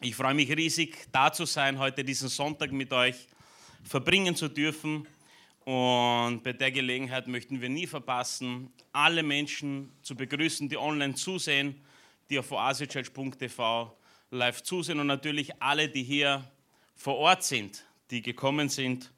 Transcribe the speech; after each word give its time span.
Ich 0.00 0.14
freue 0.14 0.34
mich 0.34 0.48
riesig, 0.56 1.08
da 1.10 1.32
zu 1.32 1.44
sein, 1.44 1.76
heute 1.80 2.04
diesen 2.04 2.28
Sonntag 2.28 2.70
mit 2.70 2.92
euch 2.92 3.26
verbringen 3.82 4.36
zu 4.36 4.46
dürfen. 4.46 5.08
Und 5.64 6.40
bei 6.44 6.52
der 6.52 6.70
Gelegenheit 6.70 7.26
möchten 7.26 7.60
wir 7.60 7.68
nie 7.68 7.88
verpassen, 7.88 8.72
alle 8.92 9.24
Menschen 9.24 9.90
zu 10.02 10.14
begrüßen, 10.14 10.68
die 10.68 10.76
online 10.76 11.16
zusehen, 11.16 11.80
die 12.30 12.38
auf 12.38 12.52
oasechurch.tv 12.52 13.92
live 14.30 14.62
zusehen 14.62 15.00
und 15.00 15.08
natürlich 15.08 15.60
alle, 15.60 15.88
die 15.88 16.04
hier 16.04 16.48
vor 16.94 17.16
Ort 17.16 17.42
sind, 17.42 17.84
die 18.12 18.22
gekommen 18.22 18.68
sind, 18.68 19.10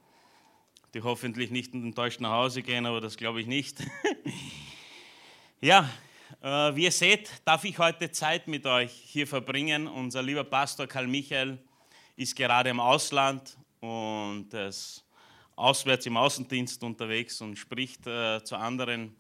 die 0.95 1.03
hoffentlich 1.03 1.51
nicht 1.51 1.75
enttäuscht 1.75 2.21
nach 2.21 2.33
Hause 2.33 2.62
gehen, 2.62 2.87
aber 2.87 3.03
das 3.03 3.19
glaube 3.19 3.43
ich 3.43 3.47
nicht. 3.47 3.85
ja, 5.61 5.91
wie 6.41 6.85
ihr 6.85 6.93
seht, 6.93 7.31
darf 7.45 7.65
ich 7.65 7.79
heute 7.79 8.11
Zeit 8.11 8.47
mit 8.47 8.65
euch 8.67 8.93
hier 8.93 9.27
verbringen. 9.27 9.87
Unser 9.87 10.23
lieber 10.23 10.45
Pastor 10.45 10.87
Karl 10.87 11.07
Michael 11.07 11.59
ist 12.17 12.37
gerade 12.37 12.71
im 12.71 12.80
Ausland 12.80 13.56
und 13.80 14.53
ist 14.55 15.05
auswärts 15.56 16.06
im 16.06 16.16
Außendienst 16.16 16.83
unterwegs 16.83 17.41
und 17.41 17.56
spricht 17.56 18.06
äh, 18.06 18.43
zu 18.45 18.56
anderen 18.56 19.15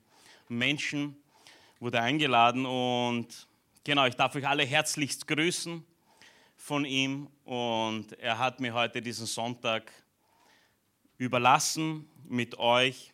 Menschen, 0.48 1.16
wurde 1.78 2.00
eingeladen 2.00 2.64
und 2.64 3.48
genau, 3.84 4.06
ich 4.06 4.14
darf 4.14 4.34
euch 4.34 4.46
alle 4.46 4.64
herzlichst 4.64 5.26
grüßen 5.26 5.84
von 6.56 6.84
ihm 6.84 7.28
und 7.44 8.12
er 8.18 8.38
hat 8.38 8.60
mir 8.60 8.72
heute 8.72 9.02
diesen 9.02 9.26
Sonntag 9.26 9.92
überlassen, 11.18 12.08
mit 12.28 12.58
euch 12.58 13.12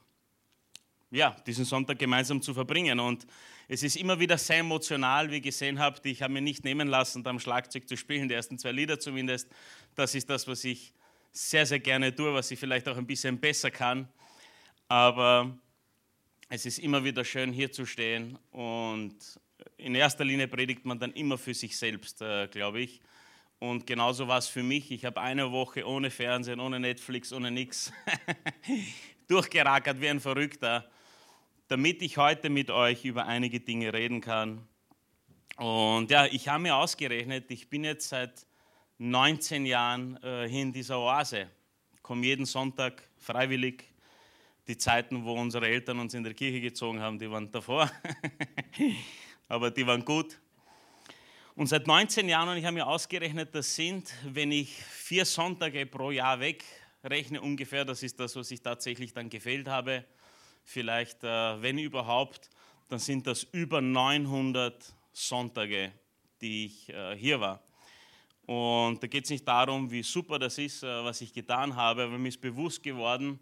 ja, 1.10 1.30
diesen 1.46 1.64
Sonntag 1.64 1.98
gemeinsam 1.98 2.42
zu 2.42 2.52
verbringen 2.52 3.00
und 3.00 3.26
es 3.68 3.82
ist 3.82 3.96
immer 3.96 4.20
wieder 4.20 4.38
sehr 4.38 4.58
emotional, 4.58 5.30
wie 5.30 5.36
ihr 5.36 5.40
gesehen 5.40 5.78
habt. 5.80 6.06
Ich 6.06 6.22
habe 6.22 6.32
mir 6.32 6.40
nicht 6.40 6.64
nehmen 6.64 6.86
lassen, 6.86 7.24
da 7.24 7.30
am 7.30 7.40
Schlagzeug 7.40 7.88
zu 7.88 7.96
spielen, 7.96 8.28
die 8.28 8.34
ersten 8.34 8.58
zwei 8.58 8.72
Lieder 8.72 9.00
zumindest. 9.00 9.50
Das 9.96 10.14
ist 10.14 10.30
das, 10.30 10.46
was 10.46 10.62
ich 10.64 10.92
sehr, 11.32 11.66
sehr 11.66 11.80
gerne 11.80 12.14
tue, 12.14 12.32
was 12.32 12.50
ich 12.50 12.58
vielleicht 12.58 12.88
auch 12.88 12.96
ein 12.96 13.06
bisschen 13.06 13.40
besser 13.40 13.72
kann. 13.72 14.08
Aber 14.88 15.58
es 16.48 16.64
ist 16.64 16.78
immer 16.78 17.02
wieder 17.02 17.24
schön, 17.24 17.52
hier 17.52 17.72
zu 17.72 17.86
stehen. 17.86 18.38
Und 18.52 19.16
in 19.76 19.96
erster 19.96 20.24
Linie 20.24 20.46
predigt 20.46 20.84
man 20.84 21.00
dann 21.00 21.12
immer 21.12 21.36
für 21.36 21.54
sich 21.54 21.76
selbst, 21.76 22.22
äh, 22.22 22.46
glaube 22.46 22.80
ich. 22.80 23.00
Und 23.58 23.84
genauso 23.84 24.28
war 24.28 24.38
es 24.38 24.46
für 24.46 24.62
mich. 24.62 24.92
Ich 24.92 25.04
habe 25.04 25.20
eine 25.20 25.50
Woche 25.50 25.84
ohne 25.84 26.10
Fernsehen, 26.10 26.60
ohne 26.60 26.78
Netflix, 26.78 27.32
ohne 27.32 27.50
nichts 27.50 27.92
durchgerackert 29.28 30.00
wie 30.00 30.08
ein 30.08 30.20
Verrückter 30.20 30.88
damit 31.68 32.02
ich 32.02 32.16
heute 32.16 32.48
mit 32.48 32.70
euch 32.70 33.04
über 33.04 33.26
einige 33.26 33.60
Dinge 33.60 33.92
reden 33.92 34.20
kann. 34.20 34.66
Und 35.56 36.10
ja, 36.10 36.26
ich 36.26 36.48
habe 36.48 36.62
mir 36.62 36.76
ausgerechnet, 36.76 37.50
ich 37.50 37.68
bin 37.68 37.84
jetzt 37.84 38.08
seit 38.08 38.46
19 38.98 39.66
Jahren 39.66 40.16
äh, 40.22 40.48
hier 40.48 40.62
in 40.62 40.72
dieser 40.72 40.98
Oase, 40.98 41.48
komme 42.02 42.24
jeden 42.24 42.46
Sonntag 42.46 43.02
freiwillig. 43.18 43.84
Die 44.68 44.76
Zeiten, 44.76 45.24
wo 45.24 45.34
unsere 45.34 45.68
Eltern 45.68 46.00
uns 46.00 46.12
in 46.14 46.24
der 46.24 46.34
Kirche 46.34 46.60
gezogen 46.60 47.00
haben, 47.00 47.18
die 47.20 47.30
waren 47.30 47.50
davor, 47.52 47.88
aber 49.48 49.70
die 49.70 49.86
waren 49.86 50.04
gut. 50.04 50.40
Und 51.54 51.68
seit 51.68 51.86
19 51.86 52.28
Jahren, 52.28 52.48
und 52.48 52.56
ich 52.56 52.64
habe 52.64 52.74
mir 52.74 52.86
ausgerechnet, 52.86 53.54
das 53.54 53.74
sind, 53.74 54.12
wenn 54.24 54.50
ich 54.50 54.74
vier 54.74 55.24
Sonntage 55.24 55.86
pro 55.86 56.10
Jahr 56.10 56.40
wegrechne 56.40 57.40
ungefähr, 57.40 57.84
das 57.84 58.02
ist 58.02 58.18
das, 58.18 58.34
was 58.34 58.50
ich 58.50 58.60
tatsächlich 58.60 59.14
dann 59.14 59.30
gefehlt 59.30 59.68
habe, 59.68 60.04
vielleicht, 60.66 61.24
äh, 61.24 61.62
wenn 61.62 61.78
überhaupt, 61.78 62.50
dann 62.88 62.98
sind 62.98 63.26
das 63.26 63.44
über 63.44 63.80
900 63.80 64.94
Sonntage, 65.12 65.92
die 66.40 66.66
ich 66.66 66.88
äh, 66.90 67.16
hier 67.16 67.40
war. 67.40 67.62
Und 68.46 69.02
da 69.02 69.06
geht 69.06 69.24
es 69.24 69.30
nicht 69.30 69.46
darum, 69.46 69.90
wie 69.90 70.02
super 70.02 70.38
das 70.38 70.58
ist, 70.58 70.82
äh, 70.82 71.04
was 71.04 71.20
ich 71.20 71.32
getan 71.32 71.74
habe, 71.74 72.04
aber 72.04 72.18
mir 72.18 72.28
ist 72.28 72.40
bewusst 72.40 72.82
geworden, 72.82 73.38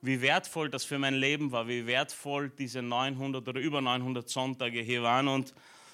wie 0.00 0.20
wertvoll 0.20 0.70
das 0.70 0.84
für 0.84 0.98
mein 0.98 1.14
Leben 1.14 1.50
war, 1.52 1.68
wie 1.68 1.86
wertvoll 1.86 2.50
diese 2.50 2.80
900 2.80 3.46
oder 3.46 3.60
über 3.60 3.80
900 3.80 4.28
Sonntage 4.28 4.80
hier 4.80 5.02
waren. 5.02 5.28
Und 5.28 5.52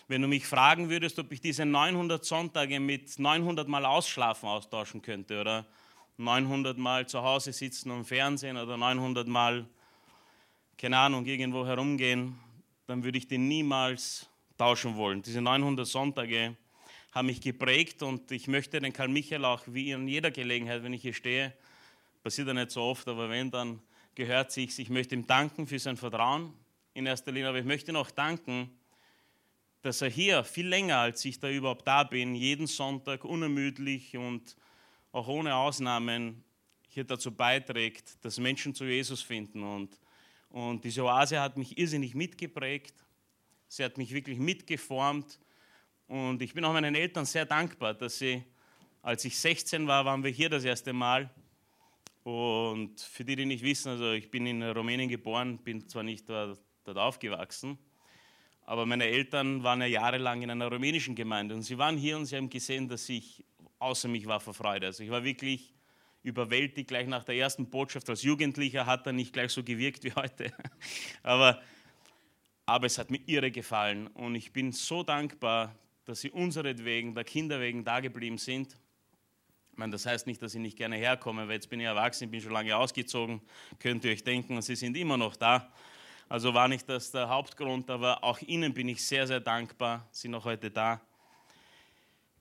wenn 0.08 0.22
du 0.22 0.28
mich 0.28 0.46
fragen 0.46 0.90
würdest, 0.90 1.18
ob 1.18 1.32
ich 1.32 1.40
diese 1.40 1.64
900 1.64 2.24
Sonntage 2.24 2.78
mit 2.78 3.18
900 3.18 3.68
Mal 3.68 3.86
Ausschlafen 3.86 4.48
austauschen 4.48 5.00
könnte 5.00 5.40
oder 5.40 5.66
900 6.18 6.76
Mal 6.76 7.06
zu 7.06 7.22
Hause 7.22 7.52
sitzen 7.52 7.90
und 7.90 8.04
Fernsehen 8.04 8.56
oder 8.56 8.76
900 8.76 9.26
Mal 9.26 9.66
keine 10.82 10.98
Ahnung, 10.98 11.24
irgendwo 11.26 11.64
herumgehen, 11.64 12.36
dann 12.88 13.04
würde 13.04 13.16
ich 13.16 13.28
den 13.28 13.46
niemals 13.46 14.28
tauschen 14.58 14.96
wollen. 14.96 15.22
Diese 15.22 15.40
900 15.40 15.86
Sonntage 15.86 16.56
haben 17.12 17.26
mich 17.26 17.40
geprägt 17.40 18.02
und 18.02 18.32
ich 18.32 18.48
möchte 18.48 18.80
den 18.80 18.92
Karl 18.92 19.06
Michael 19.06 19.44
auch 19.44 19.62
wie 19.68 19.92
in 19.92 20.08
jeder 20.08 20.32
Gelegenheit, 20.32 20.82
wenn 20.82 20.92
ich 20.92 21.02
hier 21.02 21.14
stehe, 21.14 21.56
passiert 22.24 22.48
ja 22.48 22.54
nicht 22.54 22.72
so 22.72 22.82
oft, 22.82 23.06
aber 23.06 23.30
wenn, 23.30 23.48
dann 23.48 23.80
gehört 24.16 24.50
sich, 24.50 24.76
ich 24.76 24.90
möchte 24.90 25.14
ihm 25.14 25.24
danken 25.24 25.68
für 25.68 25.78
sein 25.78 25.96
Vertrauen 25.96 26.52
in 26.94 27.06
erster 27.06 27.30
Linie, 27.30 27.50
aber 27.50 27.60
ich 27.60 27.64
möchte 27.64 27.92
ihm 27.92 27.96
auch 27.96 28.10
danken, 28.10 28.68
dass 29.82 30.02
er 30.02 30.08
hier 30.08 30.42
viel 30.42 30.66
länger, 30.66 30.98
als 30.98 31.24
ich 31.24 31.38
da 31.38 31.48
überhaupt 31.48 31.86
da 31.86 32.02
bin, 32.02 32.34
jeden 32.34 32.66
Sonntag 32.66 33.24
unermüdlich 33.24 34.16
und 34.16 34.56
auch 35.12 35.28
ohne 35.28 35.54
Ausnahmen 35.54 36.42
hier 36.88 37.04
dazu 37.04 37.30
beiträgt, 37.30 38.24
dass 38.24 38.40
Menschen 38.40 38.74
zu 38.74 38.84
Jesus 38.84 39.22
finden 39.22 39.62
und 39.62 40.01
und 40.52 40.84
diese 40.84 41.02
Oase 41.02 41.40
hat 41.40 41.56
mich 41.56 41.78
irrsinnig 41.78 42.14
mitgeprägt. 42.14 42.94
Sie 43.68 43.82
hat 43.82 43.96
mich 43.96 44.12
wirklich 44.12 44.38
mitgeformt. 44.38 45.38
Und 46.06 46.42
ich 46.42 46.52
bin 46.52 46.62
auch 46.66 46.74
meinen 46.74 46.94
Eltern 46.94 47.24
sehr 47.24 47.46
dankbar, 47.46 47.94
dass 47.94 48.18
sie, 48.18 48.44
als 49.00 49.24
ich 49.24 49.38
16 49.38 49.86
war, 49.86 50.04
waren 50.04 50.22
wir 50.22 50.30
hier 50.30 50.50
das 50.50 50.64
erste 50.64 50.92
Mal. 50.92 51.30
Und 52.22 53.00
für 53.00 53.24
die, 53.24 53.34
die 53.34 53.46
nicht 53.46 53.64
wissen, 53.64 53.88
also 53.88 54.12
ich 54.12 54.30
bin 54.30 54.46
in 54.46 54.62
Rumänien 54.62 55.08
geboren, 55.08 55.56
bin 55.56 55.88
zwar 55.88 56.02
nicht 56.02 56.28
dort, 56.28 56.60
aufgewachsen, 56.84 57.78
aber 58.64 58.86
meine 58.86 59.04
Eltern 59.04 59.62
waren 59.62 59.80
ja 59.80 59.86
jahrelang 59.86 60.42
in 60.42 60.50
einer 60.50 60.70
rumänischen 60.70 61.14
Gemeinde 61.14 61.54
und 61.54 61.62
sie 61.62 61.78
waren 61.78 61.96
hier 61.96 62.16
und 62.16 62.26
sie 62.26 62.36
haben 62.36 62.50
gesehen, 62.50 62.88
dass 62.88 63.08
ich 63.08 63.44
außer 63.78 64.08
mich 64.08 64.26
war 64.26 64.40
vor 64.40 64.52
Freude. 64.52 64.86
Also 64.86 65.04
ich 65.04 65.10
war 65.10 65.22
wirklich 65.22 65.72
überwältigt 66.22 66.88
gleich 66.88 67.06
nach 67.06 67.24
der 67.24 67.36
ersten 67.36 67.68
Botschaft. 67.68 68.08
Als 68.08 68.22
Jugendlicher 68.22 68.86
hat 68.86 69.06
er 69.06 69.12
nicht 69.12 69.32
gleich 69.32 69.52
so 69.52 69.62
gewirkt 69.62 70.04
wie 70.04 70.12
heute. 70.12 70.52
Aber, 71.22 71.60
aber 72.64 72.86
es 72.86 72.96
hat 72.96 73.10
mir 73.10 73.20
irre 73.26 73.50
gefallen 73.50 74.06
und 74.08 74.36
ich 74.36 74.52
bin 74.52 74.70
so 74.70 75.02
dankbar, 75.02 75.74
dass 76.04 76.20
sie 76.20 76.30
unseretwegen, 76.30 77.14
der 77.14 77.24
Kinder 77.24 77.60
wegen 77.60 77.84
da 77.84 78.00
geblieben 78.00 78.38
sind. 78.38 78.76
Ich 79.72 79.78
meine, 79.78 79.92
das 79.92 80.06
heißt 80.06 80.26
nicht, 80.26 80.40
dass 80.42 80.54
ich 80.54 80.60
nicht 80.60 80.76
gerne 80.76 80.96
herkomme, 80.96 81.48
weil 81.48 81.54
jetzt 81.54 81.68
bin 81.70 81.80
ich 81.80 81.86
erwachsen, 81.86 82.30
bin 82.30 82.40
schon 82.40 82.52
lange 82.52 82.76
ausgezogen, 82.76 83.40
könnt 83.78 84.04
ihr 84.04 84.12
euch 84.12 84.22
denken, 84.22 84.60
sie 84.62 84.76
sind 84.76 84.96
immer 84.96 85.16
noch 85.16 85.34
da. 85.34 85.72
Also 86.28 86.54
war 86.54 86.68
nicht 86.68 86.88
das 86.88 87.10
der 87.10 87.28
Hauptgrund, 87.28 87.90
aber 87.90 88.22
auch 88.22 88.40
ihnen 88.40 88.72
bin 88.72 88.88
ich 88.88 89.04
sehr, 89.04 89.26
sehr 89.26 89.40
dankbar, 89.40 90.06
sie 90.10 90.22
sind 90.22 90.30
noch 90.30 90.44
heute 90.44 90.70
da, 90.70 91.00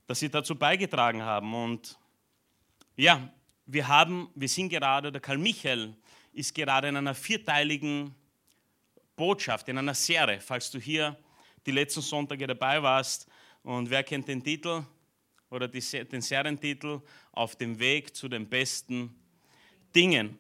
dass 0.07 0.19
sie 0.19 0.29
dazu 0.29 0.55
beigetragen 0.55 1.23
haben. 1.23 1.53
Und 1.53 1.97
ja, 2.95 3.31
wir, 3.65 3.87
haben, 3.87 4.29
wir 4.35 4.47
sind 4.47 4.69
gerade, 4.69 5.11
der 5.11 5.21
Karl 5.21 5.37
Michael 5.37 5.93
ist 6.33 6.53
gerade 6.53 6.87
in 6.87 6.97
einer 6.97 7.15
vierteiligen 7.15 8.13
Botschaft, 9.15 9.67
in 9.69 9.77
einer 9.77 9.93
Serie, 9.93 10.39
falls 10.39 10.71
du 10.71 10.79
hier 10.79 11.17
die 11.65 11.71
letzten 11.71 12.01
Sonntage 12.01 12.47
dabei 12.47 12.81
warst. 12.81 13.27
Und 13.63 13.89
wer 13.89 14.03
kennt 14.03 14.27
den 14.27 14.43
Titel 14.43 14.83
oder 15.49 15.67
die, 15.67 15.81
den 16.05 16.21
Serientitel? 16.21 17.01
Auf 17.31 17.55
dem 17.55 17.77
Weg 17.79 18.15
zu 18.15 18.27
den 18.27 18.47
besten 18.49 19.15
Dingen. 19.95 20.39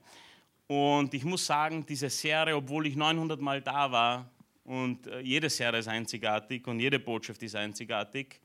Und 0.67 1.13
ich 1.13 1.23
muss 1.23 1.45
sagen, 1.45 1.85
diese 1.85 2.09
Serie, 2.09 2.55
obwohl 2.55 2.87
ich 2.87 2.95
900 2.95 3.39
Mal 3.39 3.61
da 3.61 3.91
war, 3.91 4.29
und 4.63 5.07
äh, 5.07 5.19
jede 5.19 5.49
Serie 5.49 5.79
ist 5.79 5.87
einzigartig 5.87 6.65
und 6.67 6.79
jede 6.79 6.99
Botschaft 6.99 7.41
ist 7.43 7.55
einzigartig, 7.55 8.39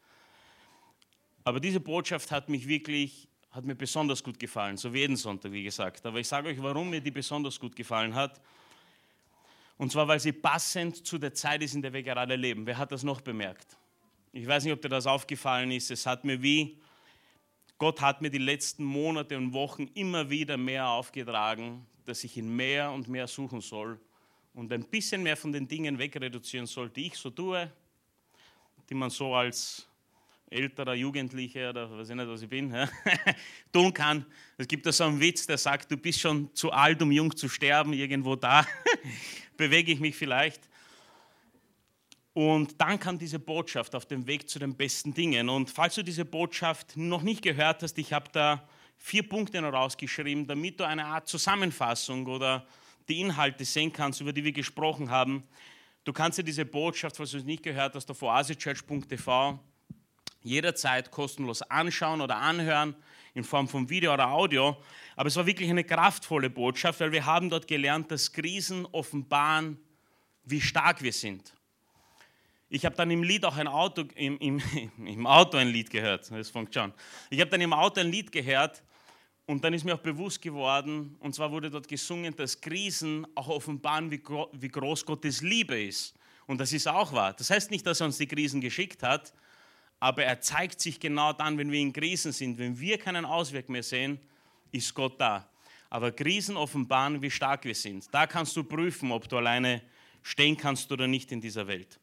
aber 1.44 1.60
diese 1.60 1.78
Botschaft 1.78 2.32
hat 2.32 2.48
mich 2.48 2.66
wirklich 2.66 3.28
hat 3.56 3.64
mir 3.64 3.74
besonders 3.74 4.22
gut 4.22 4.38
gefallen, 4.38 4.76
so 4.76 4.92
wie 4.92 4.98
jeden 4.98 5.16
Sonntag, 5.16 5.50
wie 5.50 5.62
gesagt. 5.62 6.04
Aber 6.04 6.20
ich 6.20 6.28
sage 6.28 6.48
euch, 6.48 6.62
warum 6.62 6.90
mir 6.90 7.00
die 7.00 7.10
besonders 7.10 7.58
gut 7.58 7.74
gefallen 7.74 8.14
hat. 8.14 8.38
Und 9.78 9.90
zwar, 9.90 10.06
weil 10.06 10.20
sie 10.20 10.32
passend 10.32 11.06
zu 11.06 11.16
der 11.16 11.32
Zeit 11.32 11.62
ist, 11.62 11.74
in 11.74 11.80
der 11.80 11.90
wir 11.90 12.02
gerade 12.02 12.36
leben. 12.36 12.66
Wer 12.66 12.76
hat 12.76 12.92
das 12.92 13.02
noch 13.02 13.22
bemerkt? 13.22 13.78
Ich 14.32 14.46
weiß 14.46 14.64
nicht, 14.64 14.74
ob 14.74 14.82
dir 14.82 14.90
das 14.90 15.06
aufgefallen 15.06 15.70
ist. 15.70 15.90
Es 15.90 16.04
hat 16.04 16.22
mir 16.22 16.42
wie, 16.42 16.78
Gott 17.78 18.02
hat 18.02 18.20
mir 18.20 18.28
die 18.28 18.36
letzten 18.36 18.84
Monate 18.84 19.38
und 19.38 19.54
Wochen 19.54 19.86
immer 19.94 20.28
wieder 20.28 20.58
mehr 20.58 20.88
aufgetragen, 20.88 21.86
dass 22.04 22.24
ich 22.24 22.36
ihn 22.36 22.54
mehr 22.54 22.90
und 22.90 23.08
mehr 23.08 23.26
suchen 23.26 23.62
soll 23.62 23.98
und 24.52 24.70
ein 24.70 24.84
bisschen 24.84 25.22
mehr 25.22 25.36
von 25.36 25.50
den 25.50 25.66
Dingen 25.66 25.98
wegreduzieren 25.98 26.66
soll, 26.66 26.90
die 26.90 27.06
ich 27.06 27.16
so 27.16 27.30
tue, 27.30 27.72
die 28.90 28.94
man 28.94 29.08
so 29.08 29.34
als 29.34 29.85
älterer 30.48 30.94
Jugendlicher 30.94 31.70
oder 31.70 31.90
weiß 31.90 32.10
ich 32.10 32.14
nicht, 32.14 32.28
was 32.28 32.42
ich 32.42 32.48
bin, 32.48 32.72
ja, 32.72 32.88
tun 33.72 33.92
kann. 33.92 34.24
Es 34.56 34.68
gibt 34.68 34.86
da 34.86 34.92
so 34.92 35.04
einen 35.04 35.20
Witz, 35.20 35.46
der 35.46 35.58
sagt, 35.58 35.90
du 35.90 35.96
bist 35.96 36.20
schon 36.20 36.54
zu 36.54 36.70
alt, 36.70 37.02
um 37.02 37.10
jung 37.10 37.34
zu 37.36 37.48
sterben, 37.48 37.92
irgendwo 37.92 38.36
da 38.36 38.66
bewege 39.56 39.92
ich 39.92 40.00
mich 40.00 40.14
vielleicht. 40.14 40.68
Und 42.32 42.80
dann 42.80 43.00
kam 43.00 43.18
diese 43.18 43.38
Botschaft 43.38 43.94
auf 43.94 44.04
dem 44.04 44.26
Weg 44.26 44.48
zu 44.48 44.58
den 44.58 44.76
besten 44.76 45.14
Dingen. 45.14 45.48
Und 45.48 45.70
falls 45.70 45.94
du 45.94 46.02
diese 46.02 46.24
Botschaft 46.24 46.96
noch 46.96 47.22
nicht 47.22 47.42
gehört 47.42 47.82
hast, 47.82 47.96
ich 47.98 48.12
habe 48.12 48.30
da 48.30 48.68
vier 48.98 49.26
Punkte 49.26 49.60
noch 49.62 49.72
rausgeschrieben, 49.72 50.46
damit 50.46 50.78
du 50.78 50.84
eine 50.84 51.06
Art 51.06 51.28
Zusammenfassung 51.28 52.26
oder 52.26 52.66
die 53.08 53.20
Inhalte 53.20 53.64
sehen 53.64 53.92
kannst, 53.92 54.20
über 54.20 54.32
die 54.32 54.44
wir 54.44 54.52
gesprochen 54.52 55.10
haben. 55.10 55.44
Du 56.04 56.12
kannst 56.12 56.38
dir 56.38 56.44
diese 56.44 56.64
Botschaft, 56.64 57.16
falls 57.16 57.30
du 57.30 57.38
es 57.38 57.44
nicht 57.44 57.62
gehört 57.62 57.94
hast, 57.94 58.10
auf 58.10 58.22
oasechurch.tv 58.22 59.58
jederzeit 60.46 61.10
kostenlos 61.10 61.62
anschauen 61.62 62.20
oder 62.20 62.36
anhören 62.36 62.94
in 63.34 63.44
Form 63.44 63.68
von 63.68 63.88
Video 63.90 64.14
oder 64.14 64.28
Audio. 64.28 64.76
Aber 65.14 65.28
es 65.28 65.36
war 65.36 65.46
wirklich 65.46 65.68
eine 65.68 65.84
kraftvolle 65.84 66.48
Botschaft, 66.48 67.00
weil 67.00 67.12
wir 67.12 67.26
haben 67.26 67.50
dort 67.50 67.66
gelernt, 67.66 68.10
dass 68.10 68.32
Krisen 68.32 68.86
offenbaren, 68.86 69.78
wie 70.44 70.60
stark 70.60 71.02
wir 71.02 71.12
sind. 71.12 71.52
Ich 72.68 72.84
habe 72.84 72.96
dann 72.96 73.10
im 73.10 73.22
Lied 73.22 73.44
auch 73.44 73.56
ein 73.56 73.68
Auto, 73.68 74.04
im, 74.14 74.38
im, 74.38 74.62
im 74.98 75.26
Auto 75.26 75.56
ein 75.56 75.68
Lied 75.68 75.90
gehört. 75.90 76.30
Das 76.30 76.50
fängt 76.50 76.74
schon. 76.74 76.92
Ich 77.30 77.40
habe 77.40 77.50
dann 77.50 77.60
im 77.60 77.72
Auto 77.72 78.00
ein 78.00 78.10
Lied 78.10 78.32
gehört 78.32 78.82
und 79.46 79.62
dann 79.62 79.72
ist 79.74 79.84
mir 79.84 79.94
auch 79.94 80.00
bewusst 80.00 80.42
geworden, 80.42 81.16
und 81.20 81.34
zwar 81.34 81.52
wurde 81.52 81.70
dort 81.70 81.86
gesungen, 81.86 82.34
dass 82.34 82.60
Krisen 82.60 83.26
auch 83.36 83.48
offenbaren, 83.48 84.10
wie, 84.10 84.20
wie 84.52 84.68
groß 84.68 85.06
Gottes 85.06 85.40
Liebe 85.40 85.80
ist. 85.80 86.14
Und 86.46 86.58
das 86.58 86.72
ist 86.72 86.88
auch 86.88 87.12
wahr. 87.12 87.32
Das 87.34 87.50
heißt 87.50 87.70
nicht, 87.70 87.86
dass 87.86 88.00
er 88.00 88.06
uns 88.06 88.18
die 88.18 88.26
Krisen 88.26 88.60
geschickt 88.60 89.02
hat, 89.04 89.32
aber 90.00 90.24
er 90.24 90.40
zeigt 90.40 90.80
sich 90.80 91.00
genau 91.00 91.32
dann, 91.32 91.56
wenn 91.58 91.72
wir 91.72 91.80
in 91.80 91.92
Krisen 91.92 92.32
sind. 92.32 92.58
Wenn 92.58 92.78
wir 92.78 92.98
keinen 92.98 93.24
Ausweg 93.24 93.68
mehr 93.68 93.82
sehen, 93.82 94.18
ist 94.72 94.94
Gott 94.94 95.20
da. 95.20 95.48
Aber 95.88 96.12
Krisen 96.12 96.56
offenbaren, 96.56 97.22
wie 97.22 97.30
stark 97.30 97.64
wir 97.64 97.74
sind. 97.74 98.06
Da 98.12 98.26
kannst 98.26 98.56
du 98.56 98.64
prüfen, 98.64 99.12
ob 99.12 99.28
du 99.28 99.36
alleine 99.36 99.82
stehen 100.22 100.56
kannst 100.56 100.90
oder 100.90 101.06
nicht 101.06 101.32
in 101.32 101.40
dieser 101.40 101.66
Welt. 101.66 101.98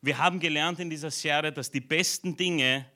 Wir 0.00 0.18
haben 0.18 0.40
gelernt 0.40 0.80
in 0.80 0.90
dieser 0.90 1.10
Serie, 1.10 1.52
dass 1.52 1.70
die 1.70 1.80
besten 1.80 2.36
Dinge 2.36 2.86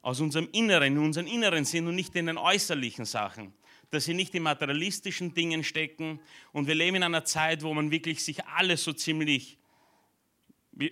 aus 0.00 0.20
unserem 0.20 0.48
Inneren, 0.52 0.94
in 0.94 0.98
unserem 0.98 1.26
Inneren 1.26 1.64
sind 1.64 1.86
und 1.86 1.96
nicht 1.96 2.14
in 2.16 2.26
den 2.26 2.38
äußerlichen 2.38 3.04
Sachen. 3.04 3.52
Dass 3.90 4.04
sie 4.04 4.14
nicht 4.14 4.34
in 4.34 4.42
materialistischen 4.42 5.34
Dingen 5.34 5.62
stecken. 5.62 6.20
Und 6.52 6.66
wir 6.66 6.74
leben 6.74 6.96
in 6.96 7.02
einer 7.02 7.24
Zeit, 7.24 7.62
wo 7.62 7.74
man 7.74 7.90
wirklich 7.90 8.24
sich 8.24 8.44
alles 8.46 8.84
so 8.84 8.92
ziemlich, 8.92 9.58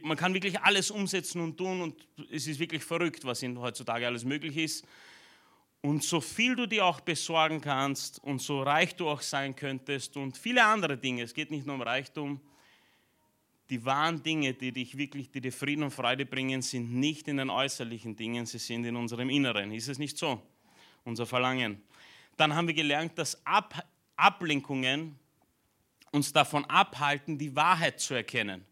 man 0.03 0.17
kann 0.17 0.33
wirklich 0.33 0.61
alles 0.61 0.91
umsetzen 0.91 1.41
und 1.41 1.57
tun 1.57 1.83
und 1.83 2.09
es 2.31 2.47
ist 2.47 2.59
wirklich 2.59 2.83
verrückt, 2.83 3.25
was 3.25 3.43
heutzutage 3.43 4.07
alles 4.07 4.25
möglich 4.25 4.57
ist. 4.57 4.87
Und 5.83 6.03
so 6.03 6.23
viel 6.23 6.57
du 6.57 6.67
dir 6.67 6.87
auch 6.87 7.01
besorgen 7.01 7.61
kannst 7.61 8.19
und 8.25 8.41
so 8.41 8.63
reich 8.63 8.97
du 8.97 9.09
auch 9.09 9.21
sein 9.21 9.55
könntest 9.55 10.17
und 10.17 10.39
viele 10.39 10.65
andere 10.65 10.97
Dinge, 10.97 11.23
es 11.23 11.35
geht 11.35 11.51
nicht 11.51 11.67
nur 11.67 11.75
um 11.75 11.83
Reichtum, 11.83 12.41
die 13.69 13.85
wahren 13.85 14.23
Dinge, 14.23 14.55
die 14.55 14.73
dich 14.73 14.97
wirklich, 14.97 15.31
die 15.31 15.41
dir 15.41 15.53
Frieden 15.53 15.83
und 15.83 15.91
Freude 15.91 16.25
bringen, 16.25 16.63
sind 16.63 16.95
nicht 16.95 17.29
in 17.29 17.37
den 17.37 17.51
äußerlichen 17.51 18.17
Dingen, 18.17 18.47
sie 18.47 18.59
sind 18.59 18.85
in 18.85 18.97
unserem 18.97 19.29
Inneren. 19.31 19.73
Ist 19.73 19.89
es 19.89 19.99
nicht 19.99 20.17
so? 20.17 20.41
Unser 21.05 21.27
Verlangen. 21.27 21.83
Dann 22.37 22.55
haben 22.55 22.67
wir 22.67 22.75
gelernt, 22.75 23.19
dass 23.19 23.45
Ab 23.47 23.87
Ablenkungen 24.17 25.19
uns 26.13 26.33
davon 26.33 26.65
abhalten, 26.67 27.37
die 27.37 27.55
Wahrheit 27.57 28.01
zu 28.01 28.15
erkennen. 28.15 28.65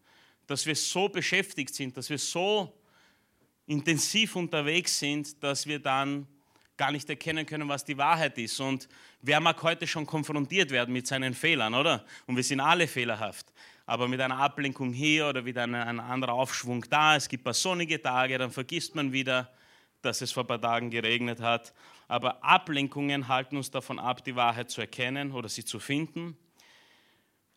Dass 0.47 0.65
wir 0.65 0.75
so 0.75 1.09
beschäftigt 1.09 1.73
sind, 1.73 1.95
dass 1.95 2.09
wir 2.09 2.17
so 2.17 2.73
intensiv 3.65 4.35
unterwegs 4.35 4.99
sind, 4.99 5.41
dass 5.41 5.65
wir 5.65 5.79
dann 5.79 6.27
gar 6.75 6.91
nicht 6.91 7.09
erkennen 7.09 7.45
können, 7.45 7.69
was 7.69 7.85
die 7.85 7.97
Wahrheit 7.97 8.37
ist. 8.37 8.59
Und 8.59 8.87
wer 9.21 9.39
mag 9.39 9.61
heute 9.63 9.87
schon 9.87 10.05
konfrontiert 10.05 10.71
werden 10.71 10.91
mit 10.91 11.07
seinen 11.07 11.33
Fehlern, 11.33 11.73
oder? 11.73 12.05
Und 12.25 12.35
wir 12.35 12.43
sind 12.43 12.59
alle 12.59 12.87
fehlerhaft 12.87 13.53
aber 13.85 14.07
mit 14.07 14.21
einer 14.21 14.37
Ablenkung 14.37 14.93
hier 14.93 15.27
oder 15.27 15.45
wieder 15.45 15.63
ein, 15.63 15.75
ein 15.75 15.99
anderer 15.99 16.33
Aufschwung 16.33 16.85
da. 16.89 17.15
Es 17.15 17.27
gibt 17.27 17.41
ein 17.41 17.45
paar 17.45 17.53
sonnige 17.53 18.01
Tage, 18.01 18.37
dann 18.37 18.51
vergisst 18.51 18.95
man 18.95 19.11
wieder, 19.11 19.51
dass 20.01 20.21
es 20.21 20.31
vor 20.31 20.43
ein 20.43 20.47
paar 20.47 20.61
Tagen 20.61 20.89
geregnet 20.89 21.39
hat. 21.41 21.73
Aber 22.07 22.43
Ablenkungen 22.43 23.27
halten 23.27 23.57
uns 23.57 23.71
davon 23.71 23.99
ab, 23.99 24.23
die 24.23 24.35
Wahrheit 24.35 24.69
zu 24.69 24.81
erkennen 24.81 25.31
oder 25.31 25.49
sie 25.49 25.65
zu 25.65 25.79
finden. 25.79 26.37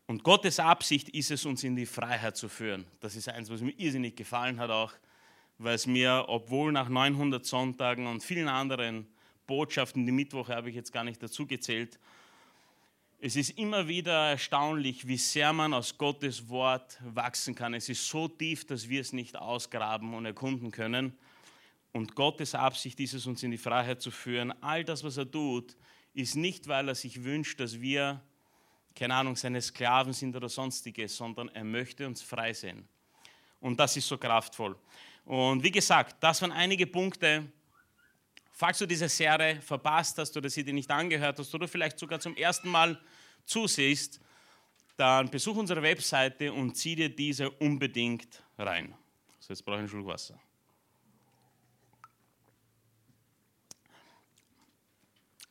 Und 0.07 0.23
Gottes 0.23 0.61
Absicht 0.61 1.09
ist 1.09 1.31
es, 1.31 1.45
uns 1.45 1.65
in 1.65 1.75
die 1.75 1.87
Freiheit 1.87 2.37
zu 2.37 2.49
führen. 2.49 2.87
Das 3.01 3.17
ist 3.17 3.29
eins, 3.29 3.51
was 3.51 3.61
mir 3.61 3.73
irrsinnig 3.73 4.15
gefallen 4.15 4.61
hat 4.61 4.71
auch, 4.71 4.93
weil 5.59 5.75
es 5.75 5.87
mir, 5.87 6.27
obwohl 6.29 6.71
nach 6.71 6.89
900 6.89 7.45
Sonntagen 7.45 8.07
und 8.07 8.23
vielen 8.23 8.49
anderen 8.49 9.09
Botschaften, 9.47 10.07
die 10.07 10.13
Mittwoche 10.13 10.55
habe 10.55 10.71
ich 10.71 10.77
jetzt 10.77 10.93
gar 10.93 11.05
nicht 11.05 11.23
dazu 11.23 11.47
gezählt, 11.47 11.99
es 13.19 13.35
ist 13.35 13.59
immer 13.59 13.89
wieder 13.89 14.31
erstaunlich, 14.31 15.09
wie 15.09 15.17
sehr 15.17 15.53
man 15.53 15.73
aus 15.73 15.97
Gottes 15.97 16.49
Wort 16.51 16.99
wachsen 17.03 17.55
kann. 17.55 17.73
Es 17.73 17.89
ist 17.89 18.07
so 18.09 18.29
tief, 18.29 18.67
dass 18.67 18.89
wir 18.89 19.01
es 19.01 19.15
nicht 19.15 19.37
ausgraben 19.37 20.13
und 20.13 20.27
erkunden 20.27 20.71
können. 20.71 21.17
Und 21.93 22.15
Gottes 22.15 22.55
Absicht 22.55 23.01
ist 23.01 23.15
es, 23.15 23.27
uns 23.27 23.43
in 23.43 23.51
die 23.51 23.59
Freiheit 23.59 24.03
zu 24.03 24.11
führen. 24.11 24.53
All 24.63 24.85
das, 24.85 25.03
was 25.03 25.17
er 25.17 25.31
tut, 25.31 25.77
ist 26.13 26.37
nicht, 26.37 26.69
weil 26.69 26.89
er 26.89 26.95
sich 26.95 27.25
wünscht, 27.25 27.59
dass 27.59 27.81
wir, 27.81 28.21
keine 28.97 29.15
Ahnung, 29.15 29.37
seine 29.37 29.61
Sklaven 29.61 30.13
sind 30.13 30.35
oder 30.35 30.49
sonstiges, 30.49 31.15
sondern 31.17 31.49
er 31.51 31.65
möchte 31.65 32.07
uns 32.07 32.23
frei 32.23 32.53
sehen. 32.53 32.89
Und 33.61 33.79
das 33.79 33.97
ist 33.97 34.09
so 34.09 34.17
kraftvoll. 34.17 34.75
Und 35.27 35.63
wie 35.63 35.71
gesagt, 35.71 36.17
das 36.21 36.41
waren 36.41 36.53
einige 36.53 36.87
Punkte. 36.87 37.47
Falls 38.53 38.79
du 38.79 38.87
diese 38.87 39.09
Serie 39.09 39.61
verpasst 39.61 40.17
hast 40.17 40.35
oder 40.37 40.49
sie 40.49 40.65
dir 40.65 40.73
nicht 40.73 40.91
angehört 40.91 41.39
hast 41.39 41.55
oder 41.55 41.69
vielleicht 41.69 41.99
sogar 41.99 42.19
zum 42.19 42.35
ersten 42.37 42.71
Mal 42.71 42.99
zusiehst, 43.45 44.19
dann 44.97 45.31
besuch 45.31 45.57
unsere 45.57 45.83
Webseite 45.83 46.51
und 46.51 46.75
zieh 46.75 46.97
dir 46.97 47.15
diese 47.15 47.51
unbedingt 47.51 48.43
rein. 48.57 48.95
So, 49.41 49.53
jetzt 49.53 49.63
brauche 49.63 49.77
ich 49.77 49.81
einen 49.81 49.89
Schluck 49.89 50.07
Wasser. 50.07 50.41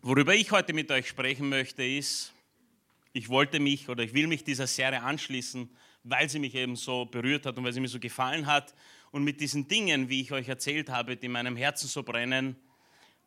Worüber 0.01 0.33
ich 0.33 0.51
heute 0.51 0.73
mit 0.73 0.89
euch 0.91 1.07
sprechen 1.07 1.49
möchte, 1.49 1.83
ist, 1.83 2.34
ich 3.15 3.29
wollte 3.29 3.61
mich 3.61 3.87
oder 3.87 4.03
ich 4.03 4.13
will 4.13 4.27
mich 4.27 4.43
dieser 4.43 4.67
Serie 4.67 5.01
anschließen, 5.01 5.69
weil 6.03 6.29
sie 6.29 6.37
mich 6.37 6.53
eben 6.53 6.75
so 6.75 7.05
berührt 7.05 7.45
hat 7.45 7.57
und 7.57 7.63
weil 7.63 7.71
sie 7.71 7.79
mir 7.79 7.87
so 7.87 7.97
gefallen 7.97 8.45
hat. 8.45 8.75
Und 9.09 9.23
mit 9.23 9.39
diesen 9.39 9.69
Dingen, 9.69 10.09
wie 10.09 10.19
ich 10.19 10.33
euch 10.33 10.49
erzählt 10.49 10.89
habe, 10.89 11.15
die 11.15 11.29
meinem 11.29 11.55
Herzen 11.55 11.87
so 11.87 12.03
brennen, 12.03 12.57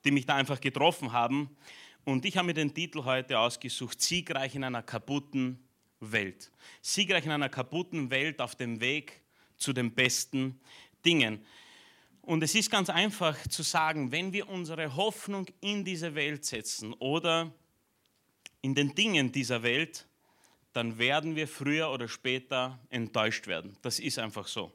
die 0.04 0.10
mich 0.10 0.26
da 0.26 0.36
einfach 0.36 0.60
getroffen 0.60 1.12
haben, 1.12 1.56
und 2.04 2.24
ich 2.24 2.36
habe 2.36 2.46
mir 2.46 2.54
den 2.54 2.72
Titel 2.72 3.04
heute 3.04 3.38
ausgesucht, 3.38 4.00
Siegreich 4.00 4.54
in 4.54 4.64
einer 4.64 4.82
kaputten 4.82 5.58
Welt. 6.00 6.50
Siegreich 6.80 7.24
in 7.26 7.32
einer 7.32 7.50
kaputten 7.50 8.10
Welt 8.10 8.40
auf 8.40 8.54
dem 8.56 8.80
Weg 8.80 9.20
zu 9.56 9.72
den 9.72 9.94
besten 9.94 10.60
Dingen. 11.04 11.44
Und 12.22 12.42
es 12.42 12.54
ist 12.54 12.70
ganz 12.70 12.88
einfach 12.90 13.36
zu 13.48 13.62
sagen, 13.62 14.12
wenn 14.12 14.32
wir 14.32 14.48
unsere 14.48 14.96
Hoffnung 14.96 15.46
in 15.60 15.84
diese 15.84 16.14
Welt 16.14 16.44
setzen 16.44 16.94
oder 16.94 17.52
in 18.62 18.74
den 18.74 18.94
Dingen 18.94 19.32
dieser 19.32 19.62
Welt, 19.62 20.06
dann 20.72 20.98
werden 20.98 21.36
wir 21.36 21.48
früher 21.48 21.90
oder 21.90 22.08
später 22.08 22.78
enttäuscht 22.90 23.46
werden. 23.46 23.76
Das 23.82 23.98
ist 23.98 24.18
einfach 24.18 24.46
so. 24.46 24.72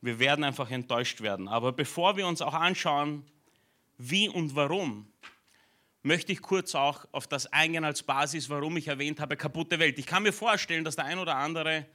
Wir 0.00 0.18
werden 0.18 0.44
einfach 0.44 0.70
enttäuscht 0.70 1.20
werden. 1.20 1.48
Aber 1.48 1.72
bevor 1.72 2.16
wir 2.16 2.26
uns 2.26 2.42
auch 2.42 2.54
anschauen, 2.54 3.24
wie 3.98 4.28
und 4.28 4.54
warum, 4.56 5.06
möchte 6.02 6.32
ich 6.32 6.42
kurz 6.42 6.74
auch 6.74 7.06
auf 7.12 7.26
das 7.26 7.46
eingehen 7.52 7.84
als 7.84 8.02
Basis, 8.02 8.50
warum 8.50 8.76
ich 8.76 8.88
erwähnt 8.88 9.20
habe, 9.20 9.36
kaputte 9.36 9.78
Welt. 9.78 9.98
Ich 9.98 10.06
kann 10.06 10.24
mir 10.24 10.32
vorstellen, 10.32 10.84
dass 10.84 10.96
der 10.96 11.04
ein 11.04 11.18
oder 11.18 11.36
andere, 11.36 11.86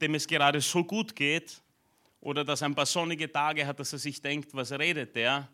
dem 0.00 0.14
es 0.14 0.26
gerade 0.26 0.60
so 0.60 0.84
gut 0.84 1.16
geht 1.16 1.60
oder 2.20 2.44
dass 2.44 2.62
er 2.62 2.68
ein 2.68 2.74
paar 2.74 2.86
sonnige 2.86 3.30
Tage 3.30 3.66
hat, 3.66 3.80
dass 3.80 3.92
er 3.92 3.98
sich 3.98 4.22
denkt, 4.22 4.54
was 4.54 4.72
redet 4.72 5.16
der? 5.16 5.48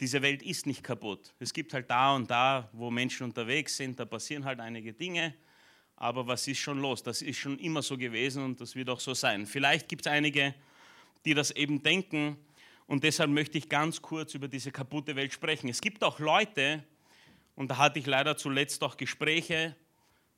Diese 0.00 0.20
Welt 0.20 0.42
ist 0.42 0.66
nicht 0.66 0.82
kaputt. 0.82 1.34
Es 1.38 1.52
gibt 1.52 1.72
halt 1.72 1.90
da 1.90 2.14
und 2.14 2.30
da, 2.30 2.68
wo 2.72 2.90
Menschen 2.90 3.24
unterwegs 3.24 3.76
sind, 3.76 3.98
da 3.98 4.04
passieren 4.04 4.44
halt 4.44 4.60
einige 4.60 4.92
Dinge. 4.92 5.34
Aber 5.96 6.26
was 6.26 6.46
ist 6.46 6.58
schon 6.58 6.78
los? 6.80 7.02
Das 7.02 7.22
ist 7.22 7.38
schon 7.38 7.58
immer 7.58 7.80
so 7.80 7.96
gewesen 7.96 8.44
und 8.44 8.60
das 8.60 8.74
wird 8.74 8.90
auch 8.90 9.00
so 9.00 9.14
sein. 9.14 9.46
Vielleicht 9.46 9.88
gibt 9.88 10.06
es 10.06 10.12
einige, 10.12 10.54
die 11.24 11.32
das 11.32 11.50
eben 11.50 11.82
denken 11.82 12.36
und 12.86 13.02
deshalb 13.02 13.30
möchte 13.30 13.58
ich 13.58 13.68
ganz 13.68 14.00
kurz 14.00 14.34
über 14.34 14.48
diese 14.48 14.70
kaputte 14.70 15.16
Welt 15.16 15.32
sprechen. 15.32 15.68
Es 15.68 15.80
gibt 15.80 16.04
auch 16.04 16.18
Leute, 16.18 16.84
und 17.56 17.70
da 17.70 17.78
hatte 17.78 17.98
ich 17.98 18.06
leider 18.06 18.36
zuletzt 18.36 18.82
auch 18.84 18.96
Gespräche 18.96 19.74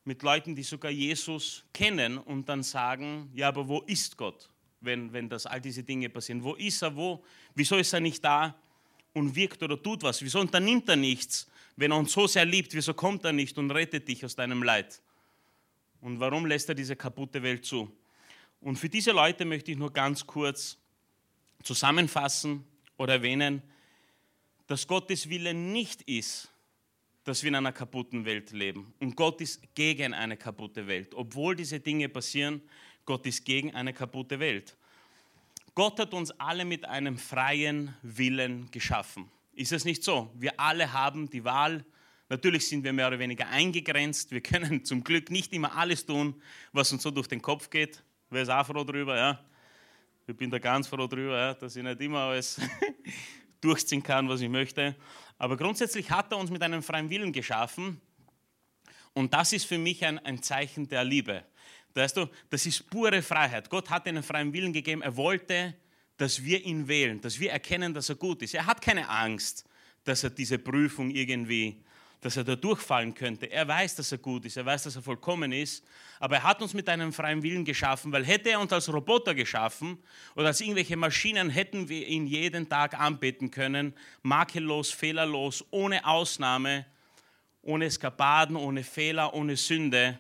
mit 0.05 0.23
Leuten, 0.23 0.55
die 0.55 0.63
sogar 0.63 0.91
Jesus 0.91 1.65
kennen 1.75 2.17
und 2.17 2.49
dann 2.49 2.63
sagen, 2.63 3.31
ja, 3.35 3.49
aber 3.49 3.69
wo 3.69 3.83
ist 3.83 4.17
Gott, 4.17 4.49
wenn, 4.81 5.13
wenn 5.13 5.29
das 5.29 5.45
all 5.45 5.61
diese 5.61 5.83
Dinge 5.83 6.09
passieren? 6.09 6.43
Wo 6.43 6.55
ist 6.55 6.81
er? 6.83 6.97
Wo? 6.97 7.23
Wieso 7.55 7.77
ist 7.77 7.93
er 7.93 8.01
nicht 8.01 8.25
da 8.25 8.55
und 9.13 9.35
wirkt 9.35 9.63
oder 9.63 9.81
tut 9.81 10.03
was? 10.03 10.23
Wieso 10.23 10.41
unternimmt 10.41 10.89
er 10.89 10.97
nichts? 10.97 11.49
Wenn 11.77 11.93
er 11.93 11.99
uns 11.99 12.13
so 12.13 12.27
sehr 12.27 12.45
liebt, 12.45 12.75
wieso 12.75 12.95
kommt 12.95 13.25
er 13.25 13.33
nicht 13.33 13.57
und 13.59 13.71
rettet 13.71 14.09
dich 14.09 14.25
aus 14.25 14.35
deinem 14.35 14.63
Leid? 14.63 15.01
Und 16.01 16.21
warum 16.21 16.47
lässt 16.47 16.69
er 16.69 16.75
diese 16.75 16.97
kaputte 16.97 17.43
Welt 17.43 17.65
zu? 17.65 17.91
Und 18.61 18.77
für 18.77 18.89
diese 18.89 19.13
Leute 19.13 19.45
möchte 19.45 19.71
ich 19.73 19.79
nur 19.79 19.93
ganz 19.93 20.27
kurz 20.27 20.77
zusammenfassen 21.63 22.65
oder 22.97 23.15
erwähnen, 23.15 23.63
dass 24.67 24.87
Gottes 24.87 25.29
Wille 25.29 25.55
nicht 25.55 26.03
ist, 26.03 26.51
dass 27.25 27.43
wir 27.43 27.49
in 27.49 27.57
einer 27.57 27.73
kaputten 27.73 28.25
Welt 28.25 28.53
leben. 28.53 28.95
Und 29.01 29.15
Gott 29.15 29.41
ist 29.41 29.61
gegen 29.75 30.15
eine 30.15 30.37
kaputte 30.37 30.87
Welt. 30.87 31.15
Obwohl 31.15 31.55
diese 31.55 31.79
Dinge 31.79 32.09
passieren, 32.09 32.63
Gott 33.05 33.27
ist 33.27 33.45
gegen 33.45 33.75
eine 33.75 33.93
kaputte 33.93 34.41
Welt. 34.41 34.77
Gott 35.79 36.01
hat 36.01 36.13
uns 36.13 36.33
alle 36.41 36.65
mit 36.65 36.87
einem 36.87 37.17
freien 37.17 37.95
Willen 38.03 38.69
geschaffen. 38.73 39.31
Ist 39.53 39.71
es 39.71 39.85
nicht 39.85 40.03
so? 40.03 40.29
Wir 40.35 40.59
alle 40.59 40.93
haben 40.93 41.31
die 41.31 41.45
Wahl. 41.45 41.85
Natürlich 42.29 42.67
sind 42.67 42.83
wir 42.83 42.93
mehr 42.93 43.07
oder 43.07 43.21
weniger 43.21 43.47
eingegrenzt. 43.47 44.33
Wir 44.33 44.41
können 44.43 44.85
zum 44.85 45.05
Glück 45.05 45.31
nicht 45.31 45.53
immer 45.53 45.77
alles 45.77 46.05
tun, 46.05 46.43
was 46.73 46.91
uns 46.91 47.05
so 47.05 47.13
durch 47.13 47.29
den 47.29 47.41
Kopf 47.41 47.71
geht. 47.71 48.03
Wer 48.29 48.43
ist 48.43 48.49
auch 48.49 48.67
froh 48.67 48.83
drüber? 48.83 49.17
Ja? 49.17 49.45
Ich 50.27 50.37
bin 50.37 50.51
da 50.51 50.59
ganz 50.59 50.89
froh 50.89 51.07
drüber, 51.07 51.39
ja, 51.39 51.55
dass 51.55 51.77
ich 51.77 51.85
nicht 51.85 52.01
immer 52.01 52.23
alles 52.23 52.61
durchziehen 53.61 54.03
kann, 54.03 54.29
was 54.29 54.41
ich 54.41 54.49
möchte. 54.49 54.97
Aber 55.39 55.57
grundsätzlich 55.57 56.11
hat 56.11 56.33
er 56.33 56.39
uns 56.39 56.51
mit 56.51 56.61
einem 56.61 56.83
freien 56.83 57.09
Willen 57.09 57.31
geschaffen. 57.31 58.01
Und 59.13 59.33
das 59.33 59.53
ist 59.53 59.65
für 59.65 59.79
mich 59.79 60.05
ein, 60.05 60.19
ein 60.19 60.43
Zeichen 60.43 60.89
der 60.89 61.05
Liebe. 61.05 61.45
Weißt 61.95 62.17
du, 62.17 62.27
das 62.51 62.65
ist 62.67 62.89
pure 62.89 63.23
Freiheit. 63.23 63.69
Gott 63.71 63.91
hat 63.91 64.07
einen 64.07 64.23
freien 64.23 64.53
Willen 64.53 64.73
gegeben. 64.73 65.03
Er 65.03 65.17
wollte, 65.17 65.75
dass 66.17 66.43
wir 66.43 66.65
ihn 66.65 66.87
wählen, 66.87 67.21
dass 67.21 67.39
wir 67.41 67.51
erkennen, 67.51 67.95
dass 67.95 68.09
er 68.09 68.17
gut 68.17 68.43
ist. 68.43 68.55
Er 68.55 68.67
hat 68.67 68.81
keine 68.81 69.09
Angst, 69.09 69.65
dass 70.05 70.25
er 70.25 70.31
diese 70.31 70.59
Prüfung 70.59 71.11
irgendwie, 71.11 71.83
dass 72.21 72.37
er 72.37 72.45
da 72.45 72.57
durchfallen 72.57 73.15
könnte. 73.15 73.47
Er 73.47 73.67
weiß, 73.67 73.97
dass 73.97 74.11
er 74.11 74.19
gut 74.19 74.45
ist. 74.45 74.57
Er 74.57 74.67
weiß, 74.67 74.85
dass 74.85 74.97
er 74.97 75.03
vollkommen 75.03 75.53
ist. 75.53 75.85
Aber 76.19 76.37
er 76.37 76.43
hat 76.43 76.61
uns 76.61 76.75
mit 76.75 76.89
einem 76.89 77.13
freien 77.13 77.43
Willen 77.43 77.65
geschaffen, 77.65 78.11
weil 78.11 78.25
hätte 78.25 78.51
er 78.51 78.61
uns 78.61 78.73
als 78.73 78.93
Roboter 78.93 79.35
geschaffen 79.35 79.99
oder 80.35 80.49
als 80.49 80.61
irgendwelche 80.61 80.97
Maschinen, 80.97 81.51
hätten 81.51 81.89
wir 81.89 82.07
ihn 82.07 82.27
jeden 82.27 82.69
Tag 82.69 82.99
anbeten 82.99 83.51
können, 83.51 83.95
makellos, 84.23 84.91
fehlerlos, 84.91 85.65
ohne 85.71 86.05
Ausnahme, 86.05 86.87
ohne 87.63 87.85
Eskapaden, 87.85 88.57
ohne 88.57 88.83
Fehler, 88.83 89.35
ohne 89.35 89.57
Sünde. 89.57 90.19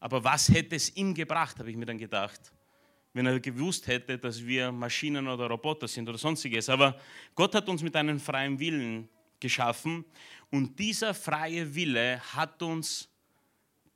Aber 0.00 0.22
was 0.22 0.48
hätte 0.48 0.76
es 0.76 0.94
ihm 0.96 1.14
gebracht, 1.14 1.58
habe 1.58 1.70
ich 1.70 1.76
mir 1.76 1.86
dann 1.86 1.98
gedacht, 1.98 2.52
wenn 3.12 3.26
er 3.26 3.40
gewusst 3.40 3.86
hätte, 3.86 4.18
dass 4.18 4.44
wir 4.44 4.70
Maschinen 4.70 5.26
oder 5.26 5.46
Roboter 5.46 5.88
sind 5.88 6.08
oder 6.08 6.18
sonstiges. 6.18 6.68
Aber 6.68 6.98
Gott 7.34 7.54
hat 7.54 7.68
uns 7.68 7.82
mit 7.82 7.96
einem 7.96 8.20
freien 8.20 8.58
Willen 8.58 9.08
geschaffen 9.40 10.04
und 10.50 10.78
dieser 10.78 11.14
freie 11.14 11.74
Wille 11.74 12.20
hat 12.34 12.62
uns 12.62 13.08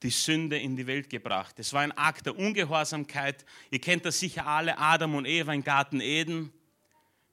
die 0.02 0.10
Sünde 0.10 0.58
in 0.58 0.76
die 0.76 0.86
Welt 0.86 1.10
gebracht. 1.10 1.58
Es 1.58 1.72
war 1.72 1.82
ein 1.82 1.92
Akt 1.92 2.26
der 2.26 2.38
Ungehorsamkeit. 2.38 3.44
Ihr 3.70 3.80
kennt 3.80 4.04
das 4.06 4.18
sicher 4.18 4.46
alle, 4.46 4.78
Adam 4.78 5.14
und 5.14 5.26
Eva 5.26 5.52
im 5.52 5.62
Garten 5.62 6.00
Eden. 6.00 6.50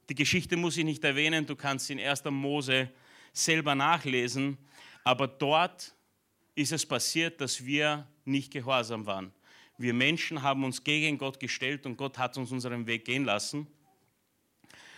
Die 0.10 0.16
Geschichte 0.16 0.58
muss 0.58 0.78
ich 0.78 0.84
nicht 0.84 1.04
erwähnen, 1.04 1.46
du 1.46 1.56
kannst 1.56 1.90
in 1.90 2.00
1. 2.00 2.26
Mose 2.26 2.90
selber 3.32 3.76
nachlesen. 3.76 4.58
Aber 5.04 5.28
dort 5.28 5.96
ist 6.56 6.74
es 6.74 6.86
passiert, 6.86 7.40
dass 7.40 7.66
wir 7.66 8.06
nicht 8.28 8.52
gehorsam 8.52 9.06
waren. 9.06 9.32
Wir 9.78 9.94
Menschen 9.94 10.42
haben 10.42 10.64
uns 10.64 10.84
gegen 10.84 11.18
Gott 11.18 11.40
gestellt 11.40 11.86
und 11.86 11.98
Gott 11.98 12.18
hat 12.18 12.38
uns 12.38 12.52
unseren 12.52 12.88
Weg 12.88 13.06
gehen 13.06 13.26
lassen. 13.26 13.68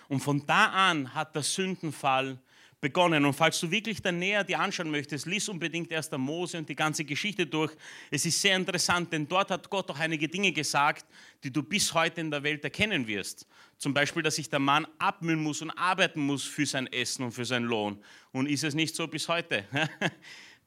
Und 0.08 0.22
von 0.22 0.46
da 0.46 0.68
an 0.68 1.14
hat 1.14 1.36
der 1.36 1.44
Sündenfall 1.44 2.40
begonnen. 2.82 3.26
Und 3.26 3.34
falls 3.34 3.60
du 3.60 3.70
wirklich 3.70 4.02
dann 4.02 4.20
näher 4.20 4.44
dir 4.44 4.60
anschauen 4.60 4.90
möchtest, 4.90 5.26
lies 5.26 5.50
unbedingt 5.50 5.92
erst 5.92 6.12
der 6.12 6.20
Mose 6.20 6.58
und 6.58 6.70
die 6.70 6.76
ganze 6.76 7.04
Geschichte 7.04 7.46
durch. 7.46 7.74
Es 8.10 8.26
ist 8.26 8.42
sehr 8.42 8.56
interessant, 8.56 9.12
denn 9.12 9.28
dort 9.28 9.52
hat 9.52 9.70
Gott 9.70 9.90
auch 9.92 10.00
einige 10.00 10.28
Dinge 10.28 10.52
gesagt, 10.52 11.06
die 11.44 11.52
du 11.52 11.62
bis 11.62 11.94
heute 11.94 12.22
in 12.22 12.32
der 12.32 12.42
Welt 12.44 12.64
erkennen 12.64 13.06
wirst. 13.06 13.46
Zum 13.78 13.94
Beispiel, 13.94 14.24
dass 14.24 14.36
sich 14.36 14.50
der 14.50 14.60
Mann 14.60 14.88
abmühen 14.98 15.42
muss 15.42 15.62
und 15.62 15.72
arbeiten 15.72 16.22
muss 16.22 16.44
für 16.44 16.66
sein 16.66 16.88
Essen 16.88 17.24
und 17.24 17.32
für 17.32 17.46
seinen 17.46 17.66
Lohn. 17.66 18.02
Und 18.32 18.48
ist 18.48 18.64
es 18.64 18.74
nicht 18.74 18.96
so 18.96 19.08
bis 19.08 19.28
heute? 19.28 19.66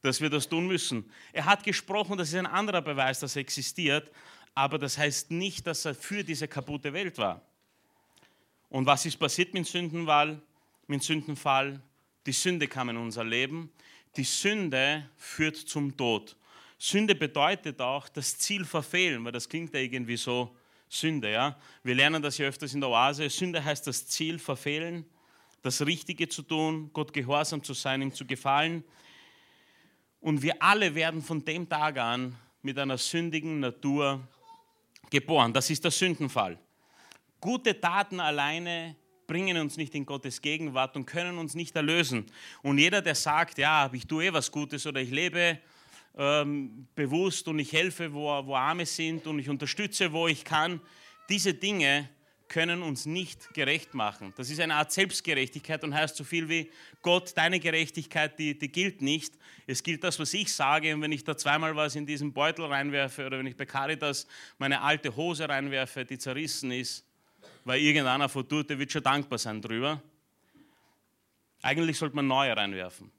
dass 0.03 0.21
wir 0.21 0.29
das 0.29 0.49
tun 0.49 0.67
müssen. 0.67 1.11
Er 1.33 1.47
hat 1.47 1.65
gesprochen, 1.65 2.19
das 2.19 2.29
ist 2.29 2.35
ein 2.35 2.47
anderer 2.47 2.83
Beweis, 2.83 3.21
dass 3.21 3.37
er 3.37 3.41
existiert, 3.41 4.11
aber 4.55 4.79
das 4.79 4.99
heißt 4.99 5.31
nicht, 5.31 5.67
dass 5.67 5.85
er 5.85 5.95
für 5.95 6.23
diese 6.23 6.47
kaputte 6.47 6.93
Welt 6.93 7.17
war. 7.19 7.41
Und 8.69 8.87
was 8.87 9.07
ist 9.07 9.17
passiert 9.17 9.55
mit 9.55 9.67
Sündenfall? 9.67 10.41
Mit 10.87 11.03
Sündenfall? 11.03 11.81
Die 12.27 12.33
Sünde 12.33 12.69
kam 12.69 12.89
in 12.89 12.97
unser 12.97 13.25
Leben. 13.25 13.71
Die 14.17 14.25
Sünde 14.25 15.09
führt 15.17 15.57
zum 15.57 15.97
Tod. 15.97 16.37
Sünde 16.79 17.15
bedeutet 17.15 17.81
auch 17.81 18.09
das 18.09 18.37
Ziel 18.39 18.65
verfehlen, 18.65 19.25
weil 19.25 19.33
das 19.33 19.49
klingt 19.49 19.73
ja 19.73 19.81
irgendwie 19.81 20.17
so 20.17 20.55
Sünde. 20.89 21.31
Ja? 21.31 21.57
Wir 21.83 21.95
lernen 21.95 22.23
das 22.23 22.39
ja 22.39 22.47
öfters 22.47 22.75
in 22.75 22.81
der 22.81 22.91
Oase. 22.91 23.31
Sünde 23.31 23.65
heißt 23.65 23.87
das 23.87 24.07
Ziel 24.07 24.39
verfehlen, 24.39 25.07
das 25.63 25.81
Richtige 25.87 26.29
zu 26.29 26.43
tun, 26.43 26.91
Gott 26.93 27.13
gehorsam 27.13 27.63
zu 27.63 27.73
sein, 27.73 28.03
ihm 28.03 28.13
zu 28.13 28.27
gefallen. 28.27 28.85
Und 30.23 30.41
wir 30.41 30.63
alle 30.63 30.95
werden 30.95 31.21
von 31.21 31.45
dem 31.45 31.69
Tag 31.69 31.99
an 31.99 32.37
mit 32.63 32.79
einer 32.79 32.97
sündigen 32.97 33.59
Natur 33.59 34.21
geboren. 35.11 35.53
Das 35.53 35.69
ist 35.69 35.83
der 35.83 35.91
Sündenfall. 35.91 36.57
Gute 37.41 37.79
Taten 37.81 38.21
alleine 38.21 38.95
bringen 39.27 39.57
uns 39.57 39.77
nicht 39.77 39.97
in 39.97 40.07
Gottes 40.07 40.41
Gegenwart 40.41 40.95
und 40.95 41.07
können 41.07 41.39
uns 41.39 41.57
nicht 41.57 41.75
erlösen. 41.75 42.27
Und 42.63 42.79
jeder, 42.79 43.03
der 43.03 43.17
sagt, 43.17 43.59
ja, 43.59 43.91
ich 43.93 44.07
tue 44.07 44.27
eh 44.27 44.33
was 44.33 44.53
Gutes 44.53 44.87
oder 44.87 45.01
ich 45.01 45.11
lebe 45.11 45.59
ähm, 46.17 46.87
bewusst 46.95 47.49
und 47.49 47.59
ich 47.59 47.73
helfe, 47.73 48.15
wo, 48.15 48.27
wo 48.47 48.55
Arme 48.55 48.87
sind 48.87 49.27
und 49.27 49.41
ich 49.41 49.49
unterstütze, 49.49 50.13
wo 50.13 50.29
ich 50.29 50.45
kann, 50.45 50.81
diese 51.29 51.53
Dinge 51.53 52.09
können 52.49 52.83
uns 52.83 53.07
nicht 53.07 53.55
gerecht 53.55 53.95
machen. 53.95 54.33
Das 54.37 54.51
ist 54.51 54.61
eine 54.61 54.75
Art 54.75 54.93
Selbstgerechtigkeit 54.93 55.83
und 55.85 55.95
heißt 55.95 56.17
so 56.17 56.25
viel 56.25 56.49
wie, 56.49 56.71
Gott, 57.01 57.33
deine 57.37 57.61
Gerechtigkeit, 57.61 58.39
die, 58.39 58.59
die 58.59 58.71
gilt 58.71 59.03
nicht. 59.03 59.35
Es 59.67 59.83
gilt 59.83 60.05
das, 60.05 60.19
was 60.19 60.35
ich 60.35 60.53
sage 60.53 60.95
und 60.95 61.03
wenn 61.03 61.13
ich 61.13 61.25
da 61.25 61.37
zweimal 61.37 61.75
was 61.77 61.95
in 61.95 62.07
diesen 62.07 62.33
Beutel 62.33 62.67
reinwerfe 62.67 63.27
oder 63.27 63.39
wenn 63.39 63.47
ich 63.47 63.57
bei 63.57 63.67
Caritas 63.67 64.27
meine 64.59 64.81
alte 64.81 65.15
Hose 65.17 65.49
reinwerfe, 65.49 66.05
die 66.05 66.19
zerrissen 66.19 66.71
ist, 66.71 67.05
weil 67.65 67.81
irgendeiner 67.81 68.29
von 68.29 68.49
tut, 68.49 68.71
der 68.71 68.79
wird 68.79 68.93
schon 68.93 69.03
dankbar 69.03 69.39
sein 69.39 69.63
drüber. 69.63 70.03
Eigentlich 71.63 71.99
sollte 71.99 72.17
man 72.17 72.27
neue 72.27 72.57
reinwerfen. 72.57 73.11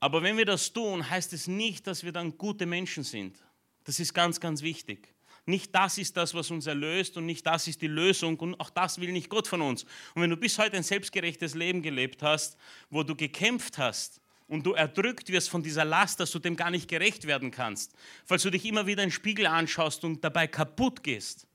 Aber 0.00 0.22
wenn 0.22 0.36
wir 0.36 0.46
das 0.46 0.72
tun, 0.72 1.08
heißt 1.08 1.32
es 1.32 1.46
nicht, 1.46 1.86
dass 1.86 2.02
wir 2.02 2.10
dann 2.10 2.36
gute 2.36 2.66
Menschen 2.66 3.04
sind. 3.04 3.36
Das 3.84 4.00
ist 4.00 4.12
ganz, 4.14 4.40
ganz 4.40 4.62
wichtig. 4.62 5.11
Nicht 5.44 5.74
das 5.74 5.98
ist 5.98 6.16
das, 6.16 6.34
was 6.34 6.50
uns 6.50 6.66
erlöst 6.66 7.16
und 7.16 7.26
nicht 7.26 7.44
das 7.46 7.66
ist 7.66 7.82
die 7.82 7.88
Lösung 7.88 8.38
und 8.38 8.58
auch 8.60 8.70
das 8.70 9.00
will 9.00 9.10
nicht 9.10 9.28
Gott 9.28 9.48
von 9.48 9.60
uns. 9.60 9.82
Und 10.14 10.22
wenn 10.22 10.30
du 10.30 10.36
bis 10.36 10.58
heute 10.58 10.76
ein 10.76 10.84
selbstgerechtes 10.84 11.54
Leben 11.54 11.82
gelebt 11.82 12.22
hast, 12.22 12.56
wo 12.90 13.02
du 13.02 13.16
gekämpft 13.16 13.76
hast 13.76 14.20
und 14.46 14.64
du 14.64 14.74
erdrückt 14.74 15.30
wirst 15.30 15.50
von 15.50 15.62
dieser 15.62 15.84
Last, 15.84 16.20
dass 16.20 16.30
du 16.30 16.38
dem 16.38 16.54
gar 16.54 16.70
nicht 16.70 16.88
gerecht 16.88 17.26
werden 17.26 17.50
kannst, 17.50 17.92
falls 18.24 18.42
du 18.42 18.50
dich 18.50 18.64
immer 18.64 18.86
wieder 18.86 19.02
in 19.02 19.08
den 19.08 19.14
Spiegel 19.14 19.46
anschaust 19.46 20.04
und 20.04 20.22
dabei 20.22 20.46
kaputt 20.46 21.02
gehst, 21.02 21.48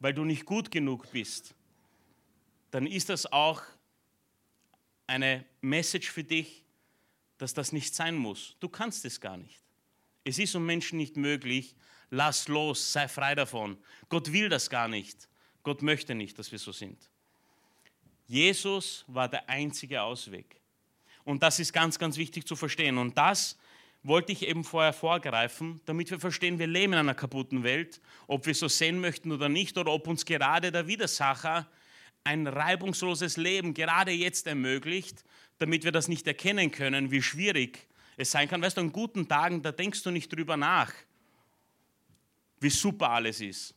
weil 0.00 0.14
du 0.14 0.24
nicht 0.24 0.46
gut 0.46 0.70
genug 0.70 1.10
bist, 1.12 1.54
dann 2.70 2.86
ist 2.86 3.10
das 3.10 3.30
auch 3.30 3.62
eine 5.06 5.44
Message 5.60 6.10
für 6.10 6.24
dich, 6.24 6.64
dass 7.36 7.52
das 7.52 7.72
nicht 7.72 7.94
sein 7.94 8.16
muss. 8.16 8.56
Du 8.60 8.68
kannst 8.70 9.04
es 9.04 9.20
gar 9.20 9.36
nicht. 9.36 9.60
Es 10.24 10.38
ist 10.38 10.54
um 10.54 10.64
Menschen 10.64 10.96
nicht 10.96 11.18
möglich, 11.18 11.76
lass 12.14 12.48
los, 12.48 12.92
sei 12.92 13.08
frei 13.08 13.34
davon. 13.34 13.76
Gott 14.08 14.32
will 14.32 14.48
das 14.48 14.70
gar 14.70 14.88
nicht. 14.88 15.28
Gott 15.62 15.82
möchte 15.82 16.14
nicht, 16.14 16.38
dass 16.38 16.52
wir 16.52 16.58
so 16.58 16.72
sind. 16.72 16.98
Jesus 18.26 19.04
war 19.06 19.28
der 19.28 19.48
einzige 19.48 20.02
Ausweg. 20.02 20.60
Und 21.24 21.42
das 21.42 21.58
ist 21.58 21.72
ganz, 21.72 21.98
ganz 21.98 22.16
wichtig 22.16 22.46
zu 22.46 22.56
verstehen. 22.56 22.98
Und 22.98 23.16
das 23.16 23.58
wollte 24.02 24.32
ich 24.32 24.46
eben 24.46 24.64
vorher 24.64 24.92
vorgreifen, 24.92 25.80
damit 25.86 26.10
wir 26.10 26.20
verstehen, 26.20 26.58
wir 26.58 26.66
leben 26.66 26.92
in 26.92 26.98
einer 26.98 27.14
kaputten 27.14 27.62
Welt, 27.64 28.00
ob 28.26 28.46
wir 28.46 28.54
so 28.54 28.68
sehen 28.68 29.00
möchten 29.00 29.32
oder 29.32 29.48
nicht, 29.48 29.78
oder 29.78 29.92
ob 29.92 30.06
uns 30.06 30.24
gerade 30.24 30.70
der 30.70 30.86
Widersacher 30.86 31.66
ein 32.22 32.46
reibungsloses 32.46 33.36
Leben 33.36 33.74
gerade 33.74 34.10
jetzt 34.10 34.46
ermöglicht, 34.46 35.24
damit 35.58 35.84
wir 35.84 35.92
das 35.92 36.08
nicht 36.08 36.26
erkennen 36.26 36.70
können, 36.70 37.10
wie 37.10 37.22
schwierig 37.22 37.86
es 38.16 38.30
sein 38.30 38.48
kann. 38.48 38.62
Weißt 38.62 38.76
du, 38.76 38.82
an 38.82 38.92
guten 38.92 39.28
Tagen, 39.28 39.62
da 39.62 39.72
denkst 39.72 40.02
du 40.02 40.10
nicht 40.10 40.34
drüber 40.34 40.56
nach 40.56 40.92
wie 42.64 42.70
super 42.70 43.10
alles 43.10 43.40
ist. 43.42 43.74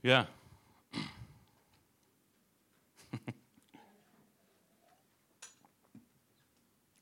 Ja. 0.00 0.28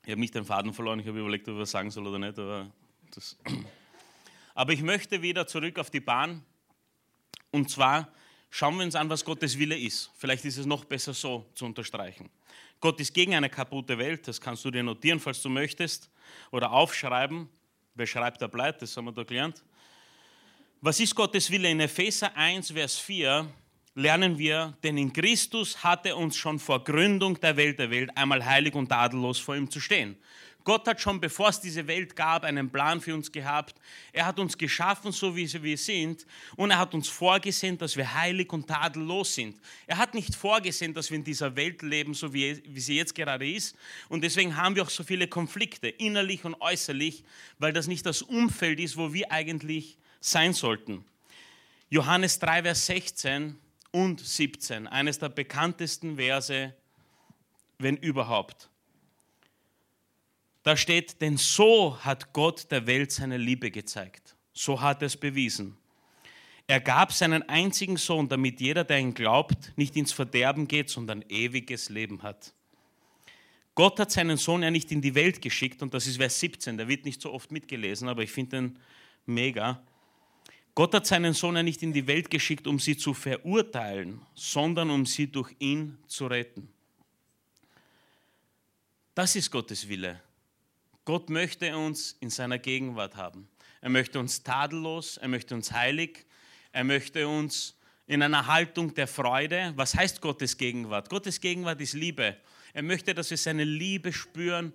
Ich 0.03 0.11
habe 0.11 0.21
nicht 0.21 0.33
den 0.33 0.45
Faden 0.45 0.73
verloren, 0.73 0.99
ich 0.99 1.07
habe 1.07 1.19
überlegt, 1.19 1.47
ob 1.49 1.55
ich 1.55 1.61
was 1.61 1.71
sagen 1.71 1.91
soll 1.91 2.07
oder 2.07 2.17
nicht. 2.17 2.39
Aber, 2.39 2.71
das 3.11 3.37
aber 4.55 4.73
ich 4.73 4.81
möchte 4.81 5.21
wieder 5.21 5.45
zurück 5.45 5.77
auf 5.77 5.91
die 5.91 5.99
Bahn. 5.99 6.43
Und 7.51 7.69
zwar 7.69 8.11
schauen 8.49 8.77
wir 8.77 8.85
uns 8.85 8.95
an, 8.95 9.09
was 9.09 9.23
Gottes 9.25 9.59
Wille 9.59 9.77
ist. 9.77 10.09
Vielleicht 10.17 10.45
ist 10.45 10.57
es 10.57 10.65
noch 10.65 10.85
besser 10.85 11.13
so 11.13 11.45
zu 11.53 11.65
unterstreichen. 11.65 12.31
Gott 12.79 12.99
ist 12.99 13.13
gegen 13.13 13.35
eine 13.35 13.49
kaputte 13.49 13.97
Welt, 13.97 14.27
das 14.27 14.39
kannst 14.39 14.65
du 14.65 14.71
dir 14.71 14.81
notieren, 14.81 15.19
falls 15.19 15.41
du 15.41 15.49
möchtest, 15.49 16.09
oder 16.51 16.71
aufschreiben. 16.71 17.49
Wer 17.97 18.05
schreibt, 18.05 18.39
der 18.39 18.47
bleibt, 18.47 18.83
das 18.83 18.95
haben 18.95 19.05
wir 19.05 19.11
da 19.11 19.23
gelernt. 19.23 19.63
Was 20.81 20.99
ist 20.99 21.15
Gottes 21.15 21.49
Wille? 21.49 21.67
In 21.67 21.79
Epheser 21.79 22.31
1, 22.37 22.69
Vers 22.69 22.99
4 22.99 23.47
lernen 23.95 24.37
wir, 24.37 24.77
denn 24.83 24.99
in 24.99 25.11
Christus 25.11 25.83
hat 25.83 26.05
er 26.05 26.15
uns 26.15 26.37
schon 26.37 26.59
vor 26.59 26.83
Gründung 26.83 27.39
der 27.39 27.57
Welt 27.57 27.79
der 27.79 27.89
Welt 27.89 28.15
einmal 28.15 28.45
heilig 28.45 28.75
und 28.75 28.89
tadellos 28.89 29.39
vor 29.39 29.55
ihm 29.55 29.71
zu 29.71 29.79
stehen. 29.79 30.15
Gott 30.67 30.85
hat 30.85 30.99
schon, 30.99 31.21
bevor 31.21 31.47
es 31.47 31.61
diese 31.61 31.87
Welt 31.87 32.13
gab, 32.13 32.43
einen 32.43 32.69
Plan 32.69 32.99
für 32.99 33.13
uns 33.13 33.31
gehabt. 33.31 33.79
Er 34.11 34.25
hat 34.25 34.37
uns 34.37 34.57
geschaffen, 34.57 35.13
so 35.13 35.33
wie 35.33 35.49
wir 35.63 35.77
sind. 35.77 36.25
Und 36.57 36.71
er 36.71 36.77
hat 36.77 36.93
uns 36.93 37.07
vorgesehen, 37.07 37.77
dass 37.77 37.95
wir 37.95 38.13
heilig 38.13 38.51
und 38.51 38.67
tadellos 38.67 39.33
sind. 39.33 39.57
Er 39.85 39.97
hat 39.97 40.13
nicht 40.13 40.35
vorgesehen, 40.35 40.93
dass 40.93 41.09
wir 41.09 41.15
in 41.15 41.23
dieser 41.23 41.55
Welt 41.55 41.83
leben, 41.83 42.13
so 42.13 42.33
wie, 42.33 42.61
wie 42.65 42.81
sie 42.81 42.97
jetzt 42.97 43.15
gerade 43.15 43.49
ist. 43.49 43.77
Und 44.09 44.25
deswegen 44.25 44.57
haben 44.57 44.75
wir 44.75 44.83
auch 44.83 44.89
so 44.89 45.05
viele 45.05 45.29
Konflikte, 45.29 45.87
innerlich 45.87 46.43
und 46.43 46.59
äußerlich, 46.59 47.23
weil 47.59 47.71
das 47.71 47.87
nicht 47.87 48.05
das 48.05 48.21
Umfeld 48.21 48.81
ist, 48.81 48.97
wo 48.97 49.13
wir 49.13 49.31
eigentlich 49.31 49.97
sein 50.19 50.51
sollten. 50.51 51.05
Johannes 51.89 52.39
3, 52.39 52.63
Vers 52.63 52.85
16 52.87 53.57
und 53.91 54.19
17, 54.19 54.85
eines 54.87 55.17
der 55.17 55.29
bekanntesten 55.29 56.17
Verse, 56.17 56.75
wenn 57.77 57.95
überhaupt. 57.95 58.69
Da 60.67 60.75
steht, 60.75 61.21
denn 61.21 61.37
so 61.37 61.97
hat 62.03 62.33
Gott 62.33 62.69
der 62.71 62.87
Welt 62.87 63.13
seine 63.13 63.37
Liebe 63.37 63.71
gezeigt. 63.71 64.35
So 64.51 64.81
hat 64.81 65.01
er 65.01 65.05
es 65.05 65.15
bewiesen. 65.15 65.77
Er 66.67 66.81
gab 66.81 67.13
seinen 67.13 67.41
einzigen 67.43 67.95
Sohn, 67.95 68.27
damit 68.27 68.59
jeder, 68.59 68.83
der 68.83 68.99
ihn 68.99 69.13
glaubt, 69.13 69.71
nicht 69.77 69.95
ins 69.95 70.11
Verderben 70.11 70.67
geht, 70.67 70.89
sondern 70.89 71.23
ewiges 71.29 71.87
Leben 71.87 72.21
hat. 72.21 72.53
Gott 73.75 73.97
hat 73.97 74.11
seinen 74.11 74.35
Sohn 74.35 74.61
ja 74.61 74.69
nicht 74.69 74.91
in 74.91 75.01
die 75.01 75.15
Welt 75.15 75.41
geschickt, 75.41 75.81
und 75.81 75.93
das 75.93 76.05
ist 76.05 76.17
Vers 76.17 76.37
17, 76.41 76.75
der 76.75 76.89
wird 76.89 77.05
nicht 77.05 77.21
so 77.21 77.31
oft 77.31 77.49
mitgelesen, 77.49 78.09
aber 78.09 78.23
ich 78.23 78.31
finde 78.31 78.57
den 78.57 78.79
mega. 79.25 79.81
Gott 80.75 80.93
hat 80.93 81.07
seinen 81.07 81.31
Sohn 81.33 81.55
ja 81.55 81.63
nicht 81.63 81.81
in 81.81 81.93
die 81.93 82.07
Welt 82.07 82.29
geschickt, 82.29 82.67
um 82.67 82.77
sie 82.77 82.97
zu 82.97 83.13
verurteilen, 83.13 84.19
sondern 84.35 84.89
um 84.89 85.05
sie 85.05 85.31
durch 85.31 85.55
ihn 85.59 85.97
zu 86.07 86.27
retten. 86.27 86.67
Das 89.15 89.33
ist 89.37 89.49
Gottes 89.49 89.87
Wille. 89.87 90.26
Gott 91.07 91.29
möchte 91.29 91.77
uns 91.77 92.17
in 92.19 92.29
seiner 92.29 92.59
Gegenwart 92.59 93.15
haben. 93.15 93.47
Er 93.79 93.87
möchte 93.87 94.19
uns 94.19 94.43
tadellos, 94.43 95.15
er 95.15 95.29
möchte 95.29 95.55
uns 95.55 95.71
heilig, 95.71 96.25
er 96.73 96.83
möchte 96.83 97.29
uns 97.29 97.77
in 98.07 98.21
einer 98.21 98.45
Haltung 98.45 98.93
der 98.93 99.07
Freude. 99.07 99.71
Was 99.77 99.95
heißt 99.95 100.19
Gottes 100.19 100.57
Gegenwart? 100.57 101.09
Gottes 101.09 101.39
Gegenwart 101.39 101.79
ist 101.79 101.93
Liebe. 101.93 102.35
Er 102.73 102.83
möchte, 102.83 103.13
dass 103.13 103.29
wir 103.29 103.37
seine 103.37 103.63
Liebe 103.63 104.11
spüren 104.11 104.73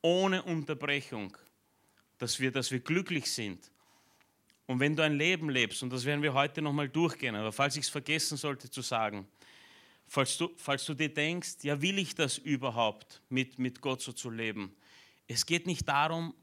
ohne 0.00 0.44
Unterbrechung, 0.44 1.36
dass 2.18 2.38
wir, 2.38 2.52
dass 2.52 2.70
wir 2.70 2.78
glücklich 2.78 3.28
sind. 3.32 3.58
Und 4.66 4.78
wenn 4.78 4.94
du 4.94 5.02
ein 5.02 5.18
Leben 5.18 5.50
lebst, 5.50 5.82
und 5.82 5.92
das 5.92 6.04
werden 6.04 6.22
wir 6.22 6.34
heute 6.34 6.62
nochmal 6.62 6.88
durchgehen, 6.88 7.34
aber 7.34 7.50
falls 7.50 7.74
ich 7.74 7.82
es 7.82 7.88
vergessen 7.88 8.36
sollte 8.36 8.70
zu 8.70 8.80
sagen, 8.80 9.26
falls 10.06 10.38
du, 10.38 10.50
falls 10.56 10.84
du 10.84 10.94
dir 10.94 11.12
denkst, 11.12 11.56
ja, 11.62 11.82
will 11.82 11.98
ich 11.98 12.14
das 12.14 12.38
überhaupt, 12.38 13.22
mit, 13.28 13.58
mit 13.58 13.80
Gott 13.80 14.02
so 14.02 14.12
zu 14.12 14.30
leben? 14.30 14.72
Es 15.26 15.46
geht 15.46 15.66
nicht 15.66 15.88
darum, 15.88 16.34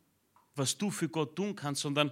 was 0.56 0.78
du 0.78 0.92
für 0.92 1.10
Gott 1.10 1.36
tun 1.36 1.56
kannst, 1.56 1.82
sondern 1.82 2.12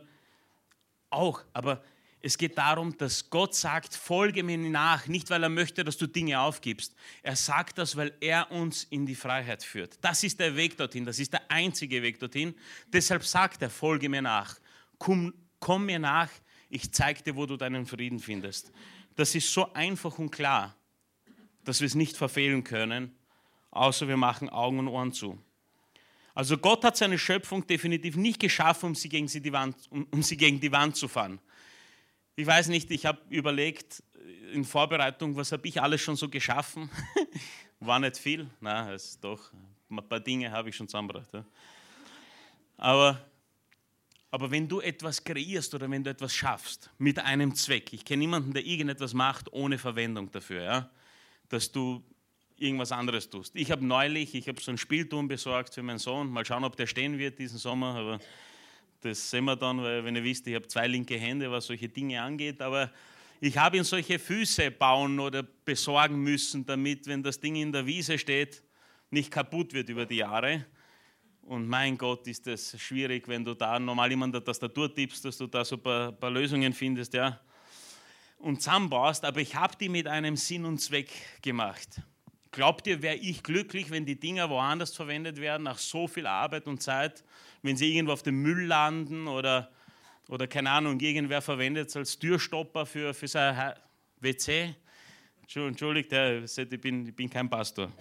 auch, 1.10 1.44
aber 1.54 1.84
es 2.22 2.38
geht 2.38 2.58
darum, 2.58 2.98
dass 2.98 3.30
Gott 3.30 3.56
sagt, 3.56 3.96
folge 3.96 4.44
mir 4.44 4.58
nach, 4.58 5.08
nicht 5.08 5.30
weil 5.30 5.42
er 5.42 5.50
möchte, 5.50 5.84
dass 5.86 5.98
du 5.98 6.06
Dinge 6.06 6.40
aufgibst. 6.42 6.94
Er 7.24 7.36
sagt 7.36 7.78
das, 7.78 7.96
weil 7.96 8.14
er 8.20 8.52
uns 8.52 8.84
in 8.84 9.06
die 9.06 9.16
Freiheit 9.16 9.64
führt. 9.64 9.98
Das 10.02 10.24
ist 10.24 10.40
der 10.40 10.56
Weg 10.56 10.78
dorthin, 10.78 11.06
das 11.06 11.20
ist 11.20 11.32
der 11.32 11.50
einzige 11.50 12.02
Weg 12.02 12.20
dorthin. 12.20 12.56
Deshalb 12.88 13.24
sagt 13.24 13.62
er, 13.62 13.70
folge 13.70 14.10
mir 14.10 14.22
nach, 14.22 14.60
komm, 14.98 15.34
komm 15.60 15.86
mir 15.86 16.00
nach, 16.00 16.30
ich 16.70 16.92
zeige 16.92 17.24
dir, 17.24 17.36
wo 17.36 17.46
du 17.46 17.56
deinen 17.56 17.86
Frieden 17.86 18.20
findest. 18.20 18.72
Das 19.16 19.34
ist 19.34 19.52
so 19.52 19.72
einfach 19.74 20.20
und 20.20 20.30
klar, 20.30 20.76
dass 21.64 21.80
wir 21.80 21.88
es 21.88 21.96
nicht 21.96 22.18
verfehlen 22.18 22.64
können, 22.64 23.16
außer 23.72 24.08
wir 24.08 24.18
machen 24.18 24.50
Augen 24.50 24.80
und 24.80 24.88
Ohren 24.90 25.14
zu. 25.14 25.42
Also 26.40 26.58
Gott 26.58 26.86
hat 26.86 26.96
seine 26.96 27.20
Schöpfung 27.20 27.68
definitiv 27.68 28.16
nicht 28.16 28.40
geschaffen, 28.40 28.86
um 28.86 28.96
sie 28.96 29.10
gegen, 29.10 29.28
sie 29.28 29.42
die, 29.42 29.52
Wand, 29.52 29.76
um, 29.90 30.08
um 30.10 30.24
sie 30.24 30.38
gegen 30.38 30.58
die 30.58 30.72
Wand 30.72 30.96
zu 30.96 31.10
fahren. 31.10 31.38
Ich 32.38 32.48
weiß 32.48 32.70
nicht, 32.70 32.90
ich 32.92 33.06
habe 33.06 33.20
überlegt 33.30 34.02
äh, 34.16 34.54
in 34.54 34.64
Vorbereitung, 34.64 35.36
was 35.36 35.52
habe 35.52 35.68
ich 35.68 35.82
alles 35.82 36.00
schon 36.00 36.16
so 36.16 36.30
geschaffen? 36.30 36.90
War 37.82 38.00
nicht 38.00 38.18
viel, 38.18 38.50
na, 38.62 38.94
ist 38.94 39.22
doch 39.22 39.52
ein 39.90 39.98
paar 40.08 40.22
Dinge 40.22 40.50
habe 40.50 40.70
ich 40.70 40.78
schon 40.78 40.88
zusammengebracht. 40.88 41.28
Ja. 41.34 41.44
Aber, 42.78 43.20
aber 44.32 44.50
wenn 44.50 44.66
du 44.66 44.80
etwas 44.80 45.22
kreierst 45.22 45.76
oder 45.76 45.92
wenn 45.92 46.06
du 46.06 46.10
etwas 46.10 46.34
schaffst 46.34 46.90
mit 47.00 47.20
einem 47.20 47.54
Zweck, 47.54 47.92
ich 47.92 48.06
kenne 48.06 48.22
niemanden, 48.22 48.54
der 48.54 48.66
irgendetwas 48.66 49.14
macht 49.14 49.52
ohne 49.52 49.78
Verwendung 49.78 50.32
dafür, 50.32 50.64
ja, 50.64 50.90
dass 51.50 51.70
du 51.70 52.02
irgendwas 52.62 52.92
anderes 52.92 53.30
tust. 53.30 53.56
Ich 53.56 53.72
habe 53.72 53.86
neulich, 53.86 54.36
ich 54.36 54.48
habe 54.48 54.60
so 54.62 54.72
ein 54.72 54.78
Spielturm 54.78 55.28
besorgt 55.28 55.74
für 55.74 55.84
meinen 55.84 56.00
Sohn. 56.00 56.30
Mal 56.30 56.46
schauen, 56.46 56.64
ob 56.64 56.76
der 56.76 56.88
stehen 56.88 57.18
wird 57.18 57.40
diesen 57.40 57.58
Sommer. 57.58 57.96
Aber 57.96 58.20
das 59.02 59.30
sehen 59.30 59.46
wir 59.46 59.56
dann, 59.56 59.82
weil 59.82 60.04
wenn 60.04 60.16
ihr 60.16 60.24
wisst, 60.24 60.48
ich 60.48 60.56
habe 60.56 60.68
zwei 60.68 60.88
linke 60.88 61.18
Hände, 61.18 61.50
was 61.52 61.68
solche 61.68 61.90
Dinge 61.90 62.22
angeht. 62.22 62.62
Aber 62.62 62.92
ich 63.42 63.58
habe 63.58 63.78
ihm 63.78 63.84
solche 63.84 64.20
Füße 64.20 64.72
bauen 64.72 65.20
oder 65.20 65.44
besorgen 65.44 66.22
müssen, 66.22 66.66
damit, 66.66 67.08
wenn 67.08 67.24
das 67.24 67.40
Ding 67.40 67.56
in 67.56 67.72
der 67.72 67.86
Wiese 67.86 68.18
steht, 68.18 68.62
nicht 69.10 69.32
kaputt 69.32 69.74
wird 69.74 69.90
über 69.90 70.06
die 70.06 70.18
Jahre. 70.18 70.66
Und 71.44 71.68
mein 71.68 71.98
Gott, 71.98 72.28
ist 72.28 72.46
das 72.46 72.80
schwierig, 72.80 73.28
wenn 73.28 73.44
du 73.44 73.56
da 73.56 73.80
normal 73.80 74.10
jemand 74.10 74.36
der 74.36 74.44
Tastatur 74.44 74.94
tippst, 74.94 75.26
dass 75.26 75.38
du 75.38 75.48
da 75.48 75.66
so 75.66 75.78
ein 75.78 75.82
paar, 75.82 76.12
paar 76.12 76.30
Lösungen 76.30 76.74
findest, 76.74 77.14
ja. 77.14 77.40
Und 78.38 78.62
zusammenbaust, 78.62 79.26
aber 79.26 79.42
ich 79.42 79.56
habe 79.56 79.76
die 79.76 79.90
mit 79.90 80.06
einem 80.08 80.36
Sinn 80.36 80.64
und 80.64 80.78
Zweck 80.80 81.10
gemacht. 81.42 82.02
Glaubt 82.52 82.88
ihr, 82.88 83.02
wäre 83.02 83.16
ich 83.16 83.44
glücklich, 83.44 83.92
wenn 83.92 84.06
die 84.06 84.20
Dinger 84.20 84.50
woanders 84.50 84.96
verwendet 84.96 85.38
werden, 85.38 85.64
nach 85.64 85.78
so 85.78 86.08
viel 86.08 86.26
Arbeit 86.26 86.66
und 86.66 86.82
Zeit, 86.82 87.24
wenn 87.62 87.78
sie 87.78 87.96
irgendwo 87.96 88.14
auf 88.14 88.24
dem 88.24 88.42
Müll 88.42 88.66
landen 88.66 89.28
oder, 89.28 89.72
oder 90.28 90.48
keine 90.48 90.72
Ahnung, 90.72 91.00
irgendwer 91.00 91.42
verwendet 91.42 91.90
es 91.90 91.96
als 91.96 92.18
Türstopper 92.18 92.86
für, 92.86 93.14
für 93.14 93.28
sein 93.28 93.76
WC? 94.20 94.76
Entschuldigt, 95.56 96.12
ich 96.12 96.82
bin, 96.82 97.08
ich 97.08 97.16
bin 97.16 97.30
kein 97.30 97.50
Pastor. 97.50 97.92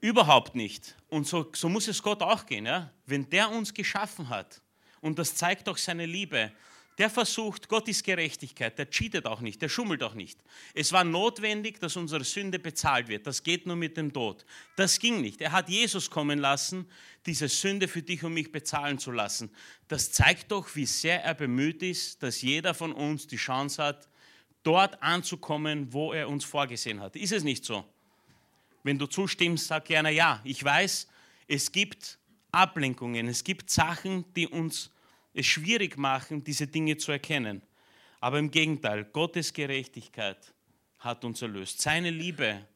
Überhaupt 0.00 0.54
nicht. 0.54 0.96
Und 1.08 1.26
so, 1.26 1.50
so 1.52 1.68
muss 1.68 1.88
es 1.88 2.02
Gott 2.02 2.22
auch 2.22 2.46
gehen. 2.46 2.66
Ja? 2.66 2.92
Wenn 3.06 3.28
der 3.30 3.50
uns 3.50 3.74
geschaffen 3.74 4.28
hat, 4.28 4.60
und 5.00 5.18
das 5.18 5.34
zeigt 5.34 5.66
doch 5.66 5.76
seine 5.76 6.06
Liebe, 6.06 6.52
der 6.98 7.08
versucht, 7.08 7.68
Gott 7.68 7.86
ist 7.86 8.02
Gerechtigkeit, 8.04 8.76
der 8.76 8.90
cheatet 8.90 9.24
auch 9.24 9.40
nicht, 9.40 9.62
der 9.62 9.68
schummelt 9.68 10.02
auch 10.02 10.14
nicht. 10.14 10.42
Es 10.74 10.92
war 10.92 11.04
notwendig, 11.04 11.78
dass 11.78 11.96
unsere 11.96 12.24
Sünde 12.24 12.58
bezahlt 12.58 13.06
wird. 13.06 13.26
Das 13.26 13.42
geht 13.42 13.66
nur 13.66 13.76
mit 13.76 13.96
dem 13.96 14.12
Tod. 14.12 14.44
Das 14.76 14.98
ging 14.98 15.20
nicht. 15.20 15.40
Er 15.40 15.52
hat 15.52 15.68
Jesus 15.68 16.10
kommen 16.10 16.40
lassen, 16.40 16.86
diese 17.24 17.48
Sünde 17.48 17.86
für 17.86 18.02
dich 18.02 18.24
und 18.24 18.34
mich 18.34 18.50
bezahlen 18.50 18.98
zu 18.98 19.12
lassen. 19.12 19.50
Das 19.86 20.10
zeigt 20.10 20.50
doch, 20.50 20.74
wie 20.74 20.86
sehr 20.86 21.22
er 21.22 21.34
bemüht 21.34 21.82
ist, 21.82 22.22
dass 22.22 22.42
jeder 22.42 22.74
von 22.74 22.92
uns 22.92 23.28
die 23.28 23.36
Chance 23.36 23.82
hat, 23.82 24.08
dort 24.64 25.00
anzukommen, 25.00 25.92
wo 25.92 26.12
er 26.12 26.28
uns 26.28 26.44
vorgesehen 26.44 27.00
hat. 27.00 27.14
Ist 27.14 27.32
es 27.32 27.44
nicht 27.44 27.64
so? 27.64 27.84
Wenn 28.82 28.98
du 28.98 29.06
zustimmst, 29.06 29.68
sag 29.68 29.84
gerne 29.84 30.10
ja. 30.10 30.40
Ich 30.44 30.62
weiß, 30.62 31.06
es 31.46 31.70
gibt 31.70 32.18
Ablenkungen, 32.50 33.28
es 33.28 33.44
gibt 33.44 33.70
Sachen, 33.70 34.24
die 34.34 34.48
uns 34.48 34.90
es 35.38 35.46
schwierig 35.46 35.96
machen, 35.96 36.42
diese 36.42 36.66
Dinge 36.66 36.96
zu 36.96 37.12
erkennen. 37.12 37.62
Aber 38.20 38.40
im 38.40 38.50
Gegenteil, 38.50 39.04
Gottes 39.04 39.52
Gerechtigkeit 39.52 40.52
hat 40.98 41.24
uns 41.24 41.40
erlöst. 41.40 41.80
Seine 41.80 42.10
Liebe 42.10 42.66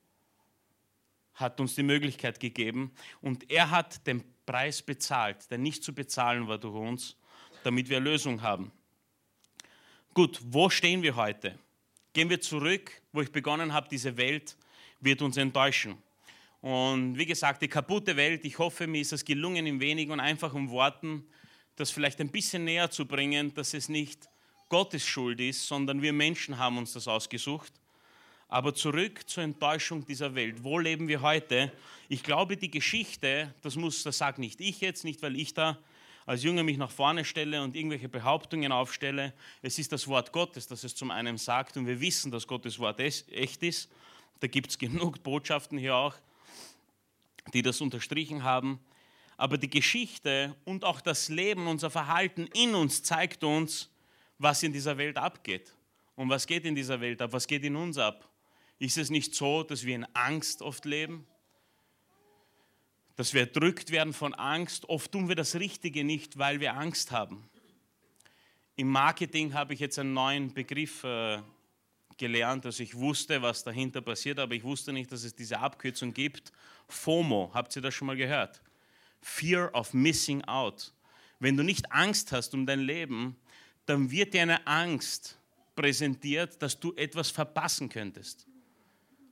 hat 1.35 1.59
uns 1.59 1.75
die 1.75 1.83
Möglichkeit 1.83 2.39
gegeben 2.39 2.93
und 3.21 3.51
er 3.51 3.71
hat 3.71 4.07
den 4.07 4.23
Preis 4.47 4.81
bezahlt, 4.81 5.51
der 5.51 5.59
nicht 5.59 5.83
zu 5.83 5.93
bezahlen 5.93 6.47
war 6.47 6.59
durch 6.59 6.77
uns, 6.77 7.17
damit 7.65 7.89
wir 7.89 7.97
Erlösung 7.97 8.41
haben. 8.43 8.71
Gut, 10.15 10.39
wo 10.45 10.71
stehen 10.71 11.03
wir 11.03 11.17
heute? 11.17 11.59
Gehen 12.13 12.31
wir 12.31 12.41
zurück, 12.41 13.03
wo 13.13 13.23
ich 13.23 13.33
begonnen 13.33 13.73
habe, 13.73 13.89
diese 13.91 14.17
Welt 14.17 14.57
wird 15.01 15.21
uns 15.21 15.37
enttäuschen. 15.37 15.97
Und 16.61 17.19
wie 17.19 17.27
gesagt, 17.27 17.63
die 17.63 17.69
kaputte 17.69 18.17
Welt, 18.17 18.45
ich 18.45 18.57
hoffe, 18.59 18.87
mir 18.87 19.01
ist 19.01 19.13
es 19.13 19.25
gelungen, 19.25 19.67
in 19.67 19.81
wenigen 19.81 20.13
und 20.13 20.21
einfachen 20.21 20.71
Worten 20.71 21.27
das 21.77 21.91
vielleicht 21.91 22.21
ein 22.21 22.31
bisschen 22.31 22.65
näher 22.65 22.91
zu 22.91 23.07
bringen, 23.07 23.55
dass 23.55 23.75
es 23.75 23.89
nicht 23.89 24.29
Gottes 24.69 25.07
Schuld 25.07 25.41
ist, 25.41 25.67
sondern 25.67 26.03
wir 26.03 26.13
Menschen 26.13 26.59
haben 26.59 26.79
uns 26.79 26.93
das 26.93 27.09
ausgesucht. 27.09 27.73
Aber 28.49 28.75
zurück 28.75 29.29
zur 29.29 29.45
Enttäuschung 29.45 30.05
dieser 30.05 30.35
Welt. 30.35 30.63
Wo 30.63 30.79
leben 30.79 31.09
wir 31.09 31.23
heute? 31.23 31.73
Ich 32.09 32.23
glaube, 32.23 32.57
die 32.57 32.71
Geschichte, 32.71 33.55
das 33.63 33.77
muss, 33.77 34.03
das 34.03 34.19
sagt 34.19 34.39
nicht 34.39 34.61
ich 34.61 34.81
jetzt, 34.81 35.05
nicht 35.05 35.23
weil 35.23 35.37
ich 35.37 35.55
da 35.55 35.79
als 36.27 36.43
Jünger 36.43 36.63
mich 36.63 36.77
nach 36.77 36.91
vorne 36.91 37.25
stelle 37.25 37.63
und 37.63 37.75
irgendwelche 37.75 38.09
Behauptungen 38.09 38.73
aufstelle. 38.73 39.33
Es 39.61 39.79
ist 39.79 39.93
das 39.93 40.07
Wort 40.07 40.33
Gottes, 40.33 40.67
das 40.67 40.85
es 40.85 40.95
zum 40.95 41.11
einen 41.11 41.39
sagt 41.39 41.77
und 41.77 41.87
wir 41.87 42.01
wissen, 42.01 42.31
dass 42.31 42.47
Gottes 42.47 42.79
Wort 42.79 43.01
echt 43.01 43.63
ist. 43.63 43.91
Da 44.41 44.47
gibt 44.47 44.71
es 44.71 44.79
genug 44.79 45.23
Botschaften 45.23 45.79
hier 45.79 45.97
auch, 45.97 46.15
die 47.53 47.63
das 47.63 47.81
unterstrichen 47.81 48.45
haben. 48.45 48.81
Aber 49.43 49.59
die 49.59 49.69
Geschichte 49.69 50.55
und 50.65 50.85
auch 50.85 51.01
das 51.01 51.29
Leben, 51.29 51.67
unser 51.67 51.91
Verhalten 51.91 52.47
in 52.55 52.77
uns 52.77 53.03
zeigt 53.03 53.43
uns, 53.43 53.91
was 54.39 54.63
in 54.63 54.73
dieser 54.73 54.99
Welt 54.99 55.17
abgeht. 55.17 55.75
Und 56.15 56.29
was 56.29 56.47
geht 56.47 56.65
in 56.65 56.77
dieser 56.77 57.01
Welt 57.01 57.21
ab? 57.21 57.33
Was 57.33 57.49
geht 57.49 57.65
in 57.65 57.75
uns 57.75 57.99
ab? 57.99 58.29
Ist 58.79 58.99
es 58.99 59.11
nicht 59.11 59.35
so, 59.35 59.65
dass 59.65 59.85
wir 59.85 59.97
in 59.97 60.05
Angst 60.15 60.63
oft 60.63 60.85
leben? 60.85 61.27
dass 63.17 63.35
wir 63.35 63.41
erdrückt 63.43 63.91
werden 63.91 64.13
von 64.13 64.33
Angst. 64.33 64.89
Oft 64.89 65.11
tun 65.11 65.29
wir 65.29 65.35
das 65.35 65.57
Richtige 65.57 66.05
nicht, 66.05 66.39
weil 66.39 66.61
wir 66.61 66.75
Angst 66.75 67.11
haben. 67.11 67.43
Im 68.77 68.89
Marketing 68.89 69.55
habe 69.55 69.75
ich 69.75 69.81
jetzt 69.81 69.99
einen 69.99 70.15
neuen 70.15 70.55
Begriff 70.55 71.03
äh, 71.03 71.43
gelernt. 72.17 72.65
Also 72.65 72.83
ich 72.85 72.95
wusste, 72.95 73.43
was 73.43 73.65
dahinter 73.65 74.03
passiert, 74.03 74.39
aber 74.39 74.55
ich 74.55 74.63
wusste 74.63 74.93
nicht, 74.93 75.11
dass 75.11 75.25
es 75.25 75.35
diese 75.35 75.59
Abkürzung 75.59 76.15
gibt. 76.15 76.53
FOMO, 76.89 77.51
habt 77.53 77.75
ihr 77.75 77.83
das 77.83 77.93
schon 77.93 78.07
mal 78.07 78.17
gehört? 78.17 78.63
Fear 79.23 79.71
of 79.75 79.95
Missing 79.95 80.45
Out. 80.45 80.93
Wenn 81.39 81.57
du 81.57 81.63
nicht 81.63 81.91
Angst 81.91 82.33
hast 82.33 82.55
um 82.55 82.67
dein 82.67 82.81
Leben, 82.81 83.37
dann 83.87 84.11
wird 84.11 84.35
dir 84.35 84.43
eine 84.43 84.67
Angst 84.67 85.39
präsentiert, 85.75 86.61
dass 86.61 86.79
du 86.79 86.93
etwas 86.95 87.31
verpassen 87.31 87.89
könntest. 87.89 88.47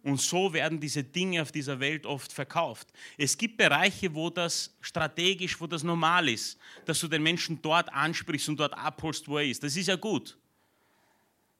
Und 0.03 0.18
so 0.18 0.53
werden 0.53 0.81
diese 0.81 1.05
Dinge 1.05 1.42
auf 1.42 1.53
dieser 1.53 1.79
Welt 1.79 2.07
oft 2.07 2.33
verkauft. 2.33 2.88
Es 3.18 3.37
gibt 3.37 3.59
Bereiche, 3.59 4.14
wo 4.14 4.31
das 4.31 4.74
strategisch, 4.81 5.61
wo 5.61 5.66
das 5.66 5.83
normal 5.83 6.29
ist, 6.29 6.59
dass 6.87 7.00
du 7.00 7.09
den 7.09 7.22
Menschen 7.22 7.61
dort 7.61 7.92
ansprichst 7.92 8.48
und 8.48 8.59
dort 8.59 8.72
abholst, 8.72 9.29
wo 9.29 9.37
er 9.37 9.44
ist. 9.44 9.62
Das 9.62 9.76
ist 9.76 9.88
ja 9.88 9.96
gut. 9.96 10.38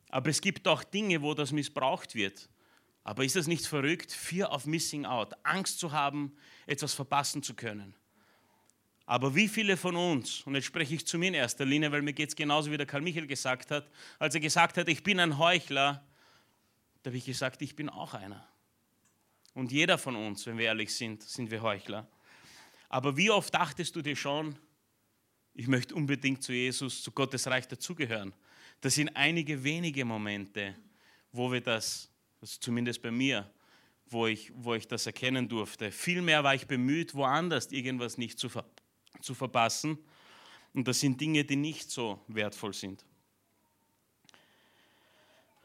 Aber 0.09 0.31
es 0.31 0.41
gibt 0.41 0.67
auch 0.67 0.83
Dinge, 0.83 1.21
wo 1.21 1.35
das 1.35 1.53
missbraucht 1.53 2.15
wird. 2.15 2.49
Aber 3.05 3.25
ist 3.25 3.37
das 3.37 3.47
nicht 3.47 3.67
verrückt? 3.67 4.11
Fear 4.11 4.51
of 4.53 4.67
missing 4.67 5.05
out. 5.05 5.35
Angst 5.43 5.79
zu 5.79 5.93
haben, 5.93 6.33
etwas 6.67 6.95
verpassen 6.95 7.43
zu 7.43 7.55
können. 7.55 7.95
Aber 9.11 9.35
wie 9.35 9.49
viele 9.49 9.77
von 9.77 9.97
uns, 9.97 10.43
und 10.43 10.55
jetzt 10.55 10.67
spreche 10.67 10.95
ich 10.95 11.05
zu 11.05 11.19
mir 11.19 11.27
in 11.27 11.35
erster 11.35 11.65
Linie, 11.67 11.91
weil 11.91 12.01
mir 12.01 12.13
geht 12.13 12.29
es 12.29 12.37
genauso, 12.37 12.71
wie 12.71 12.77
der 12.77 12.87
Karl 12.87 13.01
Michael 13.01 13.27
gesagt 13.27 13.73
hat, 13.73 13.91
als 14.21 14.37
er 14.37 14.41
gesagt 14.41 14.77
hat, 14.77 14.89
ich 14.89 15.03
bin 15.03 15.19
ein 15.19 15.37
Heuchler, 15.37 16.07
da 17.03 17.09
habe 17.09 17.17
ich 17.17 17.25
gesagt, 17.25 17.61
ich 17.61 17.75
bin 17.75 17.89
auch 17.89 18.15
einer. 18.15 18.47
Und 19.53 19.73
jeder 19.73 19.99
von 19.99 20.15
uns, 20.15 20.47
wenn 20.47 20.59
wir 20.59 20.67
ehrlich 20.67 20.95
sind, 20.95 21.25
sind 21.25 21.51
wir 21.51 21.61
Heuchler. 21.61 22.09
Aber 22.89 23.17
wie 23.17 23.31
oft 23.31 23.53
dachtest 23.53 23.97
du 23.97 24.01
dir 24.01 24.15
schon, 24.15 24.57
ich 25.55 25.67
möchte 25.67 25.93
unbedingt 25.97 26.45
zu 26.45 26.53
Jesus, 26.53 27.03
zu 27.03 27.11
Gottes 27.11 27.49
Reich 27.49 27.67
dazugehören? 27.67 28.33
Das 28.81 28.95
sind 28.95 29.09
einige 29.17 29.65
wenige 29.65 30.05
Momente, 30.05 30.77
wo 31.33 31.51
wir 31.51 31.61
das, 31.61 32.09
also 32.41 32.61
zumindest 32.61 33.03
bei 33.03 33.11
mir, 33.11 33.51
wo 34.07 34.29
ich, 34.29 34.53
wo 34.55 34.75
ich 34.75 34.87
das 34.87 35.05
erkennen 35.07 35.49
durfte. 35.49 35.91
Vielmehr 35.91 36.45
war 36.45 36.55
ich 36.55 36.69
bemüht, 36.69 37.13
woanders 37.13 37.73
irgendwas 37.73 38.17
nicht 38.17 38.39
zu, 38.39 38.49
ver 38.49 38.65
zu 39.23 39.35
verpassen. 39.35 39.99
Und 40.75 40.87
das 40.87 41.01
sind 41.01 41.21
Dinge, 41.21 41.45
die 41.45 41.57
nicht 41.57 41.91
so 41.91 42.21
wertvoll 42.29 42.73
sind. 42.73 43.05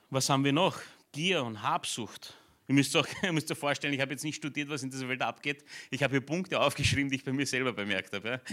Was 0.10 0.30
haben 0.30 0.44
wir 0.44 0.54
noch? 0.54 0.80
Gier 1.12 1.44
und 1.44 1.62
Habsucht. 1.62 2.36
Ihr 2.68 2.76
müsst, 2.76 2.96
auch, 2.96 3.08
ihr 3.24 3.32
müsst 3.32 3.52
euch 3.52 3.58
vorstellen, 3.58 3.94
ich 3.94 4.02
habe 4.02 4.12
jetzt 4.12 4.24
nicht 4.24 4.36
studiert, 4.36 4.70
was 4.70 4.84
in 4.84 4.90
dieser 4.90 5.08
Welt 5.08 5.22
abgeht. 5.22 5.64
Ich 5.92 6.02
habe 6.02 6.12
hier 6.12 6.22
Punkte 6.22 6.60
aufgeschrieben, 6.60 7.10
die 7.10 7.18
ich 7.18 7.24
bei 7.24 7.32
mir 7.32 7.46
selber 7.46 7.74
bemerkt 7.74 8.14
habe. 8.14 8.42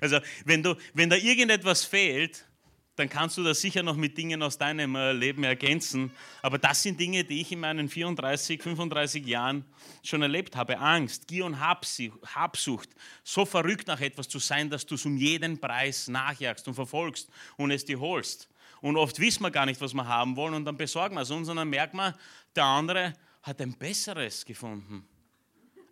Also, 0.00 0.18
wenn, 0.44 0.62
du, 0.62 0.74
wenn 0.94 1.08
da 1.08 1.16
irgendetwas 1.16 1.84
fehlt, 1.84 2.46
dann 2.96 3.10
kannst 3.10 3.36
du 3.36 3.44
das 3.44 3.60
sicher 3.60 3.82
noch 3.82 3.96
mit 3.96 4.16
Dingen 4.16 4.42
aus 4.42 4.56
deinem 4.56 4.96
äh, 4.96 5.12
Leben 5.12 5.44
ergänzen. 5.44 6.10
Aber 6.42 6.58
das 6.58 6.82
sind 6.82 6.98
Dinge, 6.98 7.24
die 7.24 7.42
ich 7.42 7.52
in 7.52 7.60
meinen 7.60 7.88
34, 7.88 8.62
35 8.62 9.26
Jahren 9.26 9.64
schon 10.02 10.22
erlebt 10.22 10.56
habe. 10.56 10.78
Angst, 10.78 11.28
Gier 11.28 11.44
und 11.44 11.60
Habsucht. 11.60 12.88
So 13.22 13.44
verrückt 13.44 13.86
nach 13.86 14.00
etwas 14.00 14.28
zu 14.28 14.38
sein, 14.38 14.70
dass 14.70 14.86
du 14.86 14.94
es 14.94 15.04
um 15.04 15.16
jeden 15.16 15.60
Preis 15.60 16.08
nachjagst 16.08 16.66
und 16.68 16.74
verfolgst 16.74 17.28
und 17.58 17.70
es 17.70 17.84
dir 17.84 18.00
holst. 18.00 18.48
Und 18.80 18.96
oft 18.96 19.18
wissen 19.20 19.42
wir 19.42 19.50
gar 19.50 19.66
nicht, 19.66 19.80
was 19.80 19.94
wir 19.94 20.06
haben 20.06 20.36
wollen 20.36 20.54
und 20.54 20.64
dann 20.64 20.76
besorgen 20.76 21.16
wir 21.16 21.22
es 21.22 21.30
uns 21.30 21.48
und 21.48 21.56
dann 21.56 21.68
merkt 21.68 21.94
man, 21.94 22.14
der 22.54 22.64
andere 22.64 23.12
hat 23.42 23.60
ein 23.60 23.74
besseres 23.74 24.44
gefunden. 24.44 25.06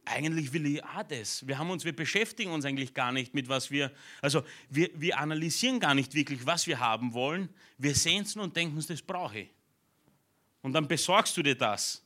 Eigentlich 0.06 0.52
will 0.52 0.66
ich 0.66 0.84
auch 0.84 1.02
das. 1.02 1.46
Wir, 1.46 1.58
haben 1.58 1.70
uns, 1.70 1.84
wir 1.84 1.96
beschäftigen 1.96 2.50
uns 2.50 2.64
eigentlich 2.64 2.92
gar 2.92 3.10
nicht 3.10 3.32
mit 3.32 3.48
was 3.48 3.70
wir, 3.70 3.90
also 4.20 4.42
wir, 4.68 4.90
wir 4.94 5.18
analysieren 5.18 5.80
gar 5.80 5.94
nicht 5.94 6.14
wirklich, 6.14 6.44
was 6.44 6.66
wir 6.66 6.78
haben 6.78 7.14
wollen. 7.14 7.48
Wir 7.78 7.94
sehen 7.94 8.24
es 8.24 8.36
und 8.36 8.54
denken 8.54 8.76
uns, 8.76 8.86
das 8.86 9.00
brauche 9.00 9.40
ich. 9.40 9.50
Und 10.62 10.72
dann 10.72 10.86
besorgst 10.86 11.36
du 11.36 11.42
dir 11.42 11.54
das. 11.54 12.02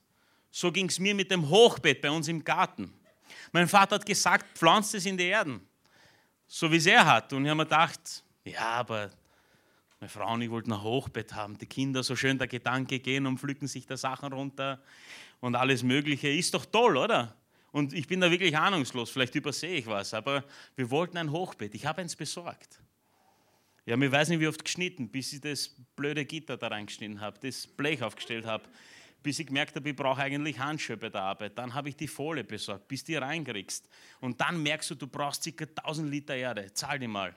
So 0.50 0.70
ging 0.70 0.88
es 0.88 0.98
mir 0.98 1.14
mit 1.14 1.30
dem 1.30 1.48
Hochbett 1.48 2.00
bei 2.00 2.10
uns 2.10 2.28
im 2.28 2.42
Garten. 2.42 2.92
Mein 3.52 3.68
Vater 3.68 3.96
hat 3.96 4.06
gesagt, 4.06 4.56
pflanzt 4.56 4.94
es 4.94 5.06
in 5.06 5.16
die 5.16 5.26
Erden. 5.26 5.60
So 6.46 6.70
wie 6.70 6.76
es 6.76 6.86
er 6.86 7.04
hat. 7.04 7.32
Und 7.32 7.44
ich 7.44 7.50
habe 7.50 7.58
mir 7.58 7.64
gedacht, 7.64 8.24
ja, 8.44 8.62
aber 8.62 9.10
meine 10.00 10.08
Frau 10.08 10.32
und 10.32 10.42
ich 10.42 10.50
wollten 10.50 10.72
ein 10.72 10.82
Hochbett 10.82 11.34
haben. 11.34 11.58
Die 11.58 11.66
Kinder, 11.66 12.02
so 12.02 12.14
schön 12.16 12.38
der 12.38 12.46
Gedanke 12.46 13.00
gehen 13.00 13.26
und 13.26 13.38
pflücken 13.38 13.66
sich 13.66 13.86
da 13.86 13.96
Sachen 13.96 14.32
runter 14.32 14.80
und 15.40 15.56
alles 15.56 15.82
Mögliche. 15.82 16.28
Ist 16.28 16.54
doch 16.54 16.64
toll, 16.64 16.96
oder? 16.96 17.34
Und 17.70 17.92
ich 17.92 18.06
bin 18.06 18.20
da 18.20 18.30
wirklich 18.30 18.56
ahnungslos, 18.56 19.10
vielleicht 19.10 19.34
übersehe 19.34 19.76
ich 19.76 19.86
was, 19.86 20.14
aber 20.14 20.44
wir 20.76 20.90
wollten 20.90 21.18
ein 21.18 21.30
Hochbett. 21.30 21.74
Ich 21.74 21.84
habe 21.84 22.00
eins 22.00 22.16
besorgt. 22.16 22.80
Ja, 23.84 23.96
mir 23.96 24.10
weiß 24.10 24.28
nicht, 24.28 24.40
wie 24.40 24.48
oft 24.48 24.64
geschnitten, 24.64 25.08
bis 25.08 25.32
ich 25.32 25.40
das 25.40 25.74
blöde 25.96 26.24
Gitter 26.24 26.56
da 26.56 26.68
reingeschnitten 26.68 27.20
habe, 27.20 27.38
das 27.40 27.66
Blech 27.66 28.02
aufgestellt 28.02 28.44
habe, 28.44 28.64
bis 29.22 29.38
ich 29.38 29.46
gemerkt 29.46 29.76
habe, 29.76 29.88
ich 29.88 29.96
brauche 29.96 30.20
eigentlich 30.20 30.58
Handschuhe 30.58 30.96
bei 30.96 31.08
der 31.08 31.22
Arbeit. 31.22 31.56
Dann 31.58 31.72
habe 31.74 31.88
ich 31.88 31.96
die 31.96 32.06
Folie 32.06 32.44
besorgt, 32.44 32.86
bis 32.88 33.02
die 33.04 33.16
reinkriegst. 33.16 33.88
Und 34.20 34.40
dann 34.40 34.62
merkst 34.62 34.90
du, 34.90 34.94
du 34.94 35.06
brauchst 35.06 35.44
ca. 35.56 35.64
1000 35.64 36.10
Liter 36.10 36.36
Erde. 36.36 36.72
Zahl 36.72 36.98
die 36.98 37.08
mal. 37.08 37.34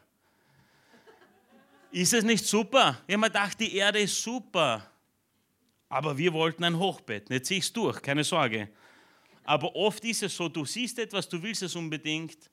Ist 1.91 2.13
es 2.13 2.23
nicht 2.23 2.45
super? 2.45 3.01
Ich 3.07 3.13
habe 3.13 3.21
mir 3.21 3.27
gedacht, 3.27 3.59
die 3.59 3.75
Erde 3.75 3.99
ist 3.99 4.21
super. 4.21 4.89
Aber 5.89 6.17
wir 6.17 6.31
wollten 6.31 6.63
ein 6.63 6.77
Hochbett. 6.77 7.29
Jetzt 7.29 7.47
ziehe 7.47 7.57
ich 7.57 7.65
es 7.65 7.73
durch, 7.73 8.01
keine 8.01 8.23
Sorge. 8.23 8.69
Aber 9.51 9.75
oft 9.75 10.05
ist 10.05 10.23
es 10.23 10.33
so, 10.33 10.47
du 10.47 10.63
siehst 10.63 10.97
etwas, 10.97 11.27
du 11.27 11.43
willst 11.43 11.61
es 11.61 11.75
unbedingt, 11.75 12.49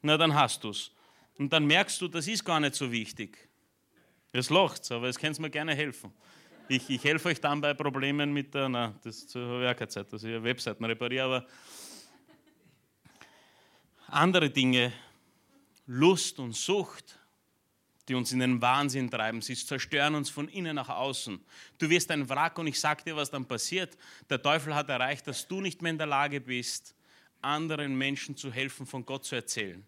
na 0.00 0.16
dann 0.16 0.32
hast 0.32 0.64
du 0.64 0.70
es. 0.70 0.90
Und 1.36 1.52
dann 1.52 1.66
merkst 1.66 2.00
du, 2.00 2.08
das 2.08 2.26
ist 2.26 2.42
gar 2.42 2.58
nicht 2.58 2.74
so 2.74 2.90
wichtig. 2.90 3.36
Es 4.32 4.48
lacht, 4.48 4.90
aber 4.90 5.08
es 5.08 5.18
kannst 5.18 5.40
mir 5.40 5.50
gerne 5.50 5.74
helfen. 5.74 6.10
Ich, 6.66 6.88
ich 6.88 7.04
helfe 7.04 7.28
euch 7.28 7.38
dann 7.38 7.60
bei 7.60 7.74
Problemen 7.74 8.32
mit 8.32 8.54
der, 8.54 8.66
na, 8.70 8.94
das 9.04 9.24
ist 9.24 9.34
ja 9.34 9.74
keine 9.74 9.88
Zeit, 9.88 10.10
dass 10.10 10.24
ich 10.24 10.42
Webseiten 10.42 10.86
repariere, 10.86 11.26
aber 11.26 11.46
andere 14.06 14.48
Dinge, 14.48 14.94
Lust 15.84 16.38
und 16.38 16.56
Sucht, 16.56 17.18
die 18.08 18.14
uns 18.14 18.32
in 18.32 18.38
den 18.38 18.62
Wahnsinn 18.62 19.10
treiben. 19.10 19.42
Sie 19.42 19.54
zerstören 19.54 20.14
uns 20.14 20.30
von 20.30 20.48
innen 20.48 20.76
nach 20.76 20.88
außen. 20.88 21.38
Du 21.78 21.90
wirst 21.90 22.10
ein 22.10 22.28
Wrack 22.28 22.58
und 22.58 22.66
ich 22.66 22.80
sag 22.80 23.04
dir, 23.04 23.14
was 23.14 23.30
dann 23.30 23.44
passiert. 23.44 23.96
Der 24.30 24.40
Teufel 24.40 24.74
hat 24.74 24.88
erreicht, 24.88 25.26
dass 25.26 25.46
du 25.46 25.60
nicht 25.60 25.82
mehr 25.82 25.92
in 25.92 25.98
der 25.98 26.06
Lage 26.06 26.40
bist, 26.40 26.94
anderen 27.42 27.96
Menschen 27.96 28.36
zu 28.36 28.50
helfen, 28.50 28.86
von 28.86 29.04
Gott 29.04 29.26
zu 29.26 29.34
erzählen. 29.34 29.86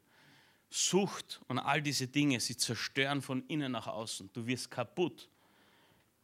Sucht 0.68 1.40
und 1.48 1.58
all 1.58 1.82
diese 1.82 2.06
Dinge, 2.06 2.38
sie 2.38 2.56
zerstören 2.56 3.22
von 3.22 3.44
innen 3.46 3.72
nach 3.72 3.86
außen. 3.86 4.30
Du 4.32 4.46
wirst 4.46 4.70
kaputt. 4.70 5.28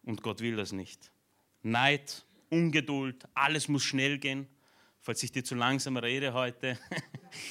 Und 0.05 0.23
Gott 0.23 0.41
will 0.41 0.55
das 0.55 0.71
nicht. 0.71 1.11
Neid, 1.63 2.25
Ungeduld, 2.49 3.27
alles 3.35 3.67
muss 3.67 3.83
schnell 3.83 4.19
gehen. 4.19 4.47
Falls 5.01 5.23
ich 5.23 5.33
dir 5.33 5.43
zu 5.43 5.55
langsam 5.57 5.97
rede 5.97 6.33
heute, 6.33 6.79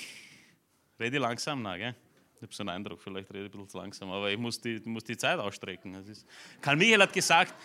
rede 1.00 1.18
langsam, 1.18 1.62
na, 1.62 1.78
gell? 1.78 1.96
Ich 2.46 2.50
habe 2.50 2.56
so 2.58 2.62
einen 2.62 2.70
Eindruck, 2.70 3.02
vielleicht 3.02 3.34
rede 3.34 3.48
ich 3.48 3.54
ein 3.56 3.66
bisschen 3.66 3.82
langsam, 3.82 4.12
aber 4.12 4.30
ich 4.30 4.38
muss 4.38 4.62
die, 4.62 4.80
muss 4.86 5.04
die 5.04 5.18
Zeit 5.18 5.40
ausstrecken. 5.40 5.96
Ist, 6.08 6.28
Karl 6.62 6.76
Michael 6.76 7.02
hat 7.02 7.12
gesagt, 7.12 7.56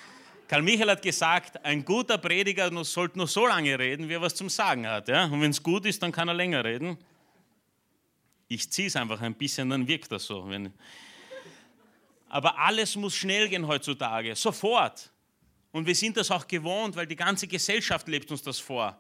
Karl 0.49 0.63
Michael 0.63 0.89
hat 0.89 1.03
gesagt, 1.03 1.63
ein 1.63 1.85
guter 1.85 2.17
Prediger 2.17 2.73
sollte 2.83 3.19
nur 3.19 3.27
so 3.27 3.47
lange 3.47 3.79
reden, 3.79 4.09
wie 4.09 4.15
er 4.15 4.23
was 4.23 4.35
zum 4.35 4.49
Sagen 4.49 4.87
hat. 4.89 5.09
Ja? 5.09 5.25
Und 5.27 5.43
wenn 5.43 5.51
es 5.51 5.63
gut 5.63 5.85
ist, 5.85 6.03
dann 6.03 6.13
kann 6.13 6.29
er 6.29 6.35
länger 6.35 6.65
reden. 6.65 6.97
Ich 8.49 8.73
ziehe 8.73 8.89
es 8.89 8.97
einfach 8.97 9.21
ein 9.21 9.35
bisschen, 9.35 9.69
dann 9.69 9.87
wirkt 9.87 10.11
das 10.11 10.25
so. 10.25 10.49
Wenn 10.49 10.73
aber 12.31 12.59
alles 12.59 12.97
muss 12.97 13.15
schnell 13.15 13.51
gehen 13.51 13.67
heutzutage, 13.67 14.35
sofort. 14.35 15.11
Und 15.73 15.87
wir 15.87 15.95
sind 15.95 16.17
das 16.17 16.31
auch 16.31 16.47
gewohnt, 16.47 16.97
weil 16.97 17.07
die 17.07 17.17
ganze 17.17 17.47
Gesellschaft 17.47 18.09
lebt 18.09 18.31
uns 18.31 18.41
das 18.41 18.59
vor. 18.59 18.99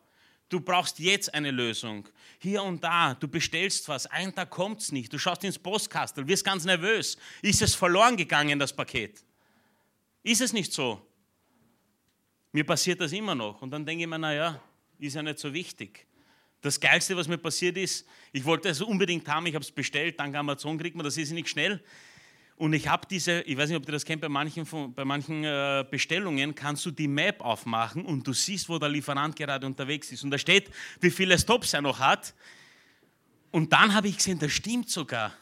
Du 0.50 0.60
brauchst 0.60 0.98
jetzt 0.98 1.32
eine 1.32 1.52
Lösung. 1.52 2.06
Hier 2.40 2.62
und 2.62 2.82
da, 2.82 3.14
du 3.14 3.28
bestellst 3.28 3.88
was, 3.88 4.06
ein 4.06 4.34
Tag 4.34 4.50
kommt 4.50 4.80
es 4.80 4.90
nicht, 4.90 5.12
du 5.12 5.18
schaust 5.18 5.44
ins 5.44 5.58
Postkastel, 5.58 6.26
wirst 6.26 6.44
ganz 6.44 6.64
nervös. 6.64 7.16
Ist 7.40 7.62
es 7.62 7.74
verloren 7.74 8.16
gegangen, 8.16 8.58
das 8.58 8.74
Paket? 8.74 9.22
Ist 10.24 10.40
es 10.40 10.52
nicht 10.52 10.72
so? 10.72 11.00
Mir 12.50 12.64
passiert 12.64 13.00
das 13.00 13.12
immer 13.12 13.36
noch. 13.36 13.62
Und 13.62 13.70
dann 13.70 13.86
denke 13.86 14.02
ich 14.02 14.08
mir, 14.10 14.18
naja, 14.18 14.60
ist 14.98 15.14
ja 15.14 15.22
nicht 15.22 15.38
so 15.38 15.54
wichtig. 15.54 16.06
Das 16.60 16.80
Geilste, 16.80 17.16
was 17.16 17.28
mir 17.28 17.38
passiert 17.38 17.76
ist, 17.76 18.04
ich 18.32 18.44
wollte 18.44 18.68
es 18.68 18.80
unbedingt 18.80 19.26
haben, 19.28 19.46
ich 19.46 19.54
habe 19.54 19.64
es 19.64 19.70
bestellt, 19.70 20.18
dank 20.18 20.34
Amazon 20.34 20.76
kriegt 20.76 20.96
man 20.96 21.04
das 21.04 21.16
ist 21.16 21.30
nicht 21.30 21.48
schnell. 21.48 21.82
Und 22.61 22.75
ich 22.75 22.88
habe 22.88 23.07
diese, 23.09 23.40
ich 23.40 23.57
weiß 23.57 23.70
nicht, 23.70 23.79
ob 23.79 23.88
ihr 23.88 23.92
das 23.92 24.05
kennt, 24.05 24.20
bei 24.20 24.29
manchen, 24.29 24.66
bei 24.94 25.07
manchen 25.07 25.44
äh, 25.44 25.83
Bestellungen 25.90 26.55
kannst 26.55 26.85
du 26.85 26.90
die 26.90 27.09
Map 27.09 27.40
aufmachen 27.40 28.05
und 28.05 28.27
du 28.27 28.35
siehst, 28.35 28.68
wo 28.68 28.79
der 28.79 28.90
Lieferant 28.90 29.35
gerade 29.35 29.66
unterwegs 29.66 30.12
ist. 30.12 30.25
Und 30.25 30.31
da 30.31 30.37
steht, 30.37 30.70
wie 31.01 31.11
viele 31.11 31.38
Stops 31.38 31.73
er 31.73 31.81
noch 31.81 32.01
hat. 32.01 32.35
Und 33.51 33.73
dann 33.73 33.94
habe 33.94 34.09
ich 34.09 34.18
gesehen, 34.18 34.38
das 34.38 34.53
stimmt 34.53 34.90
sogar. 34.90 35.33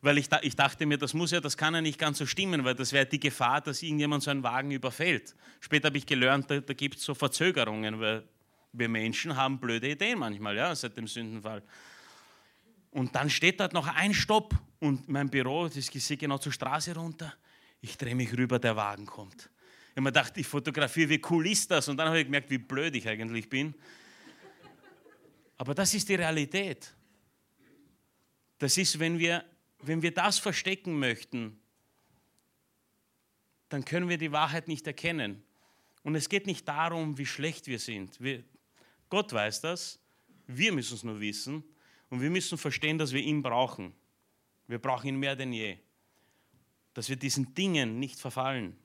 Weil 0.00 0.18
ich, 0.18 0.28
ich 0.42 0.54
dachte 0.54 0.86
mir, 0.86 0.96
das 0.96 1.12
muss 1.12 1.32
ja, 1.32 1.40
das 1.40 1.56
kann 1.56 1.74
ja 1.74 1.80
nicht 1.80 1.98
ganz 1.98 2.18
so 2.18 2.26
stimmen, 2.26 2.62
weil 2.62 2.76
das 2.76 2.92
wäre 2.92 3.04
die 3.04 3.18
Gefahr, 3.18 3.60
dass 3.60 3.82
irgendjemand 3.82 4.22
so 4.22 4.30
einen 4.30 4.44
Wagen 4.44 4.70
überfällt. 4.70 5.34
Später 5.58 5.86
habe 5.88 5.98
ich 5.98 6.06
gelernt, 6.06 6.48
da, 6.52 6.60
da 6.60 6.72
gibt 6.72 6.98
es 6.98 7.02
so 7.02 7.14
Verzögerungen, 7.16 7.98
weil 7.98 8.22
wir 8.72 8.88
Menschen 8.88 9.34
haben 9.34 9.58
blöde 9.58 9.90
Ideen 9.90 10.20
manchmal, 10.20 10.54
ja, 10.54 10.72
seit 10.76 10.96
dem 10.96 11.08
Sündenfall. 11.08 11.64
Und 12.90 13.14
dann 13.14 13.30
steht 13.30 13.60
dort 13.60 13.72
noch 13.72 13.86
ein 13.86 14.12
Stopp 14.12 14.54
und 14.80 15.08
mein 15.08 15.30
Büro, 15.30 15.68
das 15.68 15.90
geht 15.90 16.18
genau 16.18 16.38
zur 16.38 16.52
Straße 16.52 16.94
runter. 16.94 17.34
Ich 17.80 17.96
drehe 17.96 18.14
mich 18.14 18.36
rüber, 18.36 18.58
der 18.58 18.76
Wagen 18.76 19.06
kommt. 19.06 19.48
Ich 19.90 19.92
habe 19.92 20.02
mir 20.02 20.12
gedacht, 20.12 20.36
ich 20.36 20.46
fotografiere, 20.46 21.08
wie 21.10 21.22
cool 21.30 21.46
ist 21.46 21.70
das? 21.70 21.88
Und 21.88 21.96
dann 21.96 22.08
habe 22.08 22.18
ich 22.18 22.24
gemerkt, 22.24 22.50
wie 22.50 22.58
blöd 22.58 22.94
ich 22.96 23.08
eigentlich 23.08 23.48
bin. 23.48 23.74
Aber 25.56 25.74
das 25.74 25.94
ist 25.94 26.08
die 26.08 26.14
Realität. 26.14 26.92
Das 28.58 28.76
ist, 28.76 28.98
wenn 28.98 29.18
wir, 29.18 29.44
wenn 29.80 30.02
wir 30.02 30.12
das 30.12 30.38
verstecken 30.38 30.98
möchten, 30.98 31.60
dann 33.68 33.84
können 33.84 34.08
wir 34.08 34.18
die 34.18 34.32
Wahrheit 34.32 34.68
nicht 34.68 34.86
erkennen. 34.86 35.42
Und 36.02 36.14
es 36.14 36.28
geht 36.28 36.46
nicht 36.46 36.66
darum, 36.66 37.18
wie 37.18 37.26
schlecht 37.26 37.66
wir 37.66 37.78
sind. 37.78 38.20
Wir, 38.20 38.42
Gott 39.08 39.32
weiß 39.32 39.60
das, 39.60 40.00
wir 40.46 40.72
müssen 40.72 40.94
es 40.94 41.04
nur 41.04 41.20
wissen 41.20 41.62
und 42.10 42.20
wir 42.20 42.30
müssen 42.30 42.58
verstehen, 42.58 42.98
dass 42.98 43.12
wir 43.12 43.22
ihn 43.22 43.42
brauchen. 43.42 43.94
Wir 44.66 44.78
brauchen 44.78 45.08
ihn 45.08 45.16
mehr 45.16 45.36
denn 45.36 45.52
je. 45.52 45.78
Dass 46.92 47.08
wir 47.08 47.16
diesen 47.16 47.54
Dingen 47.54 47.98
nicht 47.98 48.18
verfallen. 48.18 48.76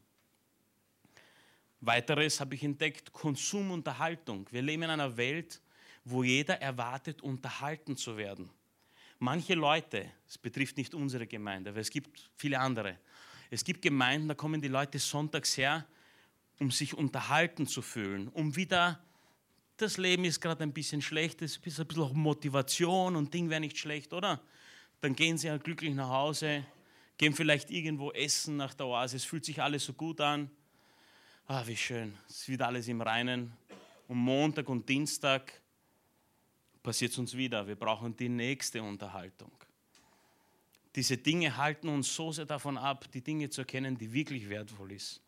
Weiteres 1.81 2.39
habe 2.39 2.55
ich 2.55 2.63
entdeckt, 2.63 3.11
Konsumunterhaltung. 3.11 4.47
Wir 4.51 4.61
leben 4.61 4.83
in 4.83 4.89
einer 4.91 5.17
Welt, 5.17 5.61
wo 6.03 6.23
jeder 6.23 6.61
erwartet, 6.61 7.21
unterhalten 7.21 7.97
zu 7.97 8.15
werden. 8.17 8.49
Manche 9.19 9.55
Leute, 9.55 10.11
es 10.27 10.37
betrifft 10.37 10.77
nicht 10.77 10.93
unsere 10.93 11.25
Gemeinde, 11.27 11.71
aber 11.71 11.79
es 11.79 11.89
gibt 11.89 12.29
viele 12.35 12.59
andere. 12.59 12.99
Es 13.49 13.63
gibt 13.63 13.81
Gemeinden, 13.81 14.27
da 14.27 14.33
kommen 14.33 14.61
die 14.61 14.67
Leute 14.67 14.99
sonntags 14.99 15.57
her, 15.57 15.85
um 16.59 16.71
sich 16.71 16.93
unterhalten 16.93 17.67
zu 17.67 17.81
fühlen, 17.81 18.27
um 18.29 18.55
wieder, 18.55 19.04
das 19.77 19.97
Leben 19.97 20.25
ist 20.25 20.39
gerade 20.39 20.63
ein 20.63 20.73
bisschen 20.73 21.01
schlecht, 21.01 21.41
es 21.41 21.57
ist 21.57 21.79
ein 21.79 21.87
bisschen 21.87 22.03
auch 22.03 22.13
Motivation 22.13 23.15
und 23.15 23.33
Ding 23.33 23.49
wäre 23.49 23.59
nicht 23.59 23.77
schlecht, 23.77 24.13
oder? 24.13 24.41
Dann 25.01 25.15
gehen 25.15 25.37
sie 25.37 25.47
ja 25.47 25.57
glücklich 25.57 25.93
nach 25.93 26.09
Hause, 26.09 26.65
gehen 27.17 27.33
vielleicht 27.33 27.69
irgendwo 27.69 28.11
essen 28.11 28.57
nach 28.57 28.73
der 28.73 28.87
Oase, 28.87 29.17
es 29.17 29.25
fühlt 29.25 29.45
sich 29.45 29.61
alles 29.61 29.85
so 29.85 29.93
gut 29.93 30.21
an. 30.21 30.49
Ah, 31.47 31.63
wie 31.67 31.77
schön, 31.77 32.17
es 32.27 32.47
wieder 32.47 32.67
alles 32.67 32.87
im 32.87 33.01
Reinen. 33.01 33.53
Und 34.07 34.17
Montag 34.17 34.69
und 34.69 34.87
Dienstag 34.87 35.51
passiert 36.81 37.11
es 37.11 37.17
uns 37.17 37.35
wieder. 37.35 37.67
Wir 37.67 37.75
brauchen 37.75 38.15
die 38.15 38.29
nächste 38.29 38.81
Unterhaltung. 38.81 39.51
Diese 40.95 41.17
Dinge 41.17 41.57
halten 41.57 41.89
uns 41.89 42.15
so 42.15 42.31
sehr 42.31 42.45
davon 42.45 42.77
ab, 42.77 43.11
die 43.11 43.21
Dinge 43.21 43.49
zu 43.49 43.61
erkennen, 43.61 43.97
die 43.97 44.13
wirklich 44.13 44.47
wertvoll 44.47 44.93
ist. 44.93 45.21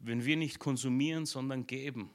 Wenn 0.00 0.24
wir 0.24 0.36
nicht 0.36 0.58
konsumieren, 0.58 1.26
sondern 1.26 1.66
geben. 1.66 2.10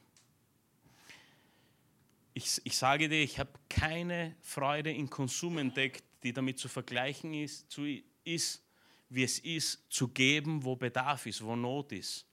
Ich, 2.34 2.62
ich 2.64 2.78
sage 2.78 3.10
dir, 3.10 3.22
ich 3.22 3.40
habe 3.40 3.52
keine 3.70 4.36
Freude 4.42 4.92
in 4.92 5.10
Konsum 5.10 5.58
entdeckt, 5.58 6.04
die 6.24 6.34
damit 6.34 6.58
zu 6.58 6.68
vergleichen 6.68 7.34
ist, 7.34 7.70
zu, 7.70 7.86
ist, 8.24 8.64
wie 9.10 9.24
es 9.24 9.40
ist, 9.40 9.84
zu 9.90 10.08
geben, 10.08 10.64
wo 10.64 10.76
Bedarf 10.76 11.26
ist, 11.26 11.44
wo 11.44 11.56
Not 11.56 11.92
ist. 11.92 12.26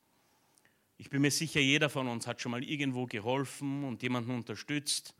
Ich 0.96 1.10
bin 1.10 1.22
mir 1.22 1.30
sicher, 1.30 1.60
jeder 1.60 1.90
von 1.90 2.08
uns 2.08 2.26
hat 2.26 2.40
schon 2.40 2.52
mal 2.52 2.62
irgendwo 2.62 3.06
geholfen 3.06 3.84
und 3.84 4.02
jemanden 4.02 4.32
unterstützt. 4.32 5.14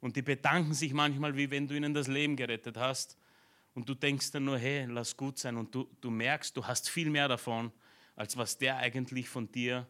Und 0.00 0.16
die 0.16 0.22
bedanken 0.22 0.74
sich 0.74 0.92
manchmal, 0.92 1.36
wie 1.36 1.50
wenn 1.50 1.66
du 1.66 1.74
ihnen 1.74 1.94
das 1.94 2.08
Leben 2.08 2.36
gerettet 2.36 2.76
hast. 2.76 3.16
Und 3.74 3.88
du 3.88 3.94
denkst 3.94 4.32
dann 4.32 4.44
nur, 4.44 4.58
hey, 4.58 4.84
lass 4.86 5.16
gut 5.16 5.38
sein. 5.38 5.56
Und 5.56 5.74
du, 5.74 5.88
du 6.00 6.10
merkst, 6.10 6.56
du 6.56 6.66
hast 6.66 6.90
viel 6.90 7.10
mehr 7.10 7.26
davon, 7.26 7.72
als 8.16 8.36
was 8.36 8.58
der 8.58 8.76
eigentlich 8.76 9.28
von 9.28 9.50
dir 9.50 9.86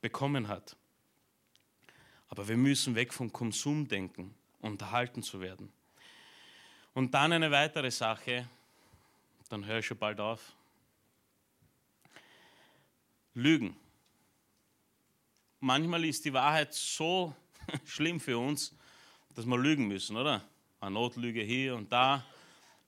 bekommen 0.00 0.48
hat. 0.48 0.76
Aber 2.28 2.46
wir 2.46 2.56
müssen 2.56 2.94
weg 2.94 3.12
vom 3.12 3.32
Konsum 3.32 3.88
denken, 3.88 4.34
unterhalten 4.60 5.22
zu 5.22 5.40
werden. 5.40 5.72
Und 6.94 7.14
dann 7.14 7.32
eine 7.32 7.50
weitere 7.50 7.90
Sache, 7.90 8.48
dann 9.48 9.64
höre 9.64 9.78
ich 9.78 9.86
schon 9.86 9.98
bald 9.98 10.20
auf. 10.20 10.52
Lügen. 13.34 13.76
Manchmal 15.60 16.04
ist 16.04 16.24
die 16.24 16.32
Wahrheit 16.32 16.74
so 16.74 17.34
schlimm 17.84 18.20
für 18.20 18.38
uns, 18.38 18.74
dass 19.34 19.46
wir 19.46 19.58
lügen 19.58 19.86
müssen, 19.86 20.16
oder? 20.16 20.44
Eine 20.80 20.92
Notlüge 20.92 21.42
hier 21.42 21.76
und 21.76 21.90
da. 21.90 22.24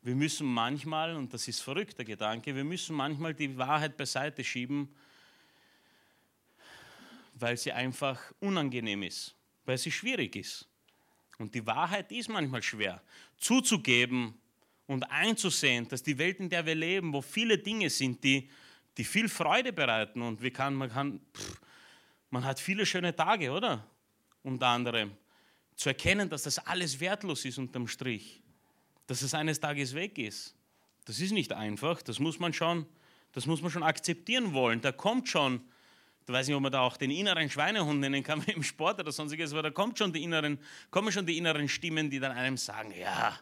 Wir 0.03 0.15
müssen 0.15 0.47
manchmal, 0.47 1.15
und 1.15 1.33
das 1.35 1.47
ist 1.47 1.61
verrückt, 1.61 1.99
der 1.99 2.05
Gedanke, 2.05 2.55
wir 2.55 2.65
müssen 2.65 2.97
manchmal 2.97 3.35
die 3.35 3.57
Wahrheit 3.59 3.97
beiseite 3.97 4.43
schieben, 4.43 4.89
weil 7.41 7.57
sie 7.57 7.73
einfach 7.73 8.21
unangenehm 8.41 9.03
ist, 9.03 9.35
weil 9.65 9.79
sie 9.79 9.91
schwierig 9.91 10.37
ist. 10.37 10.69
Und 11.39 11.55
die 11.55 11.67
Wahrheit 11.67 12.13
ist 12.13 12.29
manchmal 12.29 12.63
schwer. 12.63 13.03
Zuzugeben 13.39 14.35
und 14.87 15.05
einzusehen, 15.05 15.89
dass 15.89 16.03
die 16.03 16.19
Welt, 16.19 16.41
in 16.41 16.51
der 16.51 16.67
wir 16.67 16.75
leben, 16.75 17.13
wo 17.13 17.23
viele 17.23 17.57
Dinge 17.57 17.89
sind, 17.89 18.23
die, 18.23 18.51
die 18.97 19.05
viel 19.05 19.29
Freude 19.29 19.73
bereiten 19.73 20.21
und 20.21 20.43
wie 20.43 20.51
kann, 20.51 20.75
man, 20.75 20.91
kann, 20.91 21.21
pff, 21.35 21.61
man 22.31 22.45
hat 22.45 22.61
viele 22.61 22.85
schöne 22.85 23.15
Tage, 23.15 23.51
oder? 23.51 23.87
Unter 24.43 24.69
anderem 24.69 25.13
zu 25.81 25.89
erkennen, 25.89 26.29
dass 26.29 26.43
das 26.43 26.59
alles 26.59 27.01
wertlos 27.01 27.47
ist 27.47 27.57
unterm 27.57 27.89
Strich, 27.89 28.43
dass 29.07 29.23
es 29.23 29.33
eines 29.33 29.61
Tages 29.61 29.95
weg 29.95 30.19
ist. 30.19 30.55
Das 31.07 31.21
ist 31.21 31.33
nicht 31.33 31.55
einfach, 31.55 32.03
das 32.03 32.19
muss 32.19 32.39
man 32.39 32.53
schon, 32.53 32.85
das 33.33 33.47
muss 33.47 33.63
man 33.63 33.71
schon 33.71 33.83
akzeptieren 33.83 34.53
wollen. 34.53 34.83
Da 34.83 34.93
kommt 34.93 35.29
schon, 35.31 35.63
da 36.31 36.39
weiß 36.39 36.47
nicht, 36.47 36.57
ob 36.57 36.63
man 36.63 36.73
da 36.73 36.81
auch 36.81 36.97
den 36.97 37.11
inneren 37.11 37.51
Schweinehund 37.51 38.01
nennen 38.01 38.23
kann 38.23 38.43
im 38.47 38.63
Sport 38.63 39.01
oder 39.01 39.13
sonstiges, 39.13 39.53
aber 39.53 39.63
da 39.63 39.71
kommt 39.71 39.99
schon 39.99 40.13
die 40.13 40.23
inneren, 40.23 40.59
kommen 40.91 41.13
schon 41.13 41.27
die 41.27 41.37
inneren 41.39 41.69
Stimmen, 41.69 42.11
die 42.11 42.21
dann 42.21 42.33
einem 42.33 42.57
sagen, 42.57 42.93
ja, 42.99 43.39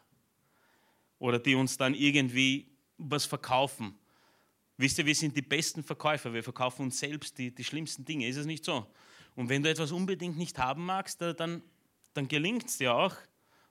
oder 1.18 1.38
die 1.38 1.54
uns 1.54 1.76
dann 1.76 1.94
irgendwie 1.94 2.66
was 2.96 3.26
verkaufen. 3.26 3.98
Wisst 4.76 4.98
ihr, 4.98 5.06
wir 5.06 5.14
sind 5.14 5.36
die 5.36 5.42
besten 5.42 5.82
Verkäufer, 5.82 6.32
wir 6.32 6.42
verkaufen 6.42 6.82
uns 6.82 6.98
selbst 6.98 7.36
die, 7.38 7.54
die 7.54 7.64
schlimmsten 7.64 8.04
Dinge, 8.04 8.28
ist 8.28 8.36
es 8.36 8.46
nicht 8.46 8.64
so? 8.64 8.86
Und 9.34 9.48
wenn 9.48 9.62
du 9.62 9.70
etwas 9.70 9.92
unbedingt 9.92 10.36
nicht 10.36 10.58
haben 10.58 10.84
magst, 10.84 11.20
dann 11.20 11.62
dann 12.18 12.26
gelingt 12.26 12.66
es 12.66 12.78
dir 12.78 12.94
auch, 12.94 13.14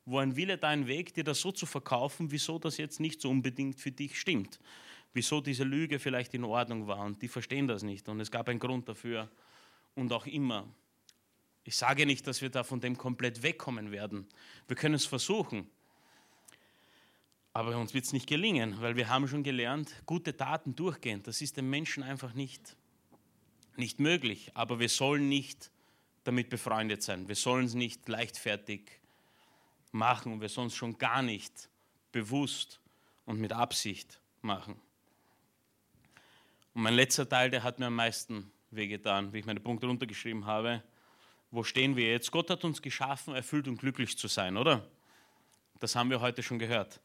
wo 0.06 0.20
ein 0.20 0.38
Wille 0.38 0.58
dein 0.58 0.88
Weg, 0.88 1.14
dir 1.14 1.26
das 1.26 1.42
so 1.42 1.52
zu 1.52 1.66
verkaufen, 1.66 2.32
wieso 2.32 2.58
das 2.60 2.78
jetzt 2.78 3.02
nicht 3.02 3.20
so 3.20 3.30
unbedingt 3.30 3.78
für 3.78 3.92
dich 3.92 4.18
stimmt. 4.18 4.58
Wieso 5.13 5.41
diese 5.41 5.63
Lüge 5.63 6.00
vielleicht 6.00 6.34
in 6.34 6.43
Ordnung 6.43 6.88
war 6.88 7.00
und 7.00 7.22
die 7.22 7.28
verstehen 7.28 7.67
das 7.67 7.84
nicht 7.84 8.08
und 8.10 8.20
es 8.20 8.30
gab 8.30 8.50
einen 8.50 8.60
Grund 8.60 8.88
dafür 8.88 9.30
und 9.96 10.12
auch 10.13 10.28
immer. 10.28 10.67
Ich 11.63 11.76
sage 11.76 12.06
nicht, 12.06 12.26
dass 12.28 12.41
wir 12.41 12.50
da 12.50 12.63
von 12.63 12.80
dem 12.80 12.98
komplett 12.98 13.43
wegkommen 13.43 13.91
werden. 13.91 14.28
Wir 14.67 14.76
können 14.76 14.96
es 14.96 15.06
versuchen. 15.06 15.70
Aber 17.52 17.76
uns 17.78 17.93
wird 17.93 18.06
es 18.06 18.13
nicht 18.13 18.28
gelingen, 18.28 18.80
weil 18.82 18.96
wir 18.96 19.10
haben 19.10 19.28
schon 19.28 19.41
gelernt, 19.41 19.91
gute 20.06 20.38
Taten 20.38 20.76
durchgehend, 20.76 21.26
das 21.26 21.41
ist 21.41 21.58
dem 21.58 21.70
Menschen 21.70 22.04
einfach 22.04 22.34
nicht, 22.34 22.78
nicht 23.76 24.00
möglich. 24.00 24.52
Aber 24.54 24.80
wir 24.80 24.89
sollen 24.89 25.28
nicht 25.28 25.72
damit 26.24 26.50
befreundet 26.50 27.02
sein. 27.02 27.28
Wir 27.28 27.36
sollen 27.36 27.65
es 27.65 27.74
nicht 27.74 28.08
leichtfertig 28.08 29.00
machen 29.91 30.34
und 30.34 30.41
wir 30.41 30.50
sollen 30.50 30.67
es 30.67 30.76
schon 30.76 30.98
gar 30.98 31.22
nicht 31.22 31.70
bewusst 32.12 32.80
und 33.26 33.39
mit 33.39 33.54
Absicht 33.54 34.22
machen. 34.41 34.80
Und 36.78 36.84
mein 36.84 36.94
letzter 36.94 37.28
Teil, 37.28 37.50
der 37.50 37.63
hat 37.63 37.80
mir 37.80 37.88
am 37.88 37.96
meisten 37.96 38.52
wehgetan, 38.70 39.34
wie 39.34 39.40
ich 39.40 39.48
meine 39.48 39.60
Punkte 39.60 39.88
runtergeschrieben 39.88 40.46
habe. 40.46 40.84
Wo 41.50 41.63
stehen 41.63 41.96
wir 41.96 42.12
jetzt? 42.12 42.30
Gott 42.30 42.52
hat 42.52 42.63
uns 42.63 42.84
geschaffen, 42.84 43.34
erfüllt 43.34 43.68
und 43.68 43.80
glücklich 43.80 44.16
zu 44.16 44.28
sein, 44.28 44.58
oder? 44.58 44.88
Das 45.80 45.96
haben 45.96 46.12
wir 46.12 46.22
heute 46.22 46.44
schon 46.44 46.60
gehört. 46.60 47.02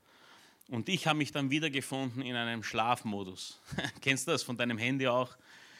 Und 0.69 0.91
ich 0.91 1.07
habe 1.07 1.17
mich 1.17 1.33
dann 1.33 1.49
wiedergefunden 1.49 2.21
in 2.21 2.37
einem 2.37 2.63
Schlafmodus. 2.63 3.63
Kennst 4.03 4.29
du 4.29 4.33
das 4.33 4.43
von 4.43 4.59
deinem 4.59 4.77
Handy 4.77 5.09
auch? 5.09 5.39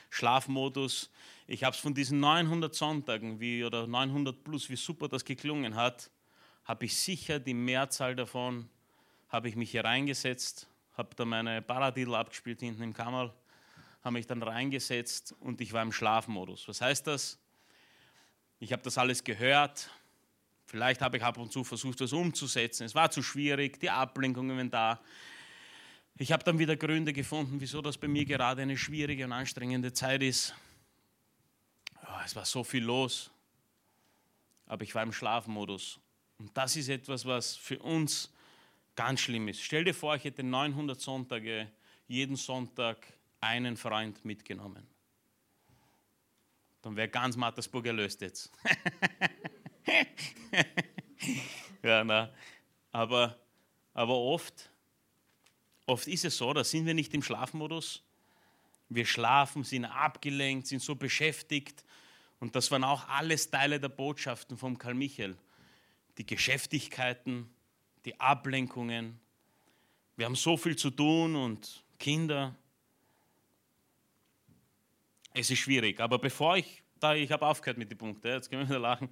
Schlafmodus. 0.09 1.11
Ich 1.47 1.63
habe 1.63 1.77
es 1.77 1.81
von 1.83 1.93
diesen 1.93 2.19
900 2.19 2.75
Sonntagen 2.75 3.41
wie, 3.41 3.63
oder 3.63 3.87
900 3.87 4.43
plus, 4.43 4.71
wie 4.71 4.77
super 4.77 5.07
das 5.09 5.23
geklungen 5.23 5.77
hat, 5.77 6.11
habe 6.65 6.87
ich 6.87 6.97
sicher 6.97 7.39
die 7.39 7.53
Mehrzahl 7.53 8.17
davon, 8.17 8.71
habe 9.29 9.51
ich 9.51 9.55
mich 9.55 9.71
hier 9.71 9.85
reingesetzt, 9.85 10.67
habe 10.97 11.15
da 11.15 11.27
meine 11.27 11.61
Paradiddle 11.61 12.17
abgespielt 12.17 12.61
hinten 12.61 12.85
im 12.85 12.95
Kammerl, 12.95 13.35
habe 14.03 14.15
mich 14.15 14.27
dann 14.27 14.43
reingesetzt 14.43 15.35
und 15.41 15.61
ich 15.61 15.73
war 15.73 15.83
im 15.83 15.93
Schlafmodus. 15.93 16.67
Was 16.69 16.81
heißt 16.81 17.07
das? 17.07 17.39
Ich 18.59 18.73
habe 18.73 18.83
das 18.83 18.99
alles 18.99 19.25
gehört. 19.25 19.91
Vielleicht 20.67 21.01
habe 21.03 21.17
ich 21.17 21.23
ab 21.23 21.39
und 21.39 21.53
zu 21.53 21.65
versucht, 21.65 22.01
das 22.01 22.13
umzusetzen. 22.13 22.85
Es 22.85 22.95
war 22.95 23.11
zu 23.11 23.23
schwierig, 23.23 23.79
die 23.81 23.91
Ablenkungen 23.91 24.57
waren 24.57 24.71
da. 24.71 25.01
Ich 26.17 26.33
habe 26.33 26.45
dann 26.45 26.59
wieder 26.59 26.77
Gründe 26.77 27.13
gefunden, 27.13 27.61
wieso 27.61 27.81
das 27.83 27.99
bei 27.99 28.09
mir 28.09 28.25
gerade 28.25 28.63
eine 28.63 28.77
schwierige 28.77 29.25
und 29.25 29.33
anstrengende 29.33 29.93
Zeit 29.93 30.23
ist. 30.23 30.55
Oh, 32.03 32.21
es 32.25 32.37
war 32.37 32.45
so 32.45 32.65
viel 32.65 32.85
los, 32.85 33.31
aber 34.67 34.85
ich 34.85 34.95
war 34.95 35.03
im 35.03 35.13
Schlafmodus. 35.13 35.99
Und 36.39 36.57
das 36.57 36.77
ist 36.77 36.89
etwas, 36.89 37.25
was 37.25 37.57
für 37.57 37.79
uns 37.79 38.33
ganz 38.95 39.21
schlimm 39.21 39.49
ist. 39.49 39.63
Stell 39.63 39.85
dir 39.85 39.95
vor, 39.95 40.17
ich 40.17 40.25
hätte 40.25 40.43
900 40.43 41.01
Sonntage, 41.01 41.71
jeden 42.07 42.37
Sonntag 42.37 43.07
einen 43.43 43.77
Freund 43.77 44.25
mitgenommen. 44.25 44.87
Dann 46.81 46.97
wäre 46.97 47.09
ganz 47.09 47.37
Mattersburg 47.37 47.87
erlöst 47.87 48.23
jetzt. 48.23 48.51
ja, 51.83 52.03
na. 52.03 52.33
Aber 52.91 53.39
Aber 53.95 54.17
oft, 54.17 54.71
oft 55.87 56.07
ist 56.07 56.25
es 56.25 56.37
so, 56.37 56.53
da 56.53 56.65
sind 56.65 56.87
wir 56.87 56.95
nicht 56.95 57.13
im 57.15 57.23
Schlafmodus. 57.23 58.03
Wir 58.89 59.07
schlafen, 59.07 59.65
sind 59.65 59.85
abgelenkt, 59.85 60.67
sind 60.67 60.83
so 60.83 60.95
beschäftigt. 60.95 61.85
Und 62.41 62.57
das 62.57 62.71
waren 62.71 62.85
auch 62.85 63.09
alles 63.09 63.51
Teile 63.51 63.79
der 63.79 63.89
Botschaften 63.89 64.57
vom 64.57 64.79
Karl 64.79 64.95
Michael. 64.95 65.37
Die 66.19 66.27
Geschäftigkeiten, 66.27 67.49
die 68.05 68.19
Ablenkungen. 68.21 69.21
Wir 70.17 70.27
haben 70.27 70.37
so 70.37 70.57
viel 70.57 70.77
zu 70.77 70.91
tun 70.91 71.37
und 71.37 71.85
Kinder. 71.99 72.55
Es 75.35 75.51
ist 75.51 75.61
schwierig. 75.61 75.99
Aber 76.01 76.19
bevor 76.19 76.57
ich 76.57 76.83
da, 77.01 77.15
ich 77.15 77.33
habe 77.33 77.47
aufgehört 77.47 77.79
mit 77.79 77.91
den 77.91 77.99
Punkten, 77.99 78.29
jetzt 78.29 78.51
können 78.51 78.63
wir 78.63 78.69
wieder 78.69 78.79
lachen. 78.79 79.09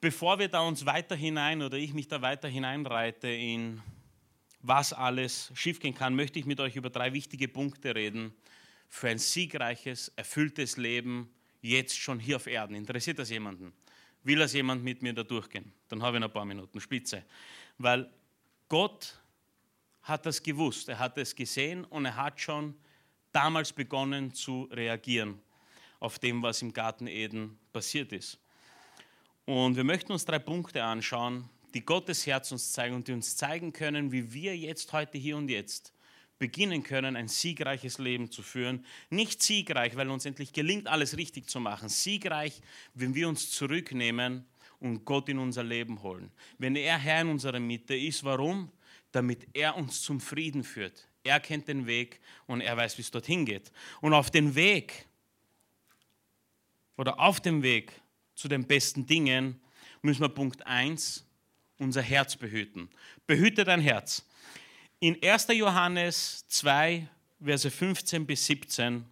Bevor 0.00 0.38
wir 0.38 0.48
da 0.48 0.60
uns 0.60 0.84
weiter 0.84 1.14
hinein 1.14 1.62
oder 1.62 1.76
ich 1.76 1.94
mich 1.94 2.08
da 2.08 2.20
weiter 2.20 2.48
hineinreite 2.48 3.28
in 3.28 3.80
was 4.60 4.92
alles 4.92 5.52
schiefgehen 5.54 5.94
kann, 5.94 6.16
möchte 6.16 6.38
ich 6.38 6.44
mit 6.44 6.58
euch 6.58 6.74
über 6.74 6.90
drei 6.90 7.12
wichtige 7.12 7.46
Punkte 7.46 7.94
reden 7.94 8.34
für 8.88 9.08
ein 9.08 9.18
siegreiches, 9.18 10.08
erfülltes 10.16 10.76
Leben 10.76 11.32
jetzt 11.60 11.96
schon 11.96 12.18
hier 12.18 12.36
auf 12.36 12.46
Erden. 12.46 12.74
Interessiert 12.74 13.18
das 13.18 13.30
jemanden? 13.30 13.72
Will 14.24 14.38
das 14.38 14.54
jemand 14.54 14.82
mit 14.82 15.02
mir 15.02 15.12
da 15.12 15.22
durchgehen? 15.22 15.72
Dann 15.88 16.02
habe 16.02 16.16
ich 16.16 16.20
noch 16.20 16.28
ein 16.28 16.34
paar 16.34 16.44
Minuten 16.44 16.80
Spitze. 16.80 17.24
Weil 17.78 18.10
Gott 18.68 19.20
hat 20.02 20.26
das 20.26 20.42
gewusst, 20.42 20.88
er 20.88 20.98
hat 20.98 21.16
es 21.16 21.34
gesehen 21.34 21.84
und 21.84 22.06
er 22.06 22.16
hat 22.16 22.40
schon 22.40 22.74
damals 23.36 23.70
begonnen 23.70 24.32
zu 24.32 24.66
reagieren 24.72 25.38
auf 26.00 26.18
dem, 26.18 26.42
was 26.42 26.62
im 26.62 26.72
Garten 26.72 27.06
Eden 27.06 27.58
passiert 27.70 28.10
ist. 28.12 28.38
Und 29.44 29.76
wir 29.76 29.84
möchten 29.84 30.10
uns 30.10 30.24
drei 30.24 30.38
Punkte 30.38 30.82
anschauen, 30.82 31.46
die 31.74 31.84
Gottes 31.84 32.26
Herz 32.26 32.50
uns 32.50 32.72
zeigen 32.72 32.94
und 32.94 33.08
die 33.08 33.12
uns 33.12 33.36
zeigen 33.36 33.74
können, 33.74 34.10
wie 34.10 34.32
wir 34.32 34.56
jetzt, 34.56 34.90
heute, 34.94 35.18
hier 35.18 35.36
und 35.36 35.50
jetzt 35.50 35.92
beginnen 36.38 36.82
können, 36.82 37.14
ein 37.14 37.28
siegreiches 37.28 37.98
Leben 37.98 38.30
zu 38.30 38.42
führen. 38.42 38.86
Nicht 39.10 39.42
siegreich, 39.42 39.96
weil 39.96 40.08
uns 40.08 40.24
endlich 40.24 40.54
gelingt, 40.54 40.86
alles 40.86 41.18
richtig 41.18 41.50
zu 41.50 41.60
machen. 41.60 41.90
Siegreich, 41.90 42.62
wenn 42.94 43.14
wir 43.14 43.28
uns 43.28 43.50
zurücknehmen 43.50 44.46
und 44.80 45.04
Gott 45.04 45.28
in 45.28 45.38
unser 45.38 45.62
Leben 45.62 46.02
holen. 46.02 46.32
Wenn 46.56 46.74
er 46.74 46.96
Herr 46.96 47.20
in 47.20 47.28
unserer 47.28 47.60
Mitte 47.60 47.94
ist, 47.94 48.24
warum? 48.24 48.72
Damit 49.12 49.46
er 49.52 49.76
uns 49.76 50.00
zum 50.00 50.20
Frieden 50.20 50.64
führt. 50.64 51.06
Er 51.26 51.40
kennt 51.40 51.68
den 51.68 51.86
Weg 51.86 52.20
und 52.46 52.60
er 52.60 52.76
weiß, 52.76 52.96
wie 52.98 53.02
es 53.02 53.10
dorthin 53.10 53.44
geht. 53.44 53.72
Und 54.00 54.14
auf 54.14 54.30
den 54.30 54.54
Weg 54.54 55.06
oder 56.96 57.20
auf 57.20 57.40
dem 57.40 57.62
Weg 57.62 57.92
zu 58.34 58.48
den 58.48 58.64
besten 58.66 59.06
Dingen 59.06 59.60
müssen 60.02 60.22
wir 60.22 60.28
Punkt 60.28 60.66
1 60.66 61.24
unser 61.78 62.02
Herz 62.02 62.36
behüten. 62.36 62.88
Behüte 63.26 63.64
dein 63.64 63.80
Herz. 63.80 64.24
In 65.00 65.22
1. 65.22 65.48
Johannes 65.48 66.46
2, 66.48 67.06
Verse 67.42 67.70
15 67.70 68.26
bis 68.26 68.46
17, 68.46 69.04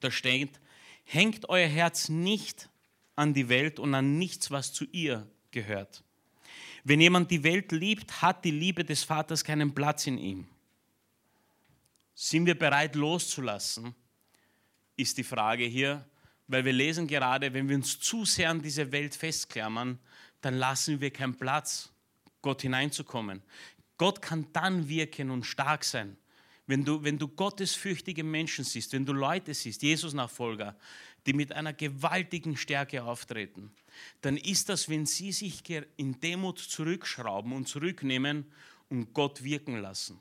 da 0.00 0.10
steht, 0.10 0.58
hängt 1.04 1.48
euer 1.48 1.68
Herz 1.68 2.08
nicht 2.08 2.68
an 3.14 3.32
die 3.32 3.48
Welt 3.48 3.78
und 3.78 3.94
an 3.94 4.18
nichts, 4.18 4.50
was 4.50 4.72
zu 4.72 4.86
ihr 4.90 5.26
gehört. 5.50 6.02
Wenn 6.84 7.00
jemand 7.00 7.30
die 7.30 7.42
Welt 7.44 7.72
liebt, 7.72 8.22
hat 8.22 8.44
die 8.44 8.50
Liebe 8.50 8.84
des 8.84 9.04
Vaters 9.04 9.44
keinen 9.44 9.74
Platz 9.74 10.06
in 10.06 10.18
ihm. 10.18 10.46
Sind 12.20 12.46
wir 12.46 12.58
bereit 12.58 12.96
loszulassen, 12.96 13.94
ist 14.96 15.18
die 15.18 15.22
Frage 15.22 15.62
hier, 15.62 16.04
weil 16.48 16.64
wir 16.64 16.72
lesen 16.72 17.06
gerade, 17.06 17.54
wenn 17.54 17.68
wir 17.68 17.76
uns 17.76 18.00
zu 18.00 18.24
sehr 18.24 18.50
an 18.50 18.60
diese 18.60 18.90
Welt 18.90 19.14
festklammern, 19.14 20.00
dann 20.40 20.54
lassen 20.54 21.00
wir 21.00 21.12
keinen 21.12 21.36
Platz, 21.36 21.92
Gott 22.42 22.62
hineinzukommen. 22.62 23.40
Gott 23.98 24.20
kann 24.20 24.48
dann 24.52 24.88
wirken 24.88 25.30
und 25.30 25.44
stark 25.44 25.84
sein. 25.84 26.16
Wenn 26.66 26.84
du, 26.84 27.04
wenn 27.04 27.20
du 27.20 27.28
gottesfürchtige 27.28 28.24
Menschen 28.24 28.64
siehst, 28.64 28.92
wenn 28.94 29.06
du 29.06 29.12
Leute 29.12 29.54
siehst, 29.54 29.82
Jesus-Nachfolger, 29.82 30.76
die 31.24 31.34
mit 31.34 31.52
einer 31.52 31.72
gewaltigen 31.72 32.56
Stärke 32.56 33.04
auftreten, 33.04 33.70
dann 34.22 34.36
ist 34.36 34.68
das, 34.68 34.88
wenn 34.88 35.06
sie 35.06 35.30
sich 35.30 35.62
in 35.96 36.18
Demut 36.18 36.58
zurückschrauben 36.58 37.52
und 37.52 37.68
zurücknehmen 37.68 38.50
und 38.88 39.14
Gott 39.14 39.44
wirken 39.44 39.80
lassen. 39.80 40.20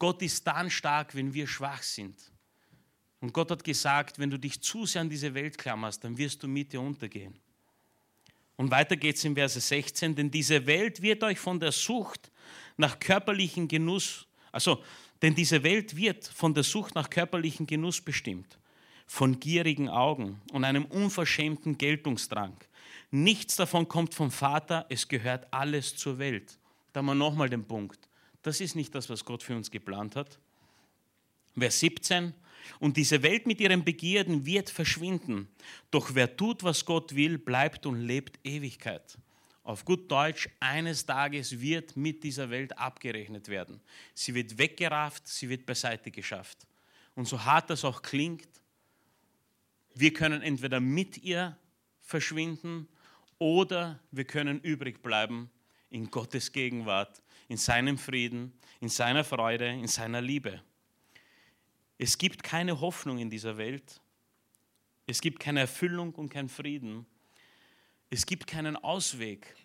Gott 0.00 0.22
ist 0.22 0.44
dann 0.46 0.70
stark, 0.70 1.14
wenn 1.14 1.32
wir 1.32 1.46
schwach 1.46 1.82
sind. 1.82 2.18
Und 3.20 3.34
Gott 3.34 3.50
hat 3.50 3.62
gesagt, 3.62 4.18
wenn 4.18 4.30
du 4.30 4.38
dich 4.38 4.60
zu 4.60 4.86
sehr 4.86 5.02
an 5.02 5.10
diese 5.10 5.32
Welt 5.34 5.58
klammerst, 5.58 6.02
dann 6.02 6.16
wirst 6.16 6.42
du 6.42 6.48
mit 6.48 6.72
dir 6.72 6.80
untergehen. 6.80 7.38
Und 8.56 8.70
weiter 8.70 8.96
geht 8.96 9.16
es 9.16 9.24
in 9.24 9.34
Verse 9.34 9.60
16, 9.60 10.14
denn 10.14 10.30
diese 10.30 10.66
Welt 10.66 11.02
wird 11.02 11.22
euch 11.22 11.38
von 11.38 11.60
der 11.60 11.70
Sucht 11.70 12.30
nach 12.78 12.98
körperlichen 12.98 13.68
Genuss, 13.68 14.26
also, 14.52 14.82
denn 15.22 15.34
diese 15.34 15.62
Welt 15.62 15.94
wird 15.94 16.26
von 16.26 16.54
der 16.54 16.64
Sucht 16.64 16.94
nach 16.94 17.10
körperlichen 17.10 17.66
Genuss 17.66 18.00
bestimmt, 18.00 18.58
von 19.06 19.38
gierigen 19.38 19.90
Augen 19.90 20.40
und 20.52 20.64
einem 20.64 20.86
unverschämten 20.86 21.76
Geltungsdrang. 21.76 22.56
Nichts 23.10 23.56
davon 23.56 23.86
kommt 23.86 24.14
vom 24.14 24.30
Vater, 24.30 24.86
es 24.88 25.06
gehört 25.06 25.46
alles 25.52 25.94
zur 25.94 26.18
Welt. 26.18 26.58
Da 26.92 26.98
haben 26.98 27.06
wir 27.06 27.14
nochmal 27.14 27.50
den 27.50 27.64
Punkt. 27.64 28.09
Das 28.42 28.60
ist 28.60 28.74
nicht 28.74 28.94
das, 28.94 29.08
was 29.08 29.24
Gott 29.24 29.42
für 29.42 29.56
uns 29.56 29.70
geplant 29.70 30.16
hat. 30.16 30.38
Vers 31.58 31.80
17, 31.80 32.32
und 32.78 32.96
diese 32.96 33.22
Welt 33.22 33.46
mit 33.46 33.60
ihren 33.60 33.84
Begierden 33.84 34.46
wird 34.46 34.70
verschwinden. 34.70 35.48
Doch 35.90 36.14
wer 36.14 36.36
tut, 36.36 36.62
was 36.62 36.84
Gott 36.84 37.14
will, 37.14 37.38
bleibt 37.38 37.86
und 37.86 38.00
lebt 38.00 38.38
Ewigkeit. 38.44 39.18
Auf 39.62 39.84
gut 39.84 40.10
Deutsch, 40.10 40.48
eines 40.58 41.04
Tages 41.04 41.60
wird 41.60 41.96
mit 41.96 42.24
dieser 42.24 42.50
Welt 42.50 42.76
abgerechnet 42.78 43.48
werden. 43.48 43.80
Sie 44.14 44.34
wird 44.34 44.58
weggerafft, 44.58 45.28
sie 45.28 45.48
wird 45.48 45.66
beiseite 45.66 46.10
geschafft. 46.10 46.66
Und 47.14 47.26
so 47.26 47.44
hart 47.44 47.70
das 47.70 47.84
auch 47.84 48.02
klingt, 48.02 48.48
wir 49.94 50.12
können 50.12 50.40
entweder 50.40 50.80
mit 50.80 51.18
ihr 51.18 51.56
verschwinden 52.00 52.88
oder 53.38 54.00
wir 54.10 54.24
können 54.24 54.60
übrig 54.60 55.02
bleiben 55.02 55.50
in 55.90 56.10
Gottes 56.10 56.52
Gegenwart, 56.52 57.20
in 57.50 57.56
seinem 57.56 57.98
Frieden, 57.98 58.52
in 58.78 58.88
seiner 58.88 59.24
Freude, 59.24 59.66
in 59.66 59.88
seiner 59.88 60.20
Liebe. 60.20 60.62
Es 61.98 62.16
gibt 62.16 62.44
keine 62.44 62.80
Hoffnung 62.80 63.18
in 63.18 63.28
dieser 63.28 63.56
Welt. 63.56 64.00
Es 65.08 65.20
gibt 65.20 65.40
keine 65.40 65.58
Erfüllung 65.58 66.14
und 66.14 66.28
keinen 66.28 66.48
Frieden. 66.48 67.06
Es 68.08 68.24
gibt 68.24 68.46
keinen 68.46 68.76
Ausweg. 68.76 69.56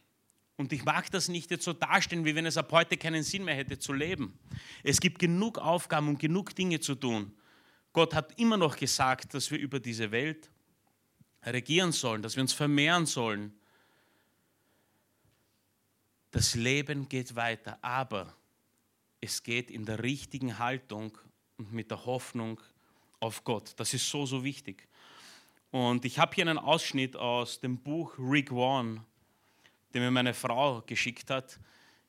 Und 0.57 0.73
ich 0.73 0.83
mag 0.83 1.11
das 1.11 1.27
nicht 1.27 1.51
jetzt 1.51 1.63
so 1.63 1.73
darstellen, 1.73 2.25
wie 2.25 2.33
wenn 2.33 2.47
es 2.47 2.57
ab 2.57 2.71
heute 2.71 2.97
keinen 2.97 3.21
Sinn 3.21 3.43
mehr 3.43 3.53
hätte 3.53 3.77
zu 3.77 3.93
leben. 3.93 4.39
Es 4.81 4.99
gibt 4.99 5.19
genug 5.19 5.59
Aufgaben 5.59 6.07
und 6.07 6.17
genug 6.17 6.55
Dinge 6.55 6.79
zu 6.79 6.95
tun. 6.95 7.37
Gott 7.93 8.15
hat 8.15 8.39
immer 8.39 8.57
noch 8.57 8.77
gesagt, 8.77 9.35
dass 9.35 9.51
wir 9.51 9.59
über 9.59 9.79
diese 9.79 10.09
Welt 10.09 10.49
regieren 11.45 11.91
sollen, 11.91 12.23
dass 12.23 12.35
wir 12.35 12.41
uns 12.41 12.53
vermehren 12.53 13.05
sollen. 13.05 13.53
Das 16.35 16.53
Leben 16.53 17.07
geht 17.07 17.37
weiter, 17.37 17.79
aber 17.81 18.35
es 19.21 19.41
geht 19.41 19.71
in 19.71 19.85
der 19.85 20.03
richtigen 20.03 20.59
Haltung 20.59 21.17
und 21.55 21.71
mit 21.71 21.89
der 21.89 22.05
Hoffnung 22.05 22.59
auf 23.21 23.45
Gott. 23.45 23.71
Das 23.77 23.93
ist 23.93 24.09
so, 24.09 24.25
so 24.25 24.43
wichtig. 24.43 24.85
Und 25.71 26.03
ich 26.03 26.19
habe 26.19 26.35
hier 26.35 26.45
einen 26.45 26.57
Ausschnitt 26.57 27.15
aus 27.15 27.61
dem 27.61 27.77
Buch 27.77 28.15
Rick 28.19 28.51
Warren, 28.51 28.99
den 29.93 30.01
mir 30.01 30.11
meine 30.11 30.33
Frau 30.33 30.81
geschickt 30.81 31.29
hat. 31.29 31.57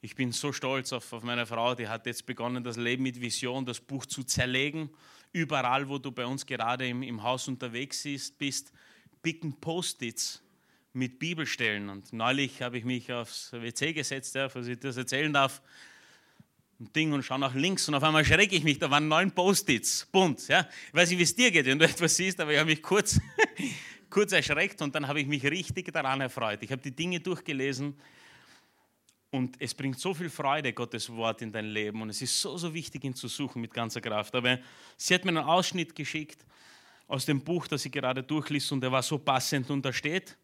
Ich 0.01 0.17
bin 0.17 0.33
so 0.33 0.53
stolz 0.53 0.93
auf, 0.93 1.12
auf 1.12 1.23
meine 1.23 1.47
Frau, 1.47 1.77
die 1.77 1.87
hat 1.87 2.05
jetzt 2.07 2.27
begonnen, 2.27 2.65
das 2.65 2.77
Leben 2.77 3.05
mit 3.05 3.21
Vision, 3.21 3.65
das 3.65 3.79
Buch 3.79 4.07
zu 4.07 4.25
zerlegen. 4.25 4.91
Überall, 5.31 5.89
wo 5.89 5.99
du 5.99 6.11
bei 6.11 6.27
uns 6.27 6.45
gerade 6.45 6.89
im, 6.89 7.05
im 7.05 7.23
Haus 7.23 7.47
unterwegs 7.47 8.05
bist, 8.37 8.73
picken 9.23 9.53
Post-its 9.61 10.43
mit 10.96 11.18
Bibelstellen. 11.18 11.88
Und 11.90 12.12
neulich 12.12 12.62
habe 12.62 12.78
ich 12.78 12.85
mich 12.85 13.12
aufs 13.12 13.52
WC 13.52 13.92
gesetzt, 13.92 14.35
ja, 14.35 14.48
falls 14.48 14.66
ich 14.66 14.78
das 14.78 14.96
erzählen 14.96 15.32
darf 15.32 15.62
ein 16.78 16.92
Ding 16.92 17.12
und 17.12 17.22
schaue 17.22 17.38
nach 17.38 17.54
links 17.54 17.88
und 17.88 17.94
auf 17.94 18.02
einmal 18.02 18.24
schrecke 18.24 18.54
ich 18.54 18.62
mich, 18.62 18.78
da 18.78 18.90
waren 18.90 19.09
neun 19.09 19.32
Post-its, 19.32 20.06
bunt. 20.12 20.47
Ja? 20.49 20.68
Ich 20.88 20.94
weiß 20.94 21.09
nicht, 21.09 21.18
wie 21.18 21.22
es 21.22 21.34
dir 21.34 21.51
geht, 21.51 21.64
wenn 21.66 21.78
du 21.78 21.84
etwas 21.88 22.16
siehst, 22.16 22.38
aber 22.40 22.53
ich 22.53 22.59
habe 22.59 22.68
mich 22.68 22.82
kurz, 22.82 23.18
kurz 24.11 24.32
erschreckt 24.32 24.82
und 24.82 24.94
dann 24.94 25.09
habe 25.09 25.20
ich 25.20 25.26
mich 25.26 25.42
richtig 25.44 25.90
daran 25.92 26.20
erfreut. 26.20 26.62
Ich 26.62 26.70
habe 26.70 26.82
die 26.82 26.90
Dinge 26.94 27.20
durchgelesen 27.20 27.99
und 29.30 29.57
es 29.59 29.72
bringt 29.72 29.99
so 29.99 30.12
viel 30.12 30.28
Freude, 30.28 30.72
Gottes 30.72 31.11
Wort 31.11 31.40
in 31.40 31.51
dein 31.51 31.66
Leben 31.66 32.03
und 32.03 32.11
es 32.11 32.20
ist 32.20 32.38
so, 32.38 32.59
so 32.59 32.74
wichtig, 32.74 33.05
ihn 33.05 33.14
zu 33.14 33.28
suchen 33.28 33.62
mit 33.62 33.72
ganzer 33.72 34.03
Kraft. 34.03 34.34
Aber 34.34 34.59
sie 34.99 35.14
hat 35.14 35.24
mir 35.24 35.30
einen 35.30 35.38
Ausschnitt 35.38 35.94
geschickt 35.94 36.44
aus 37.09 37.24
dem 37.24 37.40
Buch, 37.40 37.66
das 37.68 37.82
sie 37.82 37.90
gerade 37.90 38.22
durchliest 38.22 38.70
und 38.72 38.82
der 38.82 38.92
war 38.92 39.03
so 39.03 39.18
passend 39.18 39.70
und 39.70 39.82
da 39.82 39.94
steht, 39.94 40.36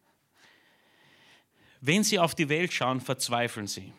wenn 1.85 2.03
Sie 2.03 2.19
auf 2.19 2.35
die 2.35 2.49
Welt 2.49 2.73
schauen, 2.73 3.01
verzweifeln 3.01 3.67
Sie. 3.67 3.93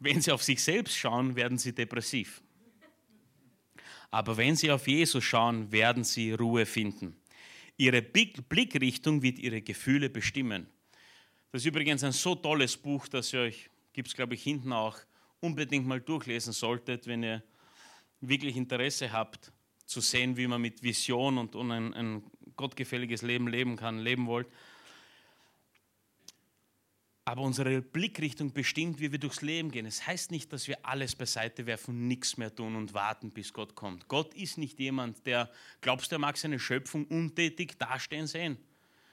Wenn 0.00 0.20
sie 0.20 0.30
auf 0.30 0.42
sich 0.42 0.62
selbst 0.62 0.96
schauen, 0.96 1.34
werden 1.34 1.58
sie 1.58 1.74
depressiv. 1.74 2.40
Aber 4.10 4.36
wenn 4.36 4.56
sie 4.56 4.70
auf 4.70 4.86
Jesus 4.86 5.24
schauen, 5.24 5.70
werden 5.72 6.04
sie 6.04 6.32
Ruhe 6.32 6.64
finden. 6.66 7.16
Ihre 7.76 8.02
Blickrichtung 8.02 9.22
wird 9.22 9.38
ihre 9.38 9.60
Gefühle 9.60 10.08
bestimmen. 10.08 10.66
Das 11.52 11.62
ist 11.62 11.66
übrigens 11.66 12.04
ein 12.04 12.12
so 12.12 12.34
tolles 12.34 12.76
Buch, 12.76 13.08
das 13.08 13.34
euch, 13.34 13.68
gibt 13.92 14.08
es 14.08 14.14
glaube 14.14 14.34
ich 14.34 14.42
hinten 14.42 14.72
auch, 14.72 14.96
unbedingt 15.40 15.86
mal 15.86 16.00
durchlesen 16.00 16.52
solltet, 16.52 17.06
wenn 17.06 17.22
ihr 17.22 17.42
wirklich 18.20 18.56
Interesse 18.56 19.12
habt, 19.12 19.52
zu 19.84 20.00
sehen, 20.00 20.36
wie 20.36 20.46
man 20.46 20.60
mit 20.60 20.82
Vision 20.82 21.38
und, 21.38 21.54
und 21.54 21.70
ein, 21.70 21.94
ein 21.94 22.22
gottgefälliges 22.56 23.22
Leben 23.22 23.48
leben 23.48 23.76
kann, 23.76 23.98
leben 23.98 24.26
wollt. 24.26 24.48
Aber 27.28 27.42
unsere 27.42 27.82
Blickrichtung 27.82 28.54
bestimmt, 28.54 29.00
wie 29.00 29.12
wir 29.12 29.18
durchs 29.18 29.42
Leben 29.42 29.70
gehen. 29.70 29.84
Es 29.84 30.06
heißt 30.06 30.30
nicht, 30.30 30.50
dass 30.50 30.66
wir 30.66 30.78
alles 30.82 31.14
beiseite 31.14 31.66
werfen 31.66 32.08
nichts 32.08 32.38
mehr 32.38 32.54
tun 32.54 32.74
und 32.74 32.94
warten, 32.94 33.32
bis 33.32 33.52
Gott 33.52 33.74
kommt. 33.74 34.08
Gott 34.08 34.32
ist 34.32 34.56
nicht 34.56 34.78
jemand, 34.78 35.26
der, 35.26 35.50
glaubst 35.82 36.10
du, 36.10 36.16
er 36.16 36.20
mag 36.20 36.38
seine 36.38 36.58
Schöpfung 36.58 37.04
untätig 37.04 37.78
dastehen 37.78 38.26
sehen? 38.26 38.56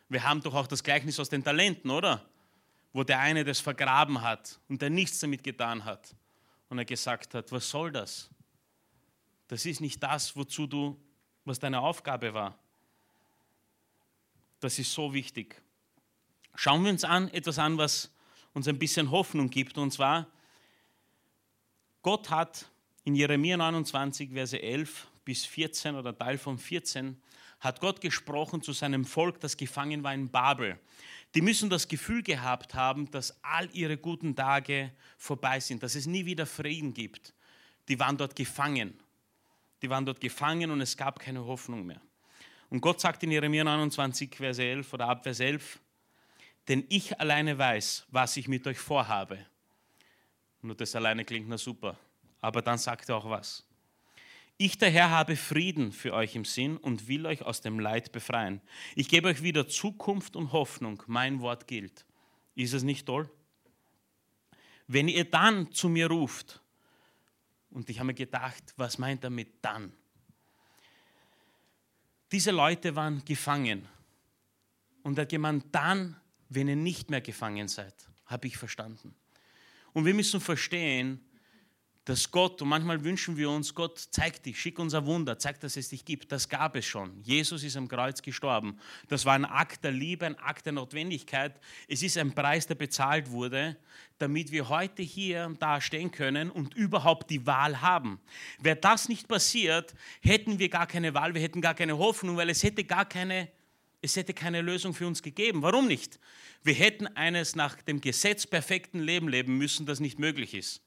Wir 0.07 0.23
haben 0.23 0.41
doch 0.41 0.53
auch 0.53 0.65
das 0.65 0.81
Gleichnis 0.81 1.19
aus 1.19 1.27
den 1.27 1.43
Talenten, 1.43 1.91
oder? 1.91 2.25
Wo 2.93 3.03
der 3.03 3.19
eine 3.19 3.43
das 3.43 3.59
vergraben 3.59 4.21
hat 4.21 4.61
und 4.69 4.81
der 4.81 4.89
nichts 4.89 5.19
damit 5.19 5.43
getan 5.43 5.83
hat. 5.83 6.15
Und 6.69 6.77
er 6.77 6.85
gesagt 6.85 7.33
hat, 7.33 7.51
was 7.51 7.69
soll 7.69 7.91
das? 7.91 8.29
Das 9.49 9.65
ist 9.65 9.81
nicht 9.81 10.01
das, 10.01 10.37
wozu 10.37 10.67
du, 10.67 10.97
was 11.43 11.59
deine 11.59 11.81
Aufgabe 11.81 12.33
war. 12.33 12.57
Das 14.61 14.79
ist 14.79 14.93
so 14.93 15.13
wichtig. 15.13 15.64
Schauen 16.55 16.83
wir 16.83 16.91
uns 16.91 17.03
an, 17.03 17.29
etwas 17.29 17.59
an, 17.59 17.77
was 17.77 18.11
uns 18.53 18.67
ein 18.67 18.79
bisschen 18.79 19.11
Hoffnung 19.11 19.49
gibt. 19.49 19.77
Und 19.77 19.91
zwar, 19.91 20.27
Gott 22.01 22.29
hat 22.29 22.69
in 23.03 23.15
Jeremia 23.15 23.57
29, 23.57 24.31
Verse 24.31 24.61
11 24.61 25.07
bis 25.25 25.45
14 25.45 25.95
oder 25.95 26.17
Teil 26.17 26.37
von 26.37 26.57
14, 26.57 27.21
hat 27.59 27.81
Gott 27.81 27.99
gesprochen 27.99 28.61
zu 28.61 28.73
seinem 28.73 29.05
Volk, 29.05 29.39
das 29.39 29.57
gefangen 29.57 30.03
war 30.03 30.13
in 30.13 30.29
Babel. 30.29 30.79
Die 31.33 31.41
müssen 31.41 31.69
das 31.69 31.87
Gefühl 31.87 32.23
gehabt 32.23 32.73
haben, 32.73 33.09
dass 33.11 33.35
all 33.43 33.69
ihre 33.73 33.97
guten 33.97 34.35
Tage 34.35 34.91
vorbei 35.17 35.59
sind, 35.59 35.83
dass 35.83 35.95
es 35.95 36.05
nie 36.05 36.25
wieder 36.25 36.45
Frieden 36.45 36.93
gibt. 36.93 37.33
Die 37.87 37.99
waren 37.99 38.17
dort 38.17 38.35
gefangen. 38.35 38.97
Die 39.81 39.89
waren 39.89 40.05
dort 40.05 40.21
gefangen 40.21 40.71
und 40.71 40.81
es 40.81 40.95
gab 40.95 41.19
keine 41.19 41.45
Hoffnung 41.45 41.85
mehr. 41.85 42.01
Und 42.69 42.81
Gott 42.81 43.01
sagt 43.01 43.23
in 43.23 43.31
Jeremia 43.31 43.63
29, 43.63 44.35
Vers 44.35 44.59
11 44.59 44.93
oder 44.93 45.07
ab 45.07 45.23
Vers 45.23 45.39
11, 45.39 45.79
denn 46.67 46.85
ich 46.89 47.19
alleine 47.19 47.57
weiß, 47.57 48.05
was 48.09 48.37
ich 48.37 48.47
mit 48.47 48.65
euch 48.67 48.79
vorhabe. 48.79 49.45
Nur 50.61 50.75
das 50.75 50.95
alleine 50.95 51.23
klingt 51.25 51.47
na 51.47 51.57
super, 51.57 51.97
aber 52.41 52.61
dann 52.61 52.77
sagt 52.77 53.09
er 53.09 53.17
auch 53.17 53.29
was. 53.29 53.63
Ich 54.57 54.77
der 54.77 54.89
Herr 54.89 55.09
habe 55.09 55.35
Frieden 55.35 55.91
für 55.91 56.13
euch 56.13 56.33
im 56.35 56.45
Sinn 56.45 56.77
und 56.77 57.07
will 57.09 57.25
euch 57.25 57.41
aus 57.41 57.59
dem 57.59 57.79
Leid 57.79 58.13
befreien. 58.13 58.61
Ich 58.95 59.09
gebe 59.09 59.27
euch 59.27 59.43
wieder 59.43 59.67
Zukunft 59.67 60.37
und 60.37 60.53
Hoffnung. 60.53 61.03
Mein 61.07 61.41
Wort 61.41 61.67
gilt. 61.67 62.05
Ist 62.55 62.73
es 62.73 62.83
nicht 62.83 63.05
toll? 63.05 63.29
Wenn 64.87 65.09
ihr 65.09 65.25
dann 65.25 65.71
zu 65.73 65.89
mir 65.89 66.07
ruft, 66.07 66.61
und 67.71 67.89
ich 67.89 67.99
habe 67.99 68.07
mir 68.07 68.13
gedacht, 68.13 68.63
was 68.77 68.97
meint 68.97 69.25
er 69.25 69.29
mit 69.29 69.55
dann? 69.61 69.91
Diese 72.31 72.51
Leute 72.51 72.95
waren 72.95 73.23
gefangen. 73.25 73.85
Und 75.03 75.17
er 75.17 75.23
hat 75.23 75.29
gemeint, 75.29 75.65
dann 75.71 76.15
wenn 76.55 76.67
ihr 76.67 76.75
nicht 76.75 77.09
mehr 77.09 77.21
gefangen 77.21 77.67
seid, 77.67 77.93
habe 78.25 78.47
ich 78.47 78.57
verstanden. 78.57 79.13
Und 79.93 80.05
wir 80.05 80.13
müssen 80.13 80.41
verstehen, 80.41 81.21
dass 82.05 82.29
Gott, 82.29 82.61
und 82.61 82.67
manchmal 82.67 83.03
wünschen 83.03 83.35
wir 83.35 83.49
uns, 83.49 83.73
Gott, 83.73 83.97
zeig 84.11 84.43
dich, 84.43 84.61
schick 84.61 84.77
uns 84.77 84.93
ein 84.93 85.07
Wunder, 85.07 85.39
zeig, 85.39 85.59
dass 85.61 85.75
es 85.75 85.89
dich 85.89 86.05
gibt. 86.05 86.31
Das 86.31 86.47
gab 86.47 86.75
es 86.75 86.85
schon. 86.85 87.19
Jesus 87.23 87.63
ist 87.63 87.75
am 87.75 87.87
Kreuz 87.87 88.21
gestorben. 88.21 88.79
Das 89.07 89.25
war 89.25 89.33
ein 89.33 89.43
Akt 89.43 89.83
der 89.83 89.91
Liebe, 89.91 90.27
ein 90.27 90.37
Akt 90.37 90.67
der 90.67 90.73
Notwendigkeit. 90.73 91.59
Es 91.87 92.03
ist 92.03 92.17
ein 92.19 92.35
Preis, 92.35 92.67
der 92.67 92.75
bezahlt 92.75 93.31
wurde, 93.31 93.75
damit 94.19 94.51
wir 94.51 94.69
heute 94.69 95.01
hier 95.01 95.51
da 95.59 95.81
stehen 95.81 96.11
können 96.11 96.51
und 96.51 96.75
überhaupt 96.75 97.31
die 97.31 97.47
Wahl 97.47 97.81
haben. 97.81 98.19
Wäre 98.59 98.77
das 98.77 99.09
nicht 99.09 99.27
passiert, 99.27 99.95
hätten 100.21 100.59
wir 100.59 100.69
gar 100.69 100.85
keine 100.85 101.15
Wahl, 101.15 101.33
wir 101.33 101.41
hätten 101.41 101.61
gar 101.61 101.73
keine 101.73 101.97
Hoffnung, 101.97 102.37
weil 102.37 102.51
es 102.51 102.61
hätte 102.61 102.83
gar 102.83 103.05
keine 103.05 103.49
es 104.05 104.15
hätte 104.15 104.33
keine 104.33 104.61
Lösung 104.61 104.93
für 104.93 105.07
uns 105.07 105.21
gegeben. 105.21 105.61
Warum 105.61 105.87
nicht? 105.87 106.19
Wir 106.63 106.75
hätten 106.75 107.07
eines 107.07 107.55
nach 107.55 107.81
dem 107.81 107.99
Gesetz 107.99 108.45
perfekten 108.47 108.99
Leben 108.99 109.27
leben 109.27 109.57
müssen, 109.57 109.85
das 109.85 109.99
nicht 109.99 110.19
möglich 110.19 110.53
ist. 110.53 110.81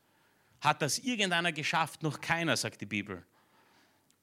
Hat 0.61 0.83
das 0.83 0.99
irgendeiner 0.99 1.53
geschafft? 1.53 2.03
Noch 2.03 2.21
keiner, 2.21 2.57
sagt 2.57 2.81
die 2.81 2.87
Bibel. 2.87 3.25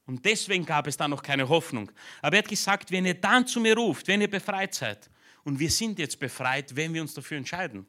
Und 0.05 0.23
deswegen 0.25 0.65
gab 0.65 0.87
es 0.87 0.97
da 0.97 1.07
noch 1.07 1.21
keine 1.21 1.49
Hoffnung. 1.49 1.91
Aber 2.21 2.37
er 2.37 2.43
hat 2.43 2.49
gesagt, 2.49 2.91
wenn 2.91 3.05
ihr 3.05 3.15
dann 3.15 3.45
zu 3.47 3.59
mir 3.59 3.75
ruft, 3.75 4.07
wenn 4.07 4.21
ihr 4.21 4.29
befreit 4.29 4.73
seid, 4.73 5.09
und 5.43 5.59
wir 5.59 5.69
sind 5.69 5.99
jetzt 5.99 6.19
befreit, 6.19 6.75
wenn 6.75 6.93
wir 6.93 7.01
uns 7.01 7.13
dafür 7.13 7.37
entscheiden, 7.37 7.85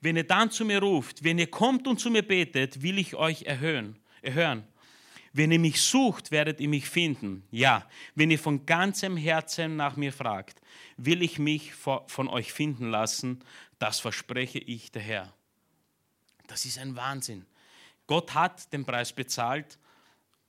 wenn 0.00 0.16
ihr 0.16 0.26
dann 0.26 0.50
zu 0.50 0.64
mir 0.64 0.80
ruft, 0.80 1.22
wenn 1.22 1.38
ihr 1.38 1.50
kommt 1.50 1.86
und 1.86 1.98
zu 1.98 2.10
mir 2.10 2.22
betet, 2.22 2.82
will 2.82 2.98
ich 2.98 3.14
euch 3.14 3.42
erhöhen, 3.42 3.98
erhören. 4.20 4.66
Wenn 5.32 5.50
ihr 5.50 5.58
mich 5.58 5.80
sucht, 5.80 6.30
werdet 6.30 6.60
ihr 6.60 6.68
mich 6.68 6.88
finden. 6.88 7.42
Ja, 7.50 7.88
wenn 8.14 8.30
ihr 8.30 8.38
von 8.38 8.66
ganzem 8.66 9.16
Herzen 9.16 9.76
nach 9.76 9.96
mir 9.96 10.12
fragt, 10.12 10.60
will 10.96 11.22
ich 11.22 11.38
mich 11.38 11.72
von 11.74 12.28
euch 12.28 12.52
finden 12.52 12.90
lassen. 12.90 13.42
Das 13.78 13.98
verspreche 13.98 14.58
ich 14.58 14.92
der 14.92 15.02
Herr. 15.02 15.32
Das 16.48 16.66
ist 16.66 16.78
ein 16.78 16.96
Wahnsinn. 16.96 17.46
Gott 18.06 18.34
hat 18.34 18.72
den 18.72 18.84
Preis 18.84 19.12
bezahlt 19.12 19.78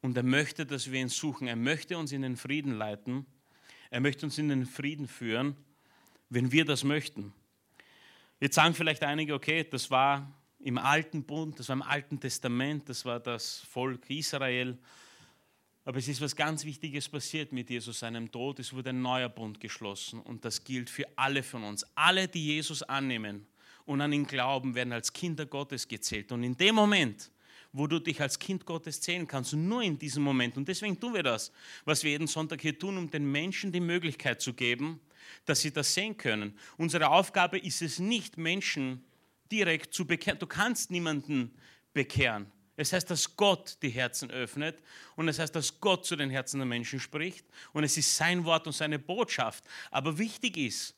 und 0.01 0.17
er 0.17 0.23
möchte, 0.23 0.65
dass 0.65 0.91
wir 0.91 0.99
ihn 0.99 1.07
suchen. 1.07 1.47
Er 1.47 1.55
möchte 1.55 1.97
uns 1.97 2.11
in 2.11 2.23
den 2.23 2.35
Frieden 2.35 2.73
leiten. 2.73 3.25
Er 3.89 4.01
möchte 4.01 4.25
uns 4.25 4.37
in 4.37 4.49
den 4.49 4.65
Frieden 4.65 5.07
führen, 5.07 5.55
wenn 6.29 6.51
wir 6.51 6.65
das 6.65 6.83
möchten. 6.83 7.31
Jetzt 8.41 8.55
sagen 8.55 8.73
vielleicht 8.73 9.03
einige, 9.03 9.33
okay, 9.33 9.63
das 9.63 9.89
war 9.91 10.29
im 10.63 10.77
Alten 10.77 11.23
Bund, 11.23 11.59
das 11.59 11.69
war 11.69 11.75
im 11.75 11.81
Alten 11.81 12.19
Testament, 12.19 12.87
das 12.87 13.03
war 13.05 13.19
das 13.19 13.59
Volk 13.69 14.09
Israel. 14.09 14.77
Aber 15.85 15.97
es 15.97 16.07
ist 16.07 16.21
was 16.21 16.35
ganz 16.35 16.63
Wichtiges 16.63 17.09
passiert 17.09 17.51
mit 17.51 17.69
Jesus, 17.69 17.99
seinem 17.99 18.31
Tod. 18.31 18.59
Es 18.59 18.71
wurde 18.71 18.91
ein 18.91 19.01
neuer 19.01 19.27
Bund 19.27 19.59
geschlossen 19.59 20.21
und 20.21 20.45
das 20.45 20.63
gilt 20.63 20.89
für 20.89 21.05
alle 21.17 21.43
von 21.43 21.63
uns. 21.63 21.85
Alle, 21.95 22.29
die 22.29 22.45
Jesus 22.45 22.81
annehmen 22.83 23.45
und 23.85 23.99
an 23.99 24.13
ihn 24.13 24.25
glauben, 24.25 24.75
werden 24.75 24.93
als 24.93 25.11
Kinder 25.11 25.45
Gottes 25.45 25.85
gezählt. 25.85 26.31
Und 26.31 26.43
in 26.43 26.55
dem 26.55 26.75
Moment, 26.75 27.29
wo 27.73 27.85
du 27.85 27.99
dich 27.99 28.21
als 28.21 28.39
Kind 28.39 28.65
Gottes 28.65 29.01
zählen 29.01 29.27
kannst, 29.27 29.53
und 29.53 29.67
nur 29.67 29.81
in 29.81 29.97
diesem 29.97 30.23
Moment, 30.23 30.55
und 30.55 30.67
deswegen 30.67 30.97
tun 30.97 31.15
wir 31.15 31.23
das, 31.23 31.51
was 31.83 32.03
wir 32.03 32.11
jeden 32.11 32.27
Sonntag 32.27 32.61
hier 32.61 32.77
tun, 32.79 32.97
um 32.97 33.11
den 33.11 33.29
Menschen 33.29 33.71
die 33.73 33.81
Möglichkeit 33.81 34.41
zu 34.41 34.53
geben, 34.53 35.01
dass 35.45 35.59
sie 35.59 35.71
das 35.71 35.93
sehen 35.93 36.15
können. 36.15 36.57
Unsere 36.77 37.09
Aufgabe 37.09 37.57
ist 37.57 37.81
es 37.81 37.99
nicht, 37.99 38.37
Menschen 38.37 39.03
direkt 39.53 39.93
zu 39.93 40.05
bekehren. 40.05 40.39
Du 40.39 40.47
kannst 40.47 40.89
niemanden 40.91 41.55
bekehren. 41.93 42.51
Es 42.75 42.91
heißt, 42.91 43.09
dass 43.11 43.37
Gott 43.37 43.77
die 43.83 43.89
Herzen 43.89 44.31
öffnet 44.31 44.81
und 45.15 45.27
es 45.27 45.37
heißt, 45.37 45.55
dass 45.55 45.79
Gott 45.79 46.05
zu 46.05 46.15
den 46.15 46.31
Herzen 46.31 46.57
der 46.57 46.65
Menschen 46.65 46.99
spricht 46.99 47.45
und 47.71 47.83
es 47.83 47.97
ist 47.97 48.15
sein 48.15 48.45
Wort 48.45 48.65
und 48.65 48.73
seine 48.73 48.97
Botschaft. 48.97 49.63
Aber 49.91 50.17
wichtig 50.17 50.57
ist, 50.57 50.95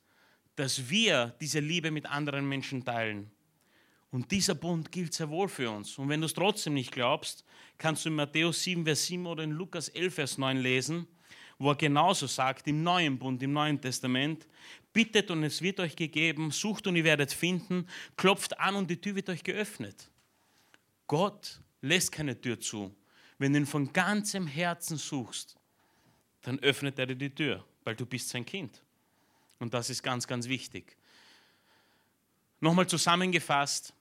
dass 0.56 0.90
wir 0.90 1.36
diese 1.42 1.60
Liebe 1.60 1.92
mit 1.92 2.06
anderen 2.06 2.48
Menschen 2.48 2.86
teilen. 2.86 3.30
Und 4.10 4.32
dieser 4.32 4.56
Bund 4.56 4.90
gilt 4.90 5.14
sehr 5.14 5.30
wohl 5.30 5.50
für 5.50 5.70
uns. 5.70 5.98
Und 5.98 6.08
wenn 6.08 6.22
du 6.22 6.28
es 6.28 6.34
trotzdem 6.34 6.76
nicht 6.76 6.94
glaubst, 6.94 7.44
kannst 7.78 8.06
du 8.06 8.10
in 8.10 8.16
Matthäus 8.16 8.64
7, 8.64 8.86
Vers 8.86 9.06
7 9.08 9.26
oder 9.26 9.44
in 9.44 9.52
Lukas 9.52 9.90
11, 9.90 10.16
Vers 10.16 10.38
9 10.38 10.56
lesen, 10.56 11.08
wo 11.58 11.72
er 11.72 11.76
genauso 11.76 12.26
sagt, 12.28 12.66
im 12.70 12.84
neuen 12.84 13.20
Bund, 13.20 13.44
im 13.44 13.52
Neuen 13.52 13.82
Testament, 13.82 14.48
bittet 14.96 15.30
und 15.30 15.44
es 15.44 15.62
wird 15.62 15.82
euch 15.82 15.96
gegeben, 15.98 16.52
sucht 16.52 16.88
und 16.88 16.96
ihr 16.96 17.04
werdet 17.04 17.34
finden, 17.34 17.86
klopft 18.16 18.58
an 18.58 18.76
und 18.76 18.90
die 18.90 19.00
Tür 19.00 19.16
wird 19.16 19.30
euch 19.30 19.44
geöffnet. 19.44 20.10
Gott 21.06 21.60
lässt 21.82 22.14
keine 22.14 22.40
Tür 22.40 22.60
zu. 22.60 22.96
Wenn 23.38 23.52
du 23.52 23.60
ihn 23.60 23.66
von 23.66 23.92
ganzem 23.92 24.48
Herzen 24.48 24.96
suchst, 24.96 25.58
dann 26.44 26.60
öffnet 26.60 26.98
er 26.98 27.08
dir 27.08 27.18
die 27.18 27.30
Tür, 27.30 27.66
weil 27.84 27.96
du 27.96 28.06
bist 28.06 28.30
sein 28.30 28.46
Kind. 28.46 28.82
Und 29.60 29.74
das 29.74 29.90
ist 29.90 30.02
ganz, 30.02 30.26
ganz 30.26 30.48
wichtig. 30.48 30.96
Nochmal 32.62 32.88
zusammengefasst, 32.88 33.94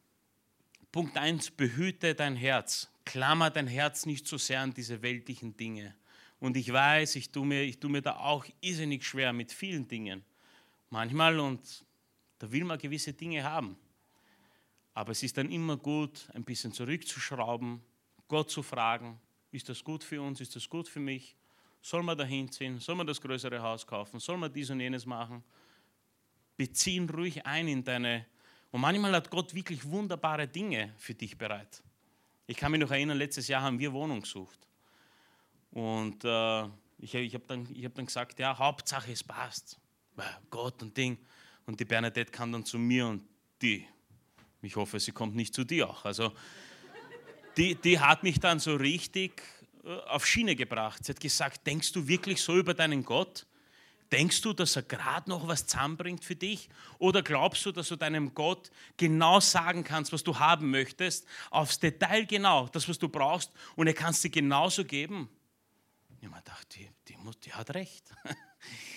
Punkt 0.93 1.17
1, 1.17 1.51
behüte 1.51 2.15
dein 2.15 2.37
Herz. 2.37 2.89
Klammer 3.05 3.51
dein 3.51 3.67
Herz 3.67 4.07
nicht 4.07 4.29
so 4.29 4.39
sehr 4.39 4.61
an 4.61 4.73
diese 4.73 5.03
weltlichen 5.03 5.57
Dinge. 5.57 5.97
Und 6.39 6.57
ich 6.57 6.73
weiß, 6.73 7.17
ich 7.17 7.33
tue 7.33 7.45
mir, 7.45 7.63
ich 7.63 7.81
tue 7.81 7.91
mir 7.91 8.01
da 8.01 8.17
auch 8.19 8.47
irrsinnig 8.61 9.05
schwer 9.05 9.33
mit 9.33 9.51
vielen 9.51 9.89
Dingen. 9.89 10.25
Manchmal 10.95 11.41
und 11.41 11.85
da 12.39 12.53
will 12.53 12.63
man 12.63 12.79
gewisse 12.79 13.13
Dinge 13.13 13.43
haben. 13.43 13.77
Aber 14.95 15.11
es 15.11 15.25
ist 15.25 15.37
dann 15.37 15.51
immer 15.51 15.77
gut, 15.77 16.29
ein 16.35 16.45
bisschen 16.45 16.73
zurückzuschrauben, 16.73 17.83
Gott 18.29 18.49
zu 18.49 18.63
fragen, 18.63 19.19
ist 19.51 19.69
das 19.69 19.83
gut 19.83 20.05
für 20.05 20.23
uns, 20.23 20.41
ist 20.41 20.55
das 20.55 20.69
gut 20.69 20.89
für 20.89 21.01
mich? 21.01 21.35
Soll 21.83 22.05
man 22.05 22.17
da 22.17 22.23
hinziehen? 22.23 22.79
Soll 22.79 22.95
man 22.95 23.09
das 23.09 23.21
größere 23.21 23.61
Haus 23.61 23.85
kaufen? 23.85 24.21
Soll 24.21 24.37
man 24.37 24.53
dies 24.53 24.71
und 24.71 24.79
jenes 24.79 25.05
machen? 25.05 25.43
Beziehen 26.57 27.11
ruhig 27.11 27.45
ein 27.45 27.67
in 27.67 27.83
deine... 27.83 28.27
Und 28.71 28.81
manchmal 28.81 29.13
hat 29.17 29.29
Gott 29.31 29.53
wirklich 29.53 29.85
wunderbare 29.85 30.47
Dinge 30.47 30.95
für 30.99 31.15
dich 31.15 31.37
bereit. 31.37 31.83
Ich 32.47 32.57
kann 32.57 32.71
mich 32.71 32.81
noch 32.81 32.93
erinnern, 32.93 33.19
letztes 33.19 33.49
Jahr 33.49 33.63
haben 33.63 33.81
wir 33.81 33.93
Wohnung 33.93 34.21
gesucht. 34.21 34.61
Und 35.73 36.25
äh, 36.25 36.65
ich, 36.99 37.13
ich 37.17 37.35
habe 37.35 37.47
dann, 37.49 37.67
hab 37.67 37.95
dann 37.97 38.07
gesagt, 38.07 38.39
ja, 38.39 38.57
Hauptsache 38.57 39.11
es 39.11 39.25
passt. 39.25 39.81
Gott 40.51 40.83
und 40.83 40.97
Ding. 40.97 41.19
Und 41.67 41.81
die 41.81 41.85
Bernadette 41.85 42.31
kam 42.31 42.53
dann 42.53 42.65
zu 42.65 42.79
mir 42.79 43.07
und 43.07 43.23
die, 43.63 43.87
ich 44.63 44.77
hoffe, 44.77 45.01
sie 45.01 45.13
kommt 45.13 45.35
nicht 45.35 45.55
zu 45.55 45.65
dir 45.65 45.89
auch. 45.89 46.05
Also 46.05 46.33
die, 47.57 47.75
die 47.75 47.99
hat 47.99 48.23
mich 48.23 48.41
dann 48.41 48.59
so 48.59 48.75
richtig 48.77 49.43
äh, 49.85 49.95
auf 50.09 50.27
Schiene 50.27 50.57
gebracht. 50.57 51.05
Sie 51.05 51.13
hat 51.13 51.21
gesagt, 51.21 51.67
denkst 51.67 51.93
du 51.93 52.07
wirklich 52.07 52.41
so 52.41 52.57
über 52.57 52.75
deinen 52.75 53.05
Gott? 53.05 53.47
Denkst 54.13 54.43
du, 54.43 54.53
dass 54.53 54.77
er 54.77 54.83
gerade 54.83 55.29
noch 55.29 55.49
was 55.49 55.67
zusammenbringt 55.67 56.25
für 56.25 56.37
dich? 56.37 56.69
Oder 56.99 57.23
glaubst 57.23 57.65
du, 57.67 57.73
dass 57.73 57.89
du 57.89 57.97
deinem 57.97 58.35
Gott 58.35 58.71
genau 58.97 59.41
sagen 59.41 59.83
kannst, 59.83 60.13
was 60.13 60.23
du 60.23 60.39
haben 60.39 60.71
möchtest, 60.71 61.27
aufs 61.51 61.81
Detail 61.81 62.27
genau, 62.27 62.69
das, 62.69 62.89
was 62.89 62.99
du 62.99 63.09
brauchst, 63.09 63.51
und 63.77 63.87
er 63.87 63.95
kann 63.95 64.11
es 64.11 64.21
dir 64.21 64.31
genauso 64.31 64.85
geben? 64.85 65.29
Habe 66.11 66.29
mir 66.29 66.37
gedacht, 66.37 66.77
die, 66.77 66.89
die, 67.09 67.17
die 67.45 67.53
hat 67.53 67.75
recht. 67.75 68.05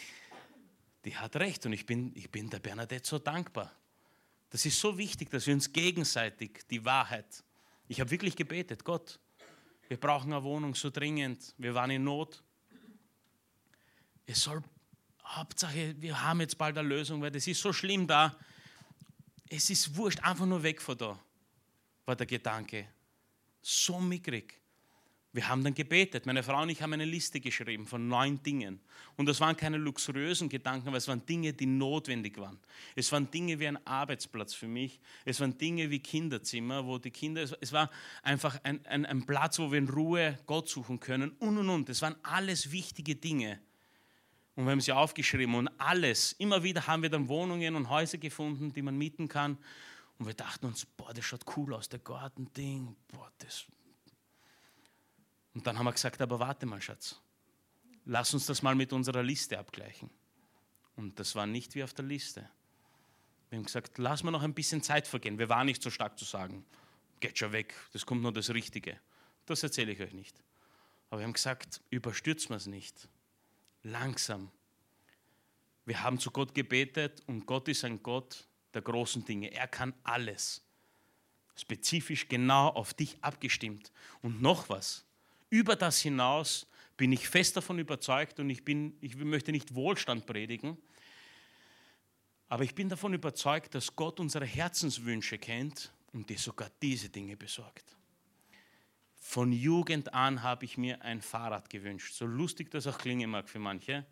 Die 1.08 1.16
hat 1.16 1.38
recht 1.38 1.66
und 1.66 1.72
ich 1.72 1.86
bin, 1.86 2.12
ich 2.16 2.30
bin 2.30 2.50
der 2.50 2.60
Bernadette 2.60 3.08
so 3.08 3.18
dankbar. 3.18 3.72
Das 4.50 4.66
ist 4.66 4.78
so 4.78 4.98
wichtig, 4.98 5.30
dass 5.30 5.48
wir 5.48 5.54
uns 5.54 5.72
gegenseitig 5.72 6.68
die 6.70 6.84
Wahrheit. 6.84 7.46
Ich 7.88 8.02
habe 8.02 8.12
wirklich 8.12 8.36
gebetet, 8.36 8.84
Gott, 8.84 9.18
wir 9.88 9.96
brauchen 9.96 10.34
eine 10.34 10.44
Wohnung 10.44 10.76
so 10.76 10.90
dringend, 10.90 11.56
wir 11.58 11.74
waren 11.74 11.92
in 11.92 12.04
Not. 12.04 12.44
Es 14.26 14.42
soll 14.42 14.62
Hauptsache, 15.24 15.96
wir 15.98 16.22
haben 16.22 16.42
jetzt 16.42 16.58
bald 16.58 16.78
eine 16.78 16.86
Lösung, 16.86 17.22
weil 17.22 17.32
das 17.32 17.48
ist 17.48 17.62
so 17.62 17.72
schlimm 17.72 18.06
da. 18.06 18.38
Es 19.48 19.70
ist 19.70 19.96
wurscht, 19.96 20.20
einfach 20.20 20.46
nur 20.46 20.62
weg 20.62 20.82
von 20.82 20.98
da, 20.98 21.18
war 22.06 22.18
der 22.18 22.28
Gedanke. 22.28 22.86
So 23.62 24.02
mickrig. 24.02 24.60
Wir 25.38 25.50
haben 25.50 25.64
dann 25.64 25.76
gebetet. 25.76 26.26
Meine 26.26 26.42
Frau 26.42 26.64
und 26.64 26.70
ich 26.70 26.82
haben 26.82 26.94
eine 26.94 27.06
Liste 27.06 27.40
geschrieben 27.40 27.86
von 27.86 28.08
neun 28.08 28.42
Dingen. 28.42 28.80
Und 29.18 29.28
das 29.28 29.40
waren 29.40 29.56
keine 29.56 29.78
luxuriösen 29.78 30.50
Gedanken, 30.50 30.88
aber 30.88 30.98
es 30.98 31.08
waren 31.08 31.24
Dinge, 31.28 31.54
die 31.54 31.68
notwendig 31.68 32.40
waren. 32.40 32.58
Es 32.96 33.12
waren 33.12 33.30
Dinge 33.30 33.60
wie 33.60 33.68
ein 33.68 33.78
Arbeitsplatz 33.86 34.56
für 34.56 34.68
mich. 34.68 35.00
Es 35.26 35.40
waren 35.40 35.56
Dinge 35.56 35.92
wie 35.92 36.00
Kinderzimmer, 36.00 36.88
wo 36.88 36.98
die 36.98 37.12
Kinder, 37.12 37.44
es 37.62 37.72
war 37.72 37.92
einfach 38.24 38.60
ein, 38.64 38.84
ein, 38.88 39.06
ein 39.06 39.28
Platz, 39.28 39.60
wo 39.60 39.72
wir 39.72 39.78
in 39.78 39.88
Ruhe 39.88 40.40
Gott 40.48 40.70
suchen 40.70 41.00
können 41.00 41.30
und 41.38 41.60
und 41.60 41.70
und. 41.70 41.90
Es 41.90 42.02
waren 42.02 42.16
alles 42.24 42.72
wichtige 42.72 43.14
Dinge. 43.14 43.60
Und 44.56 44.66
wir 44.66 44.72
haben 44.72 44.82
sie 44.82 44.92
aufgeschrieben 44.92 45.54
und 45.54 45.68
alles. 45.78 46.32
Immer 46.40 46.64
wieder 46.64 46.88
haben 46.88 47.04
wir 47.04 47.12
dann 47.12 47.28
Wohnungen 47.28 47.76
und 47.76 47.90
Häuser 47.92 48.18
gefunden, 48.18 48.74
die 48.74 48.82
man 48.82 48.98
mieten 48.98 49.28
kann. 49.28 49.60
Und 50.18 50.26
wir 50.26 50.34
dachten 50.34 50.66
uns, 50.66 50.88
boah, 50.88 51.14
das 51.14 51.26
schaut 51.26 51.46
cool 51.56 51.76
aus, 51.76 51.90
der 51.90 52.00
Gartending. 52.00 52.96
Boah, 53.14 53.32
das. 53.38 53.68
Und 55.58 55.66
dann 55.66 55.80
haben 55.80 55.88
wir 55.88 55.92
gesagt, 55.92 56.22
aber 56.22 56.40
warte 56.40 56.68
mal, 56.68 56.80
Schatz. 56.80 57.20
Lass 58.06 58.32
uns 58.32 58.46
das 58.46 58.62
mal 58.62 58.76
mit 58.76 58.94
unserer 58.94 59.24
Liste 59.24 59.58
abgleichen. 59.58 60.08
Und 60.96 61.20
das 61.20 61.34
war 61.34 61.48
nicht 61.48 61.74
wie 61.74 61.84
auf 61.84 61.96
der 61.96 62.06
Liste. 62.06 62.48
Wir 63.50 63.58
haben 63.58 63.66
gesagt, 63.66 63.98
lass 63.98 64.22
mal 64.22 64.30
noch 64.30 64.44
ein 64.44 64.54
bisschen 64.54 64.84
Zeit 64.84 65.08
vergehen. 65.08 65.40
Wir 65.40 65.50
waren 65.50 65.66
nicht 65.66 65.82
so 65.82 65.90
stark 65.90 66.20
zu 66.20 66.26
sagen, 66.26 66.64
geht 67.20 67.40
schon 67.40 67.54
weg, 67.54 67.74
das 67.92 68.06
kommt 68.06 68.22
nur 68.22 68.32
das 68.32 68.52
Richtige. 68.52 69.00
Das 69.48 69.64
erzähle 69.64 69.94
ich 69.94 70.00
euch 70.00 70.14
nicht. 70.14 70.40
Aber 71.10 71.22
wir 71.22 71.26
haben 71.26 71.34
gesagt, 71.34 71.82
überstürzen 71.90 72.50
wir 72.50 72.58
es 72.58 72.68
nicht 72.68 73.10
langsam. 73.82 74.52
Wir 75.86 76.04
haben 76.04 76.20
zu 76.20 76.30
Gott 76.30 76.54
gebetet 76.54 77.24
und 77.26 77.48
Gott 77.48 77.68
ist 77.68 77.84
ein 77.84 78.04
Gott 78.04 78.48
der 78.76 78.84
großen 78.84 79.26
Dinge. 79.26 79.52
Er 79.52 79.68
kann 79.68 79.96
alles. 80.04 80.62
Spezifisch 81.56 82.28
genau 82.28 82.68
auf 82.68 82.94
dich 82.94 83.18
abgestimmt. 83.24 83.92
Und 84.22 84.40
noch 84.40 84.70
was. 84.70 85.07
Über 85.50 85.76
das 85.76 86.02
hinaus 86.02 86.68
bin 86.98 87.12
ich 87.12 87.30
fest 87.30 87.56
davon 87.56 87.80
überzeugt 87.80 88.40
und 88.40 88.50
ich, 88.50 88.66
bin, 88.66 88.98
ich 89.02 89.16
möchte 89.16 89.52
nicht 89.52 89.76
Wohlstand 89.76 90.26
predigen, 90.26 90.78
aber 92.50 92.64
ich 92.64 92.74
bin 92.74 92.90
davon 92.90 93.14
überzeugt, 93.14 93.76
dass 93.76 93.96
Gott 93.96 94.20
unsere 94.20 94.46
Herzenswünsche 94.46 95.38
kennt 95.38 95.92
und 96.14 96.30
dir 96.30 96.38
sogar 96.38 96.70
diese 96.82 97.10
Dinge 97.10 97.36
besorgt. 97.36 97.98
Von 99.16 99.52
Jugend 99.52 100.14
an 100.14 100.42
habe 100.42 100.66
ich 100.66 100.78
mir 100.78 101.02
ein 101.02 101.22
Fahrrad 101.22 101.70
gewünscht, 101.70 102.14
so 102.14 102.26
lustig 102.26 102.72
das 102.72 102.88
auch 102.88 102.98
klingen 102.98 103.30
mag 103.30 103.50
für 103.50 103.60
manche. 103.60 104.06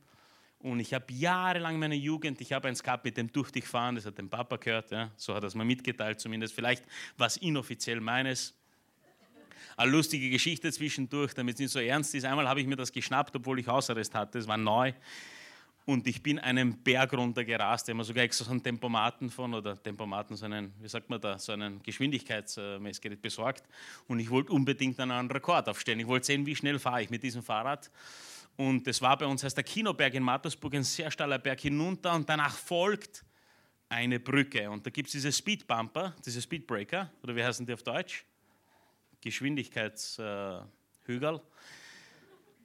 Und 0.59 0.79
ich 0.79 0.93
habe 0.93 1.13
jahrelang 1.13 1.79
meine 1.79 1.95
Jugend, 1.95 2.41
ich 2.41 2.51
habe 2.51 2.67
eins 2.67 2.83
gehabt 2.83 3.05
mit 3.05 3.17
dem 3.17 3.31
durch 3.31 3.51
dich 3.51 3.65
fahren, 3.65 3.95
das 3.95 4.05
hat 4.05 4.17
dem 4.17 4.29
Papa 4.29 4.57
gehört, 4.57 4.91
ja, 4.91 5.11
so 5.15 5.33
hat 5.33 5.43
er 5.43 5.47
es 5.47 5.55
mal 5.55 5.63
mitgeteilt 5.63 6.19
zumindest. 6.19 6.53
Vielleicht 6.53 6.83
war 7.17 7.27
es 7.27 7.37
inoffiziell 7.37 8.01
meines. 8.01 8.53
Eine 9.77 9.91
lustige 9.91 10.29
Geschichte 10.29 10.71
zwischendurch, 10.71 11.33
damit 11.33 11.55
es 11.55 11.59
nicht 11.59 11.71
so 11.71 11.79
ernst 11.79 12.15
ist. 12.15 12.25
Einmal 12.25 12.47
habe 12.47 12.61
ich 12.61 12.67
mir 12.67 12.75
das 12.75 12.91
geschnappt, 12.91 13.35
obwohl 13.35 13.59
ich 13.59 13.67
Hausarrest 13.67 14.13
hatte, 14.13 14.39
es 14.39 14.47
war 14.47 14.57
neu 14.57 14.93
und 15.85 16.07
ich 16.07 16.21
bin 16.21 16.39
einen 16.39 16.77
Berg 16.83 17.13
runtergerast, 17.13 17.93
mir 17.93 18.03
sogar 18.03 18.23
extra 18.23 18.45
so 18.45 18.51
einen 18.51 18.63
Tempomaten 18.63 19.29
von, 19.29 19.53
oder 19.53 19.81
Tempomaten, 19.81 20.35
so 20.35 20.45
einen, 20.45 20.73
wie 20.81 20.87
sagt 20.87 21.09
man 21.09 21.21
da, 21.21 21.37
so 21.37 21.51
einen 21.51 21.81
Geschwindigkeitsmessgerät 21.83 23.21
besorgt 23.21 23.63
und 24.07 24.19
ich 24.19 24.29
wollte 24.29 24.51
unbedingt 24.51 24.99
einen 24.99 25.29
Rekord 25.29 25.69
aufstellen. 25.69 25.99
Ich 25.99 26.07
wollte 26.07 26.25
sehen, 26.25 26.45
wie 26.45 26.55
schnell 26.55 26.79
fahre 26.79 27.03
ich 27.03 27.09
mit 27.09 27.21
diesem 27.23 27.43
Fahrrad. 27.43 27.91
Und 28.57 28.87
das 28.87 29.01
war 29.01 29.17
bei 29.17 29.25
uns, 29.25 29.43
heißt 29.43 29.57
der 29.57 29.63
Kinoberg 29.63 30.13
in 30.13 30.23
Mattersburg, 30.23 30.73
ein 30.75 30.83
sehr 30.83 31.11
steiler 31.11 31.37
Berg 31.37 31.59
hinunter 31.59 32.15
und 32.15 32.27
danach 32.27 32.55
folgt 32.55 33.23
eine 33.89 34.19
Brücke. 34.19 34.69
Und 34.69 34.85
da 34.85 34.89
gibt 34.89 35.07
es 35.07 35.11
diese 35.11 35.31
Speedbumper, 35.31 36.15
diese 36.25 36.41
Speedbreaker, 36.41 37.11
oder 37.21 37.35
wie 37.35 37.43
heißen 37.43 37.65
die 37.65 37.73
auf 37.73 37.83
Deutsch? 37.83 38.25
Geschwindigkeitshügel. 39.25 41.41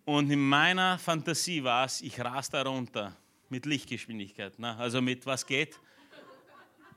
Und 0.04 0.30
in 0.30 0.46
meiner 0.46 0.98
Fantasie 0.98 1.64
war 1.64 1.86
es, 1.86 2.02
ich 2.02 2.20
ras 2.20 2.50
da 2.50 2.60
runter 2.60 3.16
mit 3.48 3.64
Lichtgeschwindigkeit, 3.64 4.58
ne? 4.58 4.76
also 4.76 5.00
mit 5.00 5.24
was 5.24 5.46
geht. 5.46 5.80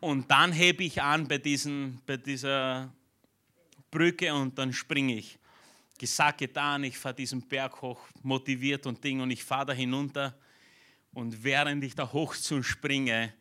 Und 0.02 0.30
dann 0.30 0.52
hebe 0.52 0.84
ich 0.84 1.02
an 1.02 1.30
bei, 1.30 1.38
diesen, 1.38 2.02
bei 2.06 2.18
dieser 2.18 2.92
Brücke 3.90 4.34
und 4.34 4.58
dann 4.58 4.74
springe 4.74 5.16
ich. 5.16 5.40
Gesagt, 5.98 6.40
getan, 6.40 6.84
ich 6.84 6.98
fahre 6.98 7.16
diesen 7.16 7.48
Berg 7.48 7.82
hoch, 7.82 8.02
motiviert 8.22 8.86
und 8.86 9.02
Ding 9.02 9.22
und 9.22 9.32
ich 9.32 9.46
fahre 9.46 9.68
da 9.68 9.74
hinunter. 9.74 10.38
Und 11.14 11.42
während 11.42 11.86
ich 11.86 11.96
da 11.96 12.12
hoch 12.12 12.36
zu 12.36 12.62
springe, 12.64 13.34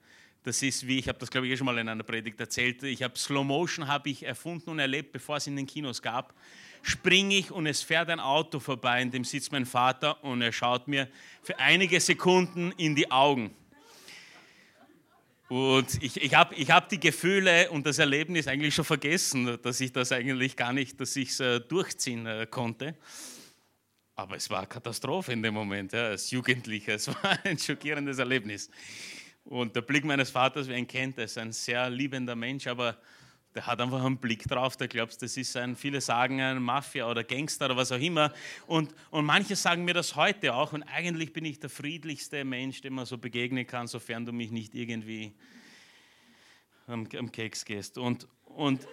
das 0.44 0.62
ist 0.62 0.86
wie, 0.86 0.98
ich 0.98 1.08
habe 1.08 1.18
das 1.18 1.30
glaube 1.30 1.46
ich 1.46 1.52
eh 1.52 1.56
schon 1.56 1.66
mal 1.66 1.78
in 1.78 1.88
einer 1.88 2.02
Predigt 2.02 2.38
erzählt, 2.40 2.82
ich 2.82 3.02
habe 3.02 3.18
Slow 3.18 3.44
Motion 3.44 3.86
habe 3.86 4.10
ich 4.10 4.24
erfunden 4.24 4.70
und 4.70 4.78
erlebt, 4.78 5.12
bevor 5.12 5.36
es 5.36 5.46
in 5.46 5.56
den 5.56 5.66
Kinos 5.66 6.02
gab 6.02 6.34
springe 6.82 7.36
ich 7.36 7.50
und 7.50 7.66
es 7.66 7.82
fährt 7.82 8.10
ein 8.10 8.20
Auto 8.20 8.60
vorbei, 8.60 9.00
in 9.00 9.10
dem 9.10 9.24
sitzt 9.24 9.52
mein 9.52 9.66
Vater 9.66 10.22
und 10.24 10.42
er 10.42 10.52
schaut 10.52 10.88
mir 10.88 11.08
für 11.42 11.58
einige 11.58 12.00
Sekunden 12.00 12.72
in 12.76 12.94
die 12.94 13.10
Augen. 13.10 13.54
Und 15.48 16.02
ich, 16.02 16.20
ich 16.20 16.34
habe 16.34 16.54
ich 16.54 16.70
hab 16.70 16.88
die 16.88 16.98
Gefühle 16.98 17.70
und 17.70 17.86
das 17.86 17.98
Erlebnis 17.98 18.48
eigentlich 18.48 18.74
schon 18.74 18.84
vergessen, 18.84 19.58
dass 19.62 19.80
ich 19.80 19.92
das 19.92 20.10
eigentlich 20.10 20.56
gar 20.56 20.72
nicht, 20.72 20.98
dass 21.00 21.14
ich 21.14 21.28
es 21.28 21.40
äh, 21.40 21.60
durchziehen 21.60 22.26
äh, 22.26 22.46
konnte. 22.50 22.96
Aber 24.14 24.36
es 24.36 24.48
war 24.48 24.58
eine 24.58 24.66
Katastrophe 24.66 25.32
in 25.32 25.42
dem 25.42 25.54
Moment, 25.54 25.92
ja, 25.92 26.06
als 26.06 26.30
Jugendlicher. 26.30 26.94
Es 26.94 27.08
war 27.08 27.38
ein 27.44 27.58
schockierendes 27.58 28.18
Erlebnis. 28.18 28.70
Und 29.44 29.74
der 29.74 29.82
Blick 29.82 30.04
meines 30.04 30.30
Vaters, 30.30 30.68
wer 30.68 30.76
ihn 30.76 30.86
kennt, 30.86 31.18
er 31.18 31.24
ist 31.24 31.38
ein 31.38 31.52
sehr 31.52 31.90
liebender 31.90 32.36
Mensch, 32.36 32.66
aber 32.66 32.96
der 33.54 33.66
hat 33.66 33.80
einfach 33.80 34.02
einen 34.02 34.16
Blick 34.16 34.44
drauf, 34.44 34.76
der 34.76 34.88
glaubt, 34.88 35.20
das 35.20 35.36
ist 35.36 35.56
ein, 35.56 35.76
viele 35.76 36.00
sagen 36.00 36.40
ein 36.40 36.62
Mafia 36.62 37.10
oder 37.10 37.22
Gangster 37.22 37.66
oder 37.66 37.76
was 37.76 37.92
auch 37.92 38.00
immer. 38.00 38.32
Und, 38.66 38.94
und 39.10 39.26
manche 39.26 39.56
sagen 39.56 39.84
mir 39.84 39.94
das 39.94 40.16
heute 40.16 40.54
auch. 40.54 40.72
Und 40.72 40.82
eigentlich 40.84 41.32
bin 41.32 41.44
ich 41.44 41.60
der 41.60 41.68
friedlichste 41.68 42.44
Mensch, 42.44 42.80
dem 42.80 42.94
man 42.94 43.04
so 43.04 43.18
begegnen 43.18 43.66
kann, 43.66 43.86
sofern 43.88 44.24
du 44.24 44.32
mich 44.32 44.50
nicht 44.50 44.74
irgendwie 44.74 45.32
am, 46.86 47.06
am 47.18 47.30
Keks 47.30 47.64
gehst. 47.64 47.98
Und, 47.98 48.26
und, 48.46 48.86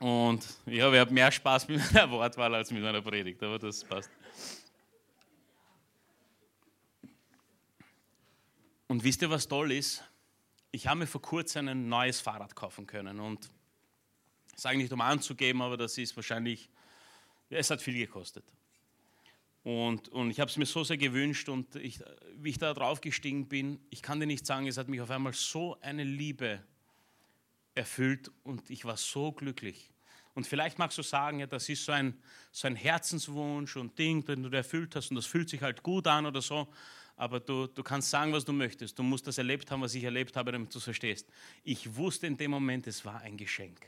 und 0.00 0.46
ja, 0.66 0.92
wir 0.92 1.00
haben 1.00 1.14
mehr 1.14 1.32
Spaß 1.32 1.68
mit 1.68 1.80
meiner 1.92 2.10
Wortwahl 2.10 2.54
als 2.54 2.70
mit 2.70 2.82
meiner 2.82 3.00
Predigt, 3.00 3.42
aber 3.42 3.58
das 3.58 3.84
passt. 3.84 4.10
Und 8.88 9.04
wisst 9.04 9.22
ihr, 9.22 9.30
was 9.30 9.46
toll 9.46 9.72
ist? 9.72 10.02
ich 10.70 10.86
habe 10.86 11.00
mir 11.00 11.06
vor 11.06 11.22
kurzem 11.22 11.68
ein 11.68 11.88
neues 11.88 12.20
Fahrrad 12.20 12.54
kaufen 12.54 12.86
können 12.86 13.20
und 13.20 13.48
das 14.52 14.62
sage 14.62 14.78
nicht 14.78 14.92
um 14.92 15.00
anzugeben, 15.00 15.62
aber 15.62 15.76
das 15.76 15.96
ist 15.98 16.16
wahrscheinlich, 16.16 16.68
es 17.48 17.70
hat 17.70 17.80
viel 17.80 17.94
gekostet. 17.94 18.44
Und, 19.62 20.08
und 20.08 20.30
ich 20.30 20.40
habe 20.40 20.50
es 20.50 20.56
mir 20.56 20.66
so 20.66 20.82
sehr 20.82 20.96
gewünscht 20.96 21.48
und 21.48 21.76
ich, 21.76 22.00
wie 22.36 22.50
ich 22.50 22.58
da 22.58 22.74
drauf 22.74 23.00
gestiegen 23.00 23.48
bin, 23.48 23.80
ich 23.90 24.02
kann 24.02 24.18
dir 24.18 24.26
nicht 24.26 24.46
sagen, 24.46 24.66
es 24.66 24.78
hat 24.78 24.88
mich 24.88 25.00
auf 25.00 25.10
einmal 25.10 25.32
so 25.32 25.78
eine 25.80 26.04
Liebe 26.04 26.62
erfüllt 27.74 28.30
und 28.44 28.68
ich 28.70 28.84
war 28.84 28.96
so 28.96 29.32
glücklich. 29.32 29.90
Und 30.34 30.46
vielleicht 30.46 30.78
magst 30.78 30.98
du 30.98 31.02
sagen, 31.02 31.40
ja, 31.40 31.46
das 31.46 31.68
ist 31.68 31.84
so 31.84 31.92
ein, 31.92 32.20
so 32.52 32.66
ein 32.66 32.76
Herzenswunsch 32.76 33.76
und 33.76 33.98
Ding, 33.98 34.24
den 34.24 34.42
du 34.42 34.56
erfüllt 34.56 34.96
hast 34.96 35.10
und 35.10 35.16
das 35.16 35.26
fühlt 35.26 35.48
sich 35.48 35.62
halt 35.62 35.82
gut 35.82 36.06
an 36.06 36.26
oder 36.26 36.42
so 36.42 36.68
aber 37.18 37.40
du, 37.40 37.66
du 37.66 37.82
kannst 37.82 38.10
sagen, 38.10 38.32
was 38.32 38.44
du 38.44 38.52
möchtest. 38.52 38.98
Du 38.98 39.02
musst 39.02 39.26
das 39.26 39.38
erlebt 39.38 39.70
haben, 39.70 39.82
was 39.82 39.94
ich 39.94 40.04
erlebt 40.04 40.36
habe, 40.36 40.52
damit 40.52 40.72
du 40.72 40.78
es 40.78 40.84
verstehst. 40.84 41.26
Ich 41.64 41.96
wusste 41.96 42.28
in 42.28 42.36
dem 42.36 42.52
Moment, 42.52 42.86
es 42.86 43.04
war 43.04 43.20
ein 43.20 43.36
Geschenk. 43.36 43.80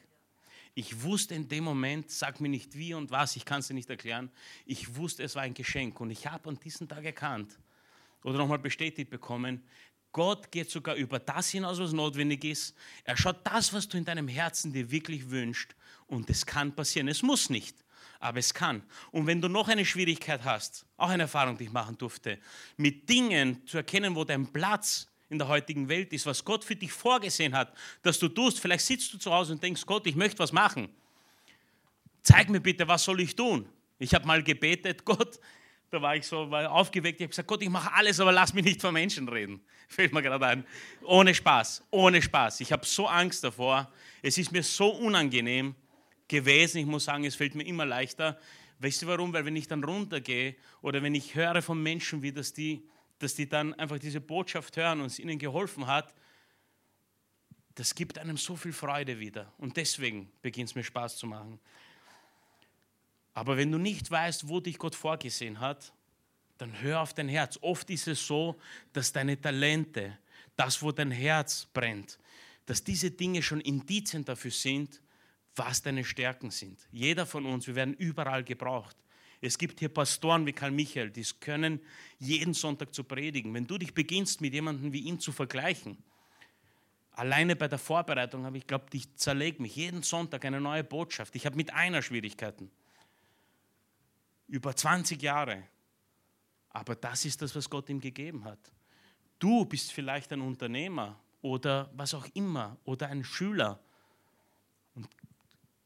Ich 0.75 1.03
wusste 1.03 1.35
in 1.37 1.49
dem 1.49 1.65
Moment, 1.65 2.11
sag 2.11 2.41
mir 2.41 2.49
nicht 2.49 2.77
wie 2.77 2.93
und 2.93 3.11
was, 3.11 3.37
ich 3.37 3.45
kann 3.45 3.61
es 3.61 3.69
dir 3.69 3.75
nicht 3.75 3.89
erklären. 3.89 4.31
Ich 4.67 4.97
wusste, 4.97 5.23
es 5.23 5.37
war 5.37 5.43
ein 5.43 5.55
Geschenk 5.55 6.01
und 6.01 6.11
ich 6.11 6.27
habe 6.27 6.49
an 6.49 6.59
diesem 6.59 6.89
Tag 6.89 7.05
erkannt 7.05 7.57
oder 8.25 8.37
nochmal 8.37 8.59
bestätigt 8.59 9.11
bekommen, 9.11 9.63
Gott 10.13 10.51
geht 10.51 10.69
sogar 10.69 10.97
über 10.97 11.21
das 11.21 11.51
hinaus, 11.51 11.79
was 11.79 11.93
notwendig 11.93 12.45
ist. 12.45 12.75
Er 13.05 13.17
schaut 13.17 13.47
das, 13.47 13.73
was 13.73 13.89
du 13.89 13.97
in 13.97 14.05
deinem 14.05 14.27
Herzen 14.27 14.73
dir 14.73 14.91
wirklich 14.91 15.31
wünschst. 15.31 15.77
Und 16.09 16.29
es 16.31 16.45
kann 16.45 16.75
passieren. 16.75 17.07
Es 17.07 17.23
muss 17.23 17.49
nicht, 17.49 17.77
aber 18.21 18.39
es 18.39 18.53
kann. 18.53 18.83
Und 19.11 19.27
wenn 19.27 19.41
du 19.41 19.49
noch 19.49 19.69
eine 19.69 19.85
Schwierigkeit 19.85 20.45
hast, 20.45 20.85
auch 20.97 21.09
eine 21.09 21.25
Erfahrung, 21.25 21.57
die 21.57 21.65
ich 21.65 21.73
machen 21.73 21.97
durfte, 21.99 22.39
mit 22.77 23.09
Dingen 23.09 23.67
zu 23.67 23.79
erkennen, 23.79 24.15
wo 24.15 24.25
dein 24.25 24.47
Platz 24.47 25.09
in 25.31 25.39
der 25.39 25.49
heutigen 25.49 25.89
Welt 25.89 26.13
ist, 26.13 26.27
was 26.27 26.45
Gott 26.45 26.65
für 26.65 26.77
dich 26.77 26.93
vorgesehen 26.93 27.57
hat, 27.57 27.73
dass 28.03 28.19
du 28.19 28.29
tust. 28.29 28.61
Vielleicht 28.61 28.85
sitzt 28.85 29.13
du 29.13 29.19
zu 29.19 29.33
Hause 29.33 29.55
und 29.55 29.63
denkst, 29.63 29.87
Gott, 29.87 30.07
ich 30.07 30.15
möchte 30.15 30.39
was 30.39 30.53
machen. 30.53 30.89
Zeig 32.23 32.51
mir 32.51 32.61
bitte, 32.61 32.87
was 32.87 33.05
soll 33.05 33.21
ich 33.21 33.35
tun? 33.35 33.67
Ich 33.99 34.15
habe 34.15 34.27
mal 34.27 34.43
gebetet, 34.43 35.05
Gott, 35.05 35.41
da 35.91 36.03
war 36.03 36.15
ich 36.15 36.27
so 36.27 36.51
war 36.51 36.71
aufgeweckt, 36.71 37.21
ich 37.21 37.25
habe 37.25 37.31
gesagt, 37.31 37.49
Gott, 37.49 37.63
ich 37.63 37.69
mache 37.69 37.93
alles, 37.95 38.21
aber 38.21 38.33
lass 38.33 38.53
mich 38.53 38.65
nicht 38.65 38.81
vor 38.81 38.93
Menschen 38.93 39.29
reden. 39.29 39.61
Fällt 39.89 40.13
mir 40.13 40.23
gerade 40.23 40.47
ein. 40.47 40.65
Ohne 41.03 41.35
Spaß, 41.35 41.85
ohne 41.91 42.21
Spaß. 42.21 42.61
Ich 42.61 42.71
habe 42.71 42.85
so 42.85 43.07
Angst 43.07 43.43
davor. 43.43 43.91
Es 44.23 44.37
ist 44.37 44.53
mir 44.53 44.63
so 44.63 44.91
unangenehm 44.91 45.75
gewesen. 46.31 46.79
Ich 46.79 46.87
muss 46.87 47.05
sagen, 47.05 47.25
es 47.25 47.35
fällt 47.35 47.55
mir 47.55 47.65
immer 47.67 47.85
leichter. 47.85 48.39
Weißt 48.79 49.03
du 49.03 49.07
warum? 49.07 49.33
Weil 49.35 49.45
wenn 49.45 49.57
ich 49.57 49.69
dann 49.69 49.85
runtergehe 49.85 50.57
oder 50.81 51.03
wenn 51.03 51.15
ich 51.15 51.35
höre 51.35 51.61
von 51.61 51.83
Menschen, 51.83 52.23
wie 52.23 52.33
das 52.33 52.55
die, 52.55 52.83
dass 53.19 53.35
die 53.35 53.47
dann 53.47 53.75
einfach 53.75 53.99
diese 53.99 54.21
Botschaft 54.21 54.79
hören 54.79 55.01
und 55.01 55.07
es 55.07 55.19
ihnen 55.19 55.39
geholfen 55.39 55.87
hat, 55.87 56.15
das 57.75 57.95
gibt 57.95 58.19
einem 58.19 58.37
so 58.37 58.57
viel 58.57 58.73
Freude 58.73 59.19
wieder. 59.19 59.53
Und 59.59 59.77
deswegen 59.77 60.31
beginnt 60.41 60.71
es 60.71 60.75
mir 60.75 60.85
Spaß 60.85 61.19
zu 61.19 61.27
machen. 61.27 61.61
Aber 63.35 63.57
wenn 63.57 63.71
du 63.71 63.79
nicht 63.79 64.11
weißt, 64.11 64.49
wo 64.49 64.61
dich 64.61 64.79
Gott 64.79 64.95
vorgesehen 64.95 65.61
hat, 65.61 65.93
dann 66.59 66.81
hör 66.81 67.01
auf 67.01 67.15
dein 67.15 67.29
Herz. 67.29 67.59
Oft 67.63 67.89
ist 67.91 68.09
es 68.09 68.27
so, 68.27 68.59
dass 68.93 69.13
deine 69.13 69.41
Talente, 69.41 70.19
das, 70.57 70.83
wo 70.83 70.93
dein 70.93 71.11
Herz 71.11 71.67
brennt, 71.73 72.19
dass 72.67 72.85
diese 72.85 73.11
Dinge 73.11 73.43
schon 73.43 73.61
Indizien 73.61 74.25
dafür 74.25 74.51
sind, 74.51 75.01
was 75.57 75.83
deine 75.83 76.05
Stärken 76.05 76.51
sind. 76.51 76.79
Jeder 76.93 77.27
von 77.27 77.47
uns, 77.47 77.67
wir 77.67 77.75
werden 77.75 77.95
überall 77.95 78.45
gebraucht. 78.45 78.97
Es 79.41 79.57
gibt 79.57 79.81
hier 79.81 79.89
Pastoren 79.89 80.45
wie 80.47 80.53
Karl 80.53 80.71
Michael, 80.71 81.11
die 81.11 81.23
es 81.23 81.41
können, 81.41 81.81
jeden 82.19 82.53
Sonntag 82.53 82.95
zu 82.95 83.05
predigen. 83.05 83.55
Wenn 83.55 83.67
du 83.67 83.79
dich 83.79 83.95
beginnst, 83.95 84.41
mit 84.41 84.53
jemandem 84.53 84.93
wie 84.93 85.01
ihm 85.01 85.19
zu 85.19 85.33
vergleichen, 85.33 85.97
alleine 87.13 87.57
bei 87.57 87.69
der 87.69 87.79
Vorbereitung 87.79 88.45
habe 88.45 88.59
ich 88.59 88.67
glaube, 88.67 88.87
ich 88.93 89.15
zerlege 89.17 89.63
mich 89.63 89.77
jeden 89.77 90.03
Sonntag 90.03 90.45
eine 90.45 90.61
neue 90.61 90.85
Botschaft. 90.85 91.35
Ich 91.37 91.47
habe 91.47 91.57
mit 91.57 91.73
einer 91.73 92.03
Schwierigkeiten 92.03 92.71
über 94.51 94.75
20 94.75 95.23
Jahre. 95.23 95.63
Aber 96.71 96.95
das 96.95 97.25
ist 97.25 97.41
das, 97.43 97.55
was 97.55 97.69
Gott 97.69 97.89
ihm 97.89 98.01
gegeben 98.01 98.45
hat. 98.45 98.59
Du 99.39 99.65
bist 99.65 99.93
vielleicht 99.93 100.33
ein 100.33 100.41
Unternehmer 100.41 101.19
oder 101.41 101.91
was 101.95 102.15
auch 102.15 102.27
immer 102.35 102.77
oder 102.85 103.09
ein 103.09 103.25
Schüler. 103.25 103.81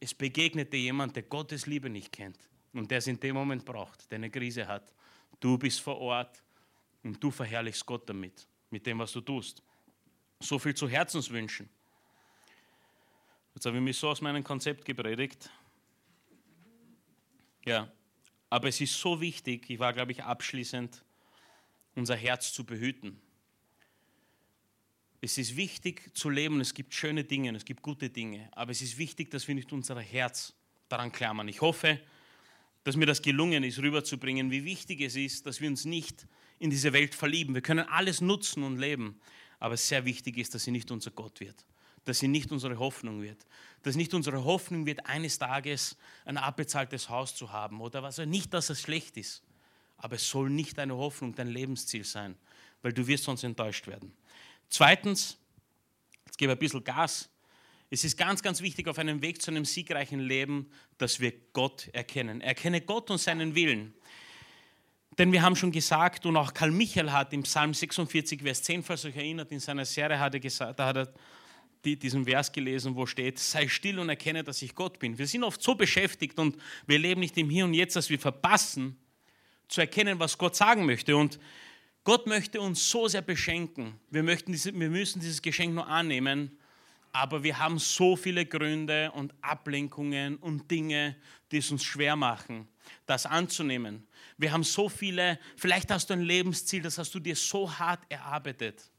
Es 0.01 0.15
begegnet 0.15 0.73
dir 0.73 0.81
jemand, 0.81 1.17
der 1.17 1.23
Gottes 1.23 1.67
Liebe 1.67 1.89
nicht 1.89 2.13
kennt 2.13 2.39
und 2.73 2.91
der 2.91 2.99
es 2.99 3.07
in 3.07 3.19
dem 3.19 3.35
Moment 3.35 3.65
braucht, 3.65 4.11
der 4.11 4.17
eine 4.17 4.31
Krise 4.31 4.67
hat. 4.67 4.93
Du 5.41 5.57
bist 5.57 5.81
vor 5.81 5.99
Ort 5.99 6.43
und 7.03 7.23
du 7.23 7.31
verherrlichst 7.31 7.85
Gott 7.87 8.09
damit, 8.09 8.47
mit 8.71 8.87
dem, 8.87 8.99
was 8.99 9.13
du 9.13 9.21
tust. 9.21 9.63
So 10.41 10.59
viel 10.59 10.75
zu 10.75 10.89
Herzenswünschen. 10.89 11.69
Jetzt 13.55 13.67
habe 13.67 13.77
ich 13.77 13.83
mich 13.83 13.97
so 13.97 14.09
aus 14.09 14.21
meinem 14.21 14.43
Konzept 14.43 14.85
gepredigt. 14.85 15.49
Ja, 17.65 17.91
aber 18.51 18.69
es 18.69 18.81
ist 18.81 18.99
so 18.99 19.21
wichtig, 19.21 19.71
ich 19.71 19.79
war, 19.79 19.93
glaube 19.93 20.13
ich, 20.13 20.23
abschließend, 20.23 21.05
unser 21.95 22.17
Herz 22.17 22.53
zu 22.53 22.65
behüten. 22.65 23.21
Es 25.25 25.39
ist 25.39 25.57
wichtig 25.57 26.15
zu 26.15 26.29
leben, 26.29 26.61
es 26.61 26.75
gibt 26.75 26.93
schöne 26.93 27.25
Dinge, 27.25 27.57
es 27.57 27.65
gibt 27.65 27.81
gute 27.81 28.11
Dinge, 28.11 28.51
aber 28.53 28.73
es 28.73 28.83
ist 28.83 28.99
wichtig, 28.99 29.31
dass 29.31 29.49
wir 29.49 29.55
nicht 29.55 29.73
unser 29.73 29.99
Herz 29.99 30.53
daran 30.91 31.11
klammern. 31.13 31.49
Ich 31.49 31.63
hoffe, 31.63 31.99
dass 32.83 32.95
mir 32.95 33.07
das 33.07 33.23
gelungen 33.23 33.65
ist, 33.65 33.79
rüberzubringen, 33.79 34.51
wie 34.51 34.67
wichtig 34.67 35.01
es 35.01 35.17
ist, 35.17 35.47
dass 35.47 35.63
wir 35.63 35.71
uns 35.71 35.87
nicht 35.87 36.27
in 36.59 36.69
diese 36.69 36.93
Welt 36.93 37.15
verlieben. 37.15 37.55
Wir 37.55 37.63
können 37.63 37.89
alles 37.89 38.21
nutzen 38.21 38.65
und 38.65 38.77
leben, 38.77 39.19
aber 39.61 39.79
sehr 39.79 40.05
wichtig 40.05 40.37
ist, 40.37 40.55
dass 40.55 40.65
sie 40.65 40.73
nicht 40.73 40.91
unser 40.91 41.11
Gott 41.11 41.41
wird 41.41 41.65
dass 42.07 42.19
sie 42.19 42.29
nicht 42.29 42.53
unsere 42.53 42.79
Hoffnung 42.79 43.23
wird. 43.23 43.47
Dass 43.83 43.97
nicht 43.97 44.13
unsere 44.13 44.45
Hoffnung 44.45 44.85
wird, 44.85 45.07
eines 45.07 45.39
Tages 45.39 45.97
ein 46.27 46.37
abbezahltes 46.37 47.09
Haus 47.09 47.35
zu 47.35 47.51
haben 47.51 47.81
oder 47.81 48.03
was. 48.03 48.19
Nicht, 48.19 48.53
dass 48.53 48.69
es 48.69 48.83
schlecht 48.83 49.17
ist, 49.17 49.43
aber 49.97 50.17
es 50.17 50.29
soll 50.29 50.51
nicht 50.51 50.77
deine 50.77 50.95
Hoffnung, 50.99 51.35
dein 51.35 51.49
Lebensziel 51.49 52.05
sein, 52.05 52.37
weil 52.83 52.93
du 52.93 53.07
wirst 53.07 53.25
sonst 53.25 53.43
enttäuscht 53.43 53.87
werden. 53.87 54.13
Zweitens, 54.69 55.39
jetzt 56.27 56.39
gebe 56.39 56.53
ich 56.53 56.57
ein 56.57 56.61
bisschen 56.61 56.85
Gas. 56.85 57.31
Es 57.91 58.05
ist 58.05 58.17
ganz, 58.17 58.43
ganz 58.43 58.61
wichtig 58.61 58.89
auf 58.89 58.99
einem 58.99 59.23
Weg 59.23 59.41
zu 59.41 59.51
einem 59.51 59.65
siegreichen 59.65 60.21
Leben, 60.21 60.71
dass 60.99 61.21
wir 61.21 61.33
Gott 61.53 61.89
erkennen. 61.93 62.41
Erkenne 62.41 62.81
Gott 62.81 63.11
und 63.11 63.19
seinen 63.19 63.55
Willen. 63.55 63.95
Denn 65.19 65.33
wir 65.33 65.43
haben 65.43 65.55
schon 65.55 65.71
gesagt, 65.71 66.27
und 66.27 66.37
auch 66.37 66.53
Karl 66.53 66.73
Michael 66.73 67.13
hat 67.13 67.33
im 67.33 67.45
Psalm 67.45 67.73
46, 67.73 68.43
Vers 68.43 68.63
10, 68.65 68.83
falls 68.83 69.05
euch 69.05 69.15
erinnert, 69.15 69.53
in 69.53 69.61
seiner 69.61 69.85
Serie 69.85 70.19
hat 70.19 70.35
er 70.35 70.41
gesagt, 70.41 70.79
da 70.79 70.87
hat 70.87 70.97
er 70.97 71.15
die, 71.85 71.97
diesen 71.97 72.25
Vers 72.25 72.51
gelesen, 72.51 72.97
wo 72.97 73.07
steht, 73.07 73.39
sei 73.39 73.69
still 73.69 73.99
und 73.99 74.09
erkenne, 74.09 74.43
dass 74.43 74.63
ich 74.63 74.75
Gott 74.75 74.99
bin. 74.99 75.17
Wir 75.19 75.27
sind 75.27 75.45
oft 75.45 75.63
so 75.63 75.75
beschäftigt 75.75 76.39
und 76.39 76.57
wir 76.87 76.99
leben 76.99 77.21
nicht 77.21 77.37
im 77.37 77.49
Hier 77.49 77.65
und 77.65 77.75
Jetzt, 77.75 77.95
dass 77.95 78.11
wir 78.11 78.19
verpassen, 78.19 78.97
zu 79.69 79.81
erkennen, 79.81 80.19
was 80.19 80.39
Gott 80.39 80.57
sagen 80.57 80.87
möchte. 80.87 81.17
Und 81.17 81.39
Gott 82.05 82.27
möchte 82.27 82.61
uns 82.61 82.91
so 82.91 83.09
sehr 83.09 83.23
beschenken. 83.23 83.99
Wir, 84.11 84.23
möchten 84.23 84.53
diese, 84.53 84.79
wir 84.79 84.91
müssen 84.91 85.21
dieses 85.21 85.41
Geschenk 85.41 85.75
nur 85.75 85.89
annehmen, 85.89 86.59
aber 87.13 87.43
wir 87.43 87.59
haben 87.59 87.79
so 87.79 88.15
viele 88.15 88.45
Gründe 88.45 89.11
und 89.13 89.33
Ablenkungen 89.41 90.37
und 90.37 90.71
Dinge, 90.71 91.17
die 91.51 91.59
es 91.59 91.71
uns 91.71 91.83
schwer 91.83 92.15
machen, 92.15 92.69
das 93.07 93.25
anzunehmen. 93.25 94.07
Wir 94.37 94.53
haben 94.53 94.65
so 94.65 94.91
viele, 94.91 95.39
vielleicht 95.57 95.91
hast 95.91 96.11
du 96.11 96.15
ein 96.15 96.21
Lebensziel, 96.23 96.83
das 96.83 96.99
hast 96.99 97.15
du 97.15 97.21
dir 97.21 97.37
so 97.37 97.73
hart 97.79 98.01
erarbeitet. 98.11 98.91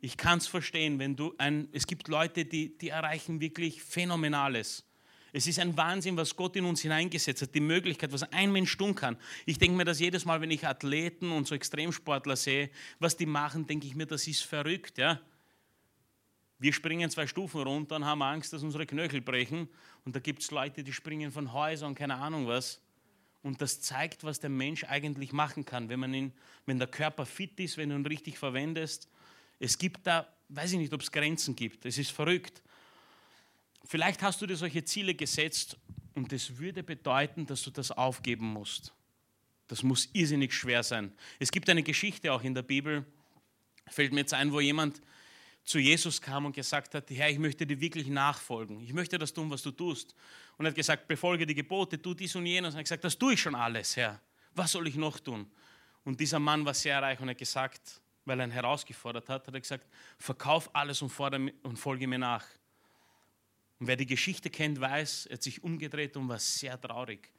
Ich 0.00 0.16
kann 0.16 0.38
es 0.38 0.46
verstehen, 0.46 1.00
wenn 1.00 1.16
du 1.16 1.34
ein, 1.38 1.68
es 1.72 1.88
gibt 1.88 2.06
Leute, 2.06 2.44
die, 2.44 2.78
die 2.78 2.90
erreichen 2.90 3.40
wirklich 3.40 3.82
Phänomenales. 3.82 4.84
Es 5.32 5.46
ist 5.46 5.58
ein 5.58 5.76
Wahnsinn, 5.76 6.16
was 6.16 6.34
Gott 6.34 6.56
in 6.56 6.64
uns 6.64 6.80
hineingesetzt 6.80 7.42
hat, 7.42 7.54
die 7.54 7.60
Möglichkeit, 7.60 8.12
was 8.12 8.22
ein 8.32 8.50
Mensch 8.52 8.76
tun 8.76 8.94
kann. 8.94 9.16
Ich 9.46 9.58
denke 9.58 9.76
mir 9.76 9.84
das 9.84 10.00
jedes 10.00 10.24
Mal, 10.24 10.40
wenn 10.40 10.50
ich 10.50 10.66
Athleten 10.66 11.32
und 11.32 11.46
so 11.46 11.54
Extremsportler 11.54 12.36
sehe, 12.36 12.70
was 12.98 13.16
die 13.16 13.26
machen, 13.26 13.66
denke 13.66 13.86
ich 13.86 13.94
mir, 13.94 14.06
das 14.06 14.26
ist 14.26 14.42
verrückt. 14.42 14.98
Ja? 14.98 15.20
Wir 16.58 16.72
springen 16.72 17.10
zwei 17.10 17.26
Stufen 17.26 17.62
runter 17.62 17.96
und 17.96 18.04
haben 18.04 18.22
Angst, 18.22 18.52
dass 18.52 18.62
unsere 18.62 18.86
Knöchel 18.86 19.20
brechen. 19.20 19.68
Und 20.04 20.16
da 20.16 20.20
gibt 20.20 20.42
es 20.42 20.50
Leute, 20.50 20.82
die 20.82 20.92
springen 20.92 21.30
von 21.30 21.52
Häusern 21.52 21.94
keine 21.94 22.16
Ahnung 22.16 22.46
was. 22.46 22.80
Und 23.42 23.60
das 23.60 23.80
zeigt, 23.80 24.24
was 24.24 24.40
der 24.40 24.50
Mensch 24.50 24.84
eigentlich 24.84 25.32
machen 25.32 25.64
kann, 25.64 25.88
wenn, 25.88 26.00
man 26.00 26.12
ihn, 26.12 26.32
wenn 26.66 26.78
der 26.78 26.88
Körper 26.88 27.24
fit 27.24 27.60
ist, 27.60 27.76
wenn 27.76 27.90
du 27.90 27.96
ihn 27.96 28.06
richtig 28.06 28.38
verwendest 28.38 29.08
es 29.58 29.76
gibt 29.76 30.06
da, 30.06 30.26
weiß 30.48 30.72
ich 30.72 30.78
nicht, 30.78 30.92
ob 30.92 31.02
es 31.02 31.10
Grenzen 31.10 31.56
gibt. 31.56 31.84
Es 31.84 31.98
ist 31.98 32.10
verrückt. 32.10 32.62
Vielleicht 33.90 34.22
hast 34.22 34.42
du 34.42 34.46
dir 34.46 34.54
solche 34.54 34.84
Ziele 34.84 35.14
gesetzt 35.14 35.78
und 36.14 36.30
das 36.30 36.58
würde 36.58 36.82
bedeuten, 36.82 37.46
dass 37.46 37.62
du 37.62 37.70
das 37.70 37.90
aufgeben 37.90 38.46
musst. 38.46 38.92
Das 39.66 39.82
muss 39.82 40.10
irrsinnig 40.12 40.52
schwer 40.52 40.82
sein. 40.82 41.10
Es 41.38 41.50
gibt 41.50 41.70
eine 41.70 41.82
Geschichte 41.82 42.30
auch 42.30 42.42
in 42.42 42.54
der 42.54 42.62
Bibel, 42.62 43.06
fällt 43.86 44.12
mir 44.12 44.20
jetzt 44.20 44.34
ein, 44.34 44.52
wo 44.52 44.60
jemand 44.60 45.00
zu 45.64 45.78
Jesus 45.78 46.20
kam 46.20 46.44
und 46.44 46.54
gesagt 46.54 46.94
hat, 46.94 47.08
Herr, 47.08 47.30
ich 47.30 47.38
möchte 47.38 47.66
dir 47.66 47.80
wirklich 47.80 48.08
nachfolgen. 48.08 48.78
Ich 48.82 48.92
möchte 48.92 49.16
das 49.16 49.32
tun, 49.32 49.50
was 49.50 49.62
du 49.62 49.70
tust. 49.70 50.14
Und 50.58 50.66
er 50.66 50.70
hat 50.70 50.76
gesagt, 50.76 51.08
befolge 51.08 51.46
die 51.46 51.54
Gebote, 51.54 52.00
tu 52.00 52.12
dies 52.12 52.36
und 52.36 52.44
jenes. 52.44 52.74
Und 52.74 52.76
er 52.76 52.80
hat 52.80 52.84
gesagt, 52.84 53.04
das 53.04 53.16
tue 53.16 53.32
ich 53.34 53.40
schon 53.40 53.54
alles, 53.54 53.96
Herr. 53.96 54.20
Was 54.54 54.72
soll 54.72 54.86
ich 54.86 54.96
noch 54.96 55.18
tun? 55.18 55.50
Und 56.04 56.20
dieser 56.20 56.38
Mann 56.38 56.62
war 56.66 56.74
sehr 56.74 57.00
reich 57.00 57.20
und 57.20 57.30
hat 57.30 57.38
gesagt, 57.38 58.02
weil 58.26 58.38
er 58.38 58.46
ihn 58.46 58.50
herausgefordert 58.50 59.30
hat, 59.30 59.46
hat 59.46 59.54
er 59.54 59.60
gesagt, 59.60 59.86
verkauf 60.18 60.74
alles 60.74 61.00
und 61.00 61.08
folge 61.08 62.06
mir 62.06 62.18
nach. 62.18 62.44
Und 63.78 63.86
wer 63.86 63.96
die 63.96 64.06
Geschichte 64.06 64.50
kennt, 64.50 64.80
weiß, 64.80 65.26
er 65.26 65.34
hat 65.34 65.42
sich 65.42 65.62
umgedreht 65.62 66.16
und 66.16 66.28
war 66.28 66.38
sehr 66.38 66.80
traurig. 66.80 67.32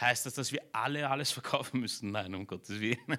Heißt 0.00 0.26
das, 0.26 0.34
dass 0.34 0.52
wir 0.52 0.62
alle 0.72 1.08
alles 1.08 1.30
verkaufen 1.38 1.80
müssen? 1.80 2.10
Nein, 2.10 2.34
um 2.34 2.46
Gottes 2.46 2.80
Willen. 2.80 2.98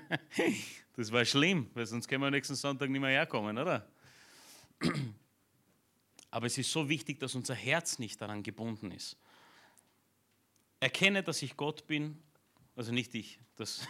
Das 0.96 1.14
war 1.14 1.24
schlimm, 1.24 1.70
weil 1.76 1.86
sonst 1.86 2.10
können 2.10 2.22
wir 2.22 2.30
nächsten 2.30 2.56
Sonntag 2.56 2.90
nicht 2.90 3.00
mehr 3.00 3.12
herkommen, 3.12 3.58
oder? 3.58 3.90
Aber 6.32 6.46
es 6.46 6.58
ist 6.58 6.70
so 6.70 6.90
wichtig, 6.90 7.22
dass 7.22 7.36
unser 7.36 7.56
Herz 7.56 8.00
nicht 8.00 8.20
daran 8.20 8.44
gebunden 8.44 8.92
ist. 8.92 9.16
Erkenne, 10.82 11.24
dass 11.24 11.42
ich 11.42 11.56
Gott 11.56 11.88
bin 11.88 12.22
also 12.80 12.94
nicht 12.94 13.14
ich. 13.14 13.38
Das 13.58 13.86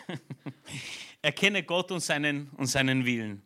Erkenne 1.21 1.61
Gott 1.61 1.91
und 1.91 1.99
seinen, 1.99 2.49
und 2.57 2.65
seinen 2.65 3.05
Willen. 3.05 3.43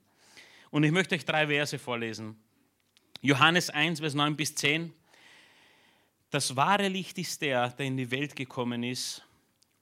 Und 0.72 0.86
ich 0.86 0.92
möchte 0.94 1.16
euch 1.16 1.26
drei 1.26 1.48
Verse 1.48 1.78
vorlesen. 1.78 2.42
Johannes 3.20 3.70
1, 3.70 4.00
Vers 4.00 4.14
9 4.14 4.38
bis 4.38 4.56
10. 4.56 4.94
Das 6.34 6.56
wahre 6.56 6.88
Licht 6.88 7.20
ist 7.20 7.44
der, 7.44 7.70
der 7.70 7.86
in 7.86 7.96
die 7.96 8.10
Welt 8.10 8.36
gekommen 8.36 8.82
ist, 8.82 9.22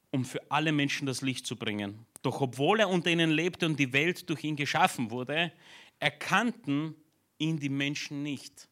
um 0.09 0.25
für 0.25 0.51
alle 0.51 0.73
Menschen 0.73 1.05
das 1.05 1.21
Licht 1.21 1.47
zu 1.47 1.55
bringen. 1.55 2.05
Doch 2.23 2.41
obwohl 2.41 2.81
er 2.81 2.89
unter 2.89 3.09
ihnen 3.09 3.31
lebte 3.31 3.65
und 3.65 3.79
die 3.79 3.93
Welt 3.93 4.29
durch 4.29 4.43
ihn 4.43 4.57
geschaffen 4.57 5.11
wurde, 5.11 5.53
erkannten 5.99 6.93
ihn 7.37 7.57
die 7.57 7.69
Menschen 7.69 8.21
nicht. 8.21 8.67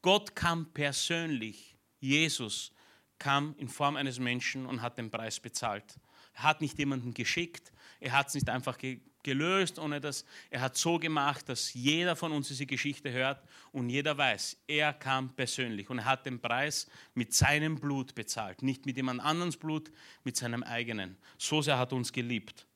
Gott 0.00 0.36
kam 0.36 0.72
persönlich, 0.72 1.74
Jesus 1.98 2.70
kam 3.18 3.56
in 3.58 3.68
Form 3.68 3.96
eines 3.96 4.20
Menschen 4.20 4.64
und 4.64 4.80
hat 4.80 4.96
den 4.96 5.10
Preis 5.10 5.40
bezahlt. 5.40 5.98
Er 6.34 6.44
hat 6.44 6.60
nicht 6.60 6.78
jemanden 6.78 7.14
geschickt, 7.14 7.72
er 7.98 8.12
hat 8.12 8.28
es 8.28 8.34
nicht 8.34 8.48
einfach 8.48 8.78
gelöst, 9.26 9.80
ohne 9.80 10.00
dass 10.00 10.24
er 10.50 10.60
hat 10.60 10.76
so 10.76 10.98
gemacht, 10.98 11.48
dass 11.48 11.74
jeder 11.74 12.14
von 12.14 12.30
uns 12.30 12.46
diese 12.46 12.64
Geschichte 12.64 13.10
hört 13.10 13.42
und 13.72 13.90
jeder 13.90 14.16
weiß, 14.16 14.56
er 14.68 14.92
kam 14.92 15.34
persönlich 15.34 15.90
und 15.90 15.98
er 15.98 16.04
hat 16.04 16.24
den 16.26 16.40
Preis 16.40 16.86
mit 17.14 17.34
seinem 17.34 17.74
Blut 17.80 18.14
bezahlt, 18.14 18.62
nicht 18.62 18.86
mit 18.86 18.96
jemand 18.96 19.20
anderes 19.20 19.56
Blut, 19.56 19.90
mit 20.22 20.36
seinem 20.36 20.62
eigenen. 20.62 21.16
So 21.38 21.60
sehr 21.60 21.76
hat 21.76 21.92
er 21.92 21.96
uns 21.96 22.12
geliebt. 22.12 22.66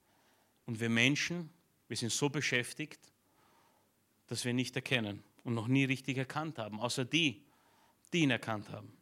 Und 0.67 0.81
wir 0.81 0.91
Menschen, 0.91 1.51
wir 1.87 1.97
sind 1.97 2.11
so 2.11 2.29
beschäftigt, 2.29 3.01
dass 4.27 4.45
wir 4.45 4.53
nicht 4.53 4.75
erkennen 4.75 5.23
und 5.45 5.55
noch 5.55 5.69
nie 5.69 5.85
richtig 5.85 6.19
erkannt 6.19 6.59
haben, 6.59 6.81
außer 6.81 7.05
die, 7.05 7.45
die 8.13 8.23
ihn 8.23 8.31
erkannt 8.31 8.69
haben. 8.71 8.93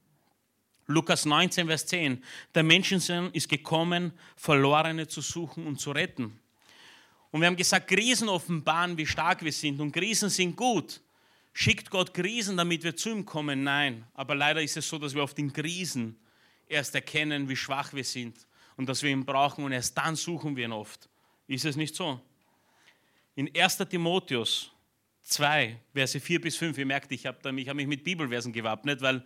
Lukas 0.87 1.25
19, 1.25 1.67
Vers 1.67 1.87
10. 1.87 2.23
Der 2.55 2.63
Menschensohn 2.63 3.31
ist 3.33 3.49
gekommen, 3.49 4.13
Verlorene 4.37 5.09
zu 5.09 5.23
suchen 5.23 5.67
und 5.67 5.81
zu 5.81 5.93
retten. 5.93 6.39
Und 7.31 7.41
wir 7.41 7.47
haben 7.47 7.57
gesagt, 7.57 7.89
Krisen 7.89 8.29
offenbaren, 8.29 8.97
wie 8.97 9.07
stark 9.07 9.45
wir 9.45 9.53
sind. 9.53 9.81
Und 9.81 9.93
Krisen 9.93 10.31
sind 10.31 10.57
gut. 10.57 11.01
Schickt 11.53 11.91
Gott 11.91 12.15
Krisen, 12.15 12.57
damit 12.57 12.83
wir 12.85 12.97
zu 12.97 13.11
ihm 13.11 13.25
kommen? 13.25 13.65
Nein. 13.65 14.05
Aber 14.15 14.35
leider 14.35 14.63
ist 14.63 14.77
es 14.77 14.89
so, 14.89 14.99
dass 14.99 15.15
wir 15.15 15.23
auf 15.23 15.35
den 15.35 15.53
Krisen 15.53 16.17
erst 16.69 16.95
erkennen, 16.95 17.49
wie 17.49 17.57
schwach 17.57 17.93
wir 17.93 18.05
sind 18.05 18.47
und 18.77 18.89
dass 18.89 19.03
wir 19.03 19.11
ihn 19.11 19.25
brauchen 19.25 19.65
und 19.65 19.73
erst 19.73 19.97
dann 19.99 20.17
suchen 20.17 20.57
wir 20.57 20.65
ihn 20.65 20.73
oft. 20.73 21.09
Ist 21.47 21.65
es 21.65 21.77
nicht 21.77 21.95
so? 21.95 22.21
In 23.35 23.51
1. 23.55 23.79
Timotheus 23.89 24.71
2, 25.23 25.79
Verse 25.93 26.21
4 26.21 26.41
bis 26.41 26.57
5, 26.57 26.79
ihr 26.79 26.87
merkt, 26.87 27.11
ich 27.13 27.27
habe 27.27 27.39
hab 27.43 27.75
mich 27.75 27.87
mit 27.87 28.05
Bibelversen 28.05 28.53
gewappnet, 28.53 29.01
weil 29.01 29.25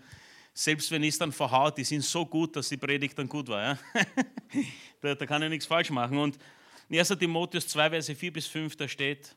selbst 0.55 0.91
wenn 0.91 1.03
ich 1.03 1.11
es 1.11 1.19
dann 1.19 1.33
verhaut, 1.33 1.79
die 1.79 1.85
sind 1.85 2.03
so 2.03 2.27
gut, 2.27 2.57
dass 2.57 2.69
die 2.69 2.77
Predigt 2.77 3.19
dann 3.19 3.29
gut 3.29 3.49
war. 3.49 3.63
Ja? 3.63 3.79
da, 5.01 5.15
da, 5.15 5.27
kann 5.27 5.43
ich 5.43 5.49
nichts 5.49 5.67
falsch 5.67 5.91
machen. 5.91 6.19
Und 6.19 6.39
in 6.93 6.99
1. 6.99 7.09
Timotheus 7.19 7.69
2, 7.69 7.89
Verse 7.89 8.15
4 8.15 8.33
bis 8.35 8.47
5, 8.47 8.77
da 8.77 8.87
steht, 8.87 9.35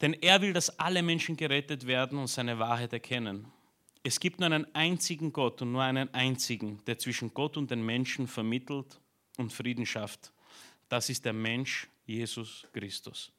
denn 0.00 0.14
er 0.14 0.42
will, 0.42 0.52
dass 0.52 0.76
alle 0.78 1.00
Menschen 1.00 1.36
gerettet 1.36 1.86
werden 1.86 2.18
und 2.18 2.26
seine 2.26 2.58
Wahrheit 2.58 2.92
erkennen. 2.92 3.46
Es 4.02 4.18
gibt 4.18 4.40
nur 4.40 4.46
einen 4.46 4.74
einzigen 4.74 5.32
Gott 5.32 5.62
und 5.62 5.70
nur 5.70 5.82
einen 5.82 6.12
einzigen, 6.12 6.84
der 6.86 6.98
zwischen 6.98 7.32
Gott 7.34 7.56
und 7.56 7.70
den 7.70 7.86
Menschen 7.86 8.26
vermittelt 8.26 8.98
und 9.36 9.52
Frieden 9.52 9.86
schafft. 9.86 10.32
Das 10.88 11.08
ist 11.08 11.24
der 11.24 11.32
Mensch 11.32 11.86
Jesus 12.04 12.66
Christus. 12.72 13.30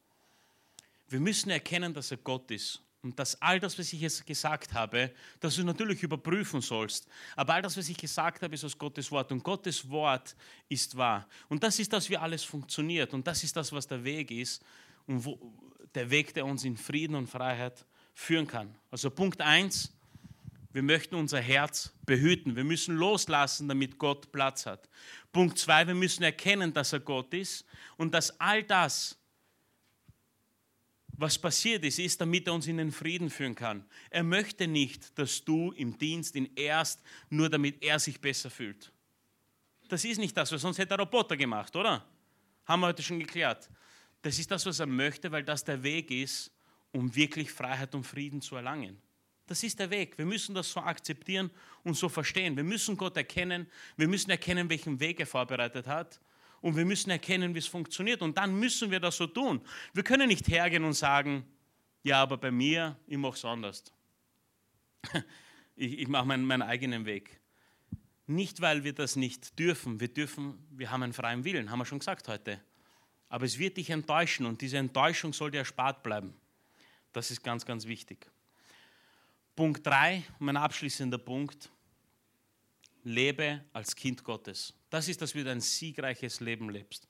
Wir 1.08 1.20
müssen 1.20 1.50
erkennen, 1.50 1.92
dass 1.92 2.10
er 2.10 2.16
Gott 2.16 2.50
ist 2.50 2.80
und 3.02 3.18
dass 3.18 3.40
all 3.40 3.58
das, 3.58 3.78
was 3.78 3.92
ich 3.92 4.00
jetzt 4.00 4.26
gesagt 4.26 4.74
habe, 4.74 5.10
dass 5.40 5.56
du 5.56 5.64
natürlich 5.64 6.02
überprüfen 6.02 6.60
sollst. 6.60 7.08
Aber 7.34 7.54
all 7.54 7.62
das, 7.62 7.76
was 7.76 7.88
ich 7.88 7.96
gesagt 7.96 8.42
habe, 8.42 8.54
ist 8.54 8.64
aus 8.64 8.76
Gottes 8.76 9.10
Wort. 9.10 9.32
Und 9.32 9.42
Gottes 9.42 9.88
Wort 9.88 10.36
ist 10.68 10.96
wahr. 10.96 11.26
Und 11.48 11.62
das 11.62 11.78
ist 11.78 11.92
das, 11.92 12.10
wie 12.10 12.18
alles 12.18 12.44
funktioniert. 12.44 13.14
Und 13.14 13.26
das 13.26 13.42
ist 13.42 13.56
das, 13.56 13.72
was 13.72 13.86
der 13.86 14.04
Weg 14.04 14.30
ist. 14.30 14.62
Und 15.06 15.24
wo, 15.24 15.38
der 15.94 16.10
Weg, 16.10 16.34
der 16.34 16.44
uns 16.44 16.64
in 16.64 16.76
Frieden 16.76 17.14
und 17.14 17.26
Freiheit 17.26 17.86
führen 18.14 18.46
kann. 18.46 18.74
Also 18.90 19.10
Punkt 19.10 19.40
1, 19.40 19.92
wir 20.72 20.82
möchten 20.82 21.14
unser 21.14 21.40
Herz 21.40 21.92
behüten. 22.04 22.54
Wir 22.54 22.64
müssen 22.64 22.96
loslassen, 22.96 23.66
damit 23.66 23.98
Gott 23.98 24.30
Platz 24.30 24.66
hat. 24.66 24.88
Punkt 25.32 25.58
2, 25.58 25.88
wir 25.88 25.94
müssen 25.94 26.22
erkennen, 26.22 26.72
dass 26.72 26.92
er 26.92 27.00
Gott 27.00 27.32
ist 27.32 27.64
und 27.96 28.12
dass 28.12 28.38
all 28.38 28.62
das, 28.62 29.16
was 31.20 31.38
passiert 31.38 31.84
ist, 31.84 31.98
ist, 31.98 32.18
damit 32.20 32.46
er 32.46 32.54
uns 32.54 32.66
in 32.66 32.78
den 32.78 32.90
Frieden 32.90 33.28
führen 33.28 33.54
kann. 33.54 33.84
Er 34.08 34.22
möchte 34.22 34.66
nicht, 34.66 35.18
dass 35.18 35.44
du 35.44 35.70
im 35.72 35.98
Dienst 35.98 36.34
ihn 36.34 36.48
erst, 36.56 37.02
nur 37.28 37.50
damit 37.50 37.82
er 37.82 37.98
sich 37.98 38.18
besser 38.18 38.48
fühlt. 38.48 38.90
Das 39.88 40.02
ist 40.04 40.18
nicht 40.18 40.34
das, 40.34 40.50
was 40.50 40.62
sonst 40.62 40.78
hätte 40.78 40.94
er 40.94 41.00
Roboter 41.00 41.36
gemacht, 41.36 41.76
oder? 41.76 42.06
Haben 42.64 42.80
wir 42.80 42.86
heute 42.86 43.02
schon 43.02 43.20
geklärt. 43.20 43.68
Das 44.22 44.38
ist 44.38 44.50
das, 44.50 44.64
was 44.64 44.80
er 44.80 44.86
möchte, 44.86 45.30
weil 45.30 45.44
das 45.44 45.62
der 45.62 45.82
Weg 45.82 46.10
ist, 46.10 46.50
um 46.90 47.14
wirklich 47.14 47.52
Freiheit 47.52 47.94
und 47.94 48.04
Frieden 48.04 48.40
zu 48.40 48.56
erlangen. 48.56 48.96
Das 49.46 49.62
ist 49.62 49.78
der 49.78 49.90
Weg. 49.90 50.16
Wir 50.16 50.24
müssen 50.24 50.54
das 50.54 50.70
so 50.70 50.80
akzeptieren 50.80 51.50
und 51.84 51.98
so 51.98 52.08
verstehen. 52.08 52.56
Wir 52.56 52.64
müssen 52.64 52.96
Gott 52.96 53.16
erkennen. 53.16 53.66
Wir 53.96 54.08
müssen 54.08 54.30
erkennen, 54.30 54.70
welchen 54.70 54.98
Weg 55.00 55.20
er 55.20 55.26
vorbereitet 55.26 55.86
hat 55.86 56.18
und 56.60 56.76
wir 56.76 56.84
müssen 56.84 57.10
erkennen, 57.10 57.54
wie 57.54 57.58
es 57.58 57.66
funktioniert. 57.66 58.22
Und 58.22 58.36
dann 58.36 58.58
müssen 58.58 58.90
wir 58.90 59.00
das 59.00 59.16
so 59.16 59.26
tun. 59.26 59.60
Wir 59.92 60.02
können 60.02 60.28
nicht 60.28 60.48
hergehen 60.48 60.84
und 60.84 60.92
sagen, 60.92 61.44
ja, 62.02 62.22
aber 62.22 62.36
bei 62.36 62.50
mir, 62.50 62.96
ich 63.06 63.16
mache 63.16 63.34
es 63.34 63.44
anders. 63.44 63.84
Ich, 65.76 66.00
ich 66.00 66.08
mache 66.08 66.26
meinen, 66.26 66.44
meinen 66.44 66.60
eigenen 66.60 67.06
Weg. 67.06 67.40
Nicht, 68.26 68.60
weil 68.60 68.84
wir 68.84 68.92
das 68.92 69.16
nicht 69.16 69.58
dürfen. 69.58 69.98
Wir 69.98 70.08
dürfen, 70.08 70.58
wir 70.72 70.90
haben 70.90 71.02
einen 71.02 71.14
freien 71.14 71.42
Willen, 71.42 71.70
haben 71.70 71.78
wir 71.78 71.86
schon 71.86 72.00
gesagt 72.00 72.28
heute. 72.28 72.60
Aber 73.30 73.46
es 73.46 73.58
wird 73.58 73.78
dich 73.78 73.88
enttäuschen 73.88 74.44
und 74.44 74.60
diese 74.60 74.76
Enttäuschung 74.76 75.32
soll 75.32 75.50
dir 75.50 75.58
erspart 75.58 76.02
bleiben. 76.02 76.34
Das 77.14 77.30
ist 77.30 77.42
ganz, 77.42 77.64
ganz 77.64 77.86
wichtig. 77.86 78.26
Punkt 79.56 79.86
3, 79.86 80.22
mein 80.38 80.58
abschließender 80.58 81.16
Punkt. 81.16 81.70
Lebe 83.02 83.64
als 83.72 83.96
Kind 83.96 84.22
Gottes. 84.22 84.74
Das 84.90 85.08
ist, 85.08 85.22
dass 85.22 85.32
du 85.32 85.48
ein 85.48 85.60
siegreiches 85.60 86.40
Leben 86.40 86.68
lebst. 86.68 87.08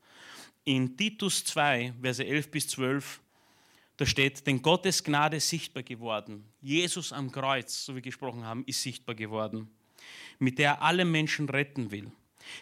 In 0.64 0.96
Titus 0.96 1.44
2, 1.44 1.94
Verse 2.00 2.24
11 2.24 2.50
bis 2.50 2.68
12, 2.68 3.20
da 3.96 4.06
steht, 4.06 4.46
denn 4.46 4.62
Gottes 4.62 5.02
Gnade 5.02 5.38
ist 5.38 5.48
sichtbar 5.48 5.82
geworden. 5.82 6.44
Jesus 6.60 7.12
am 7.12 7.32
Kreuz, 7.32 7.84
so 7.84 7.92
wie 7.92 7.96
wir 7.96 8.02
gesprochen 8.02 8.44
haben, 8.44 8.64
ist 8.66 8.82
sichtbar 8.82 9.14
geworden, 9.14 9.68
mit 10.38 10.58
der 10.58 10.70
er 10.70 10.82
alle 10.82 11.04
Menschen 11.04 11.48
retten 11.48 11.90
will. 11.90 12.12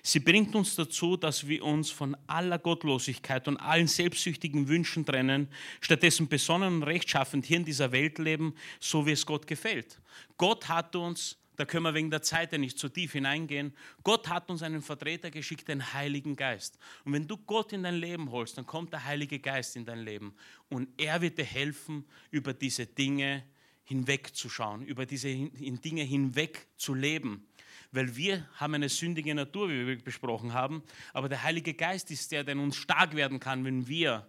Sie 0.02 0.20
bringt 0.20 0.54
uns 0.54 0.74
dazu, 0.74 1.16
dass 1.16 1.46
wir 1.46 1.64
uns 1.64 1.90
von 1.90 2.16
aller 2.26 2.58
Gottlosigkeit 2.58 3.46
und 3.48 3.56
allen 3.58 3.86
selbstsüchtigen 3.86 4.68
Wünschen 4.68 5.06
trennen, 5.06 5.48
stattdessen 5.80 6.28
besonnen 6.28 6.76
und 6.76 6.82
rechtschaffend 6.82 7.46
hier 7.46 7.58
in 7.58 7.64
dieser 7.64 7.92
Welt 7.92 8.18
leben, 8.18 8.54
so 8.80 9.06
wie 9.06 9.12
es 9.12 9.24
Gott 9.24 9.46
gefällt. 9.46 10.00
Gott 10.36 10.68
hat 10.68 10.96
uns 10.96 11.36
da 11.58 11.64
können 11.64 11.82
wir 11.82 11.92
wegen 11.92 12.08
der 12.08 12.22
Zeit 12.22 12.52
ja 12.52 12.58
nicht 12.58 12.78
so 12.78 12.88
tief 12.88 13.12
hineingehen. 13.12 13.74
Gott 14.04 14.28
hat 14.28 14.48
uns 14.48 14.62
einen 14.62 14.80
Vertreter 14.80 15.28
geschickt, 15.28 15.66
den 15.66 15.92
Heiligen 15.92 16.36
Geist. 16.36 16.78
Und 17.04 17.14
wenn 17.14 17.26
du 17.26 17.36
Gott 17.36 17.72
in 17.72 17.82
dein 17.82 17.96
Leben 17.96 18.30
holst, 18.30 18.56
dann 18.56 18.64
kommt 18.64 18.92
der 18.92 19.04
Heilige 19.04 19.40
Geist 19.40 19.74
in 19.74 19.84
dein 19.84 19.98
Leben. 19.98 20.36
Und 20.68 20.88
er 20.96 21.20
wird 21.20 21.36
dir 21.36 21.44
helfen, 21.44 22.04
über 22.30 22.54
diese 22.54 22.86
Dinge 22.86 23.42
hinwegzuschauen, 23.82 24.86
über 24.86 25.04
diese 25.04 25.34
Dinge 25.34 26.02
hinweg 26.02 26.68
zu 26.76 26.94
leben. 26.94 27.48
Weil 27.90 28.14
wir 28.14 28.48
haben 28.54 28.74
eine 28.74 28.88
sündige 28.88 29.34
Natur, 29.34 29.68
wie 29.68 29.84
wir 29.84 29.98
besprochen 29.98 30.52
haben. 30.52 30.84
Aber 31.12 31.28
der 31.28 31.42
Heilige 31.42 31.74
Geist 31.74 32.12
ist 32.12 32.30
der, 32.30 32.44
der 32.44 32.56
uns 32.56 32.76
stark 32.76 33.16
werden 33.16 33.40
kann, 33.40 33.64
wenn 33.64 33.88
wir 33.88 34.28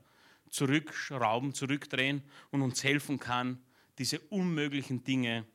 zurückschrauben, 0.50 1.54
zurückdrehen 1.54 2.24
und 2.50 2.64
uns 2.64 2.84
helfen 2.84 3.20
kann, 3.20 3.62
diese 4.00 4.20
unmöglichen 4.20 5.04
Dinge 5.04 5.46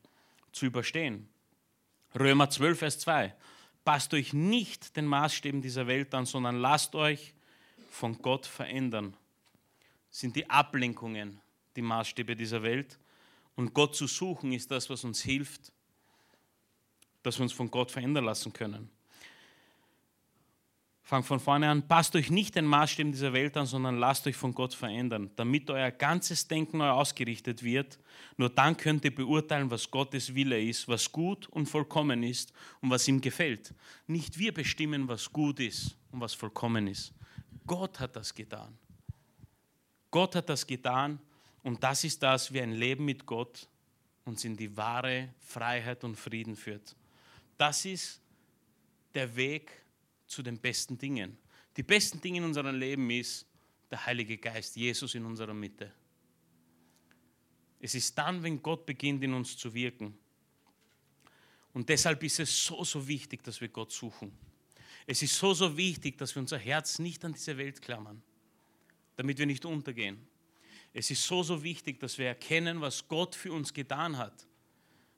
zu 0.53 0.66
überstehen. 0.66 1.29
Römer 2.18 2.48
12, 2.48 2.78
Vers 2.78 2.98
2. 3.00 3.34
Passt 3.84 4.14
euch 4.14 4.32
nicht 4.32 4.96
den 4.96 5.06
Maßstäben 5.06 5.60
dieser 5.60 5.86
Welt 5.86 6.14
an, 6.14 6.26
sondern 6.26 6.60
lasst 6.60 6.94
euch 6.94 7.34
von 7.90 8.20
Gott 8.22 8.46
verändern. 8.46 9.16
sind 10.10 10.36
die 10.36 10.48
Ablenkungen 10.48 11.40
die 11.76 11.82
Maßstäbe 11.82 12.36
dieser 12.36 12.62
Welt. 12.62 12.98
Und 13.56 13.74
Gott 13.74 13.96
zu 13.96 14.06
suchen 14.06 14.52
ist 14.52 14.70
das, 14.70 14.88
was 14.90 15.04
uns 15.04 15.20
hilft, 15.22 15.72
dass 17.22 17.38
wir 17.38 17.42
uns 17.42 17.52
von 17.52 17.70
Gott 17.70 17.90
verändern 17.90 18.24
lassen 18.24 18.52
können. 18.52 18.90
Fangt 21.07 21.26
von 21.26 21.38
vorne 21.38 21.68
an, 21.68 21.86
passt 21.86 22.16
euch 22.16 22.30
nicht 22.30 22.55
den 22.55 22.64
Maßstäben 22.64 23.12
dieser 23.12 23.34
Welt 23.34 23.59
an, 23.59 23.66
sondern 23.66 23.98
lasst 23.98 24.26
euch 24.26 24.36
von 24.36 24.55
Gott 24.55 24.72
verändern, 24.72 25.30
damit 25.36 25.68
euer 25.68 25.90
ganzes 25.90 26.48
Denken 26.48 26.78
neu 26.78 26.88
ausgerichtet 26.88 27.62
wird. 27.62 27.98
Nur 28.38 28.48
dann 28.48 28.74
könnt 28.74 29.05
ihr 29.05 29.14
beurteilen, 29.14 29.70
was 29.70 29.90
Gottes 29.90 30.34
Wille 30.34 30.59
ist, 30.59 30.88
was 30.88 31.12
gut 31.12 31.46
und 31.48 31.66
vollkommen 31.66 32.22
ist 32.22 32.55
und 32.80 32.88
was 32.88 33.07
ihm 33.07 33.20
gefällt. 33.20 33.74
Nicht 34.07 34.38
wir 34.38 34.55
bestimmen, 34.55 35.07
was 35.07 35.30
gut 35.30 35.61
ist 35.61 35.94
und 36.11 36.22
was 36.22 36.32
vollkommen 36.32 36.86
ist. 36.86 37.12
Gott 37.66 38.00
hat 38.00 38.16
das 38.16 38.34
getan. 38.34 38.78
Gott 40.11 40.34
hat 40.36 40.48
das 40.48 40.66
getan 40.66 41.20
und 41.62 41.84
das 41.84 42.02
ist 42.05 42.22
das, 42.22 42.50
wie 42.50 42.62
ein 42.62 42.72
Leben 42.72 43.05
mit 43.05 43.26
Gott 43.26 43.68
uns 44.24 44.42
in 44.46 44.57
die 44.57 44.74
wahre 44.74 45.34
Freiheit 45.40 46.02
und 46.02 46.16
Frieden 46.16 46.57
führt. 46.57 46.96
Das 47.59 47.84
ist 47.84 48.22
der 49.12 49.36
Weg, 49.36 49.84
zu 50.27 50.43
den 50.43 50.59
besten 50.59 50.99
Dingen. 50.99 51.37
Die 51.77 51.83
besten 51.83 52.20
Dinge 52.20 52.39
in 52.39 52.45
unserem 52.45 52.77
Leben 52.79 53.11
ist 53.11 53.47
der 53.91 54.05
Heilige 54.07 54.39
Geist, 54.39 54.77
Jesus 54.77 55.14
in 55.14 55.25
unserer 55.25 55.55
Mitte. 55.55 55.93
Es 57.81 57.95
ist 57.95 58.16
dann, 58.16 58.43
wenn 58.43 58.62
Gott 58.62 58.87
beginnt 58.87 59.22
in 59.22 59.35
uns 59.35 59.57
zu 59.57 59.72
wirken. 59.75 60.16
Und 61.72 61.89
deshalb 61.89 62.22
ist 62.22 62.41
es 62.41 62.64
so, 62.64 62.85
so 62.85 63.07
wichtig, 63.07 63.43
dass 63.43 63.61
wir 63.61 63.68
Gott 63.68 63.93
suchen. 63.93 64.33
Es 65.07 65.22
ist 65.22 65.37
so, 65.37 65.53
so 65.53 65.77
wichtig, 65.77 66.16
dass 66.16 66.35
wir 66.35 66.41
unser 66.41 66.59
Herz 66.59 66.99
nicht 66.99 67.25
an 67.25 67.35
diese 67.35 67.59
Welt 67.59 67.83
klammern, 67.83 68.22
damit 69.16 69.39
wir 69.39 69.47
nicht 69.47 69.64
untergehen. 69.64 70.27
Es 70.93 71.11
ist 71.11 71.25
so, 71.25 71.43
so 71.43 71.62
wichtig, 71.62 72.01
dass 72.01 72.16
wir 72.16 72.29
erkennen, 72.29 72.81
was 72.81 73.07
Gott 73.07 73.35
für 73.35 73.53
uns 73.53 73.75
getan 73.75 74.16
hat. 74.16 74.47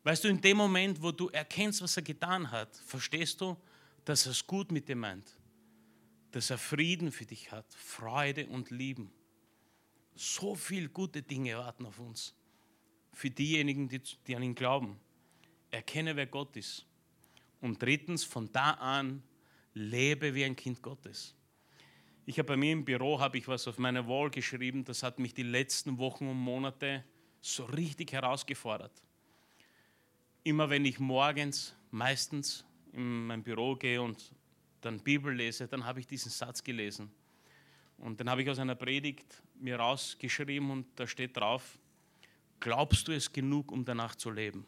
Weißt 0.03 0.25
du, 0.25 0.29
in 0.29 0.41
dem 0.41 0.57
Moment, 0.57 1.03
wo 1.03 1.13
du 1.13 1.29
erkennst, 1.29 1.83
was 1.83 1.97
er 1.97 2.03
getan 2.03 2.51
hat, 2.51 2.75
verstehst 2.87 3.41
du, 3.41 3.57
dass 4.07 4.25
er 4.25 4.33
es 4.33 4.47
gut 4.47 4.73
mit 4.73 4.89
dir 4.89 4.97
meint. 4.97 5.37
Dass 6.31 6.51
er 6.51 6.59
Frieden 6.59 7.13
für 7.13 7.27
dich 7.27 7.51
hat, 7.51 7.67
Freude 7.75 8.47
und 8.47 8.71
Lieben. 8.71 9.13
So 10.15 10.55
viele 10.55 10.89
gute 10.89 11.23
Dinge 11.23 11.59
warten 11.59 11.85
auf 11.85 11.99
uns. 11.99 12.35
Für 13.13 13.31
diejenigen, 13.31 13.89
die, 13.89 14.01
die 14.27 14.37
an 14.37 14.43
ihn 14.43 14.55
glauben. 14.55 14.99
Erkenne, 15.71 16.15
wer 16.15 16.27
Gott 16.27 16.57
ist. 16.57 16.87
Und 17.61 17.83
drittens, 17.83 18.23
von 18.23 18.51
da 18.53 18.73
an 18.73 19.23
lebe 19.75 20.35
wie 20.35 20.45
ein 20.45 20.55
Kind 20.55 20.83
Gottes. 20.83 21.35
Ich 22.27 22.39
habe 22.39 22.49
bei 22.49 22.57
mir 22.57 22.73
im 22.73 22.85
Büro 22.85 23.19
habe 23.19 23.39
ich 23.39 23.49
was 23.49 23.67
auf 23.67 23.79
meine 23.79 24.07
Wall 24.07 24.31
geschrieben, 24.31 24.85
das 24.85 25.03
hat 25.03 25.19
mich 25.19 25.35
die 25.35 25.43
letzten 25.43 25.99
Wochen 25.99 26.29
und 26.29 26.37
Monate 26.37 27.05
so 27.41 27.65
richtig 27.65 28.13
herausgefordert. 28.13 29.03
Immer 30.45 30.71
wenn 30.71 30.85
ich 30.85 31.01
morgens 31.01 31.75
meistens 31.91 32.65
in 32.97 33.27
mein 33.27 33.43
Büro 33.43 33.77
gehe 33.77 34.01
und 34.01 34.33
dann 34.81 35.01
Bibel 35.01 35.35
lese, 35.35 35.69
dann 35.69 35.85
habe 35.85 36.01
ich 36.01 36.07
diesen 36.07 36.31
Satz 36.31 36.63
gelesen. 36.63 37.11
Und 37.99 38.21
dann 38.21 38.29
habe 38.31 38.43
ich 38.43 38.51
aus 38.51 38.59
einer 38.59 38.75
Predigt 38.75 39.43
mir 39.55 39.77
rausgeschrieben 39.77 40.71
und 40.71 40.87
da 40.97 41.07
steht 41.07 41.37
drauf, 41.37 41.79
glaubst 42.61 43.09
du 43.09 43.13
es 43.13 43.33
genug, 43.33 43.71
um 43.73 43.85
danach 43.85 44.15
zu 44.15 44.31
leben? 44.31 44.67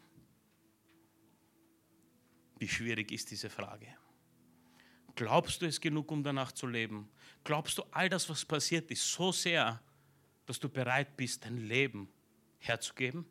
Wie 2.58 2.68
schwierig 2.68 3.12
ist 3.12 3.30
diese 3.30 3.50
Frage? 3.50 3.86
Glaubst 5.14 5.62
du 5.62 5.66
es 5.66 5.80
genug, 5.80 6.10
um 6.10 6.22
danach 6.22 6.52
zu 6.52 6.66
leben? 6.66 7.08
Glaubst 7.44 7.78
du, 7.78 7.82
all 7.90 8.08
das, 8.08 8.28
was 8.28 8.44
passiert 8.44 8.90
ist, 8.90 9.12
so 9.12 9.32
sehr, 9.32 9.80
dass 10.46 10.58
du 10.58 10.68
bereit 10.68 11.16
bist, 11.16 11.44
dein 11.44 11.58
Leben 11.58 12.08
herzugeben? 12.58 13.26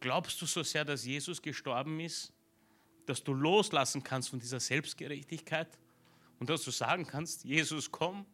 Glaubst 0.00 0.40
du 0.40 0.46
so 0.46 0.62
sehr, 0.62 0.84
dass 0.84 1.04
Jesus 1.04 1.40
gestorben 1.40 2.00
ist, 2.00 2.32
dass 3.06 3.22
du 3.22 3.32
loslassen 3.32 4.02
kannst 4.02 4.30
von 4.30 4.40
dieser 4.40 4.60
Selbstgerechtigkeit 4.60 5.78
und 6.38 6.50
dass 6.50 6.64
du 6.64 6.70
sagen 6.70 7.06
kannst, 7.06 7.44
Jesus, 7.44 7.90
komm? 7.90 8.26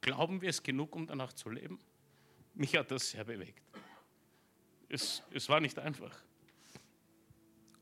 Glauben 0.00 0.40
wir 0.40 0.48
es 0.48 0.62
genug, 0.62 0.94
um 0.94 1.06
danach 1.06 1.32
zu 1.32 1.50
leben? 1.50 1.80
Mich 2.54 2.74
hat 2.76 2.90
das 2.90 3.10
sehr 3.10 3.24
bewegt. 3.24 3.62
Es, 4.88 5.22
es 5.32 5.48
war 5.48 5.60
nicht 5.60 5.78
einfach. 5.78 6.16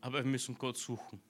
Aber 0.01 0.19
wir 0.19 0.31
müssen 0.31 0.57
Gott 0.57 0.79
suchen. 0.79 1.21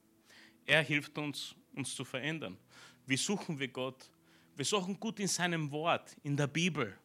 Er 0.65 0.81
hilft 0.81 1.17
uns, 1.17 1.53
uns 1.75 1.93
zu 1.93 2.05
verändern. 2.05 2.57
Wie 3.05 3.17
suchen 3.17 3.59
wir 3.59 3.67
Gott? 3.67 4.09
Wir 4.55 4.65
suchen 4.65 4.99
gut 4.99 5.19
in 5.19 5.27
seinem 5.27 5.69
Wort, 5.71 6.15
in 6.23 6.37
der 6.37 6.47
Bibel. 6.47 6.97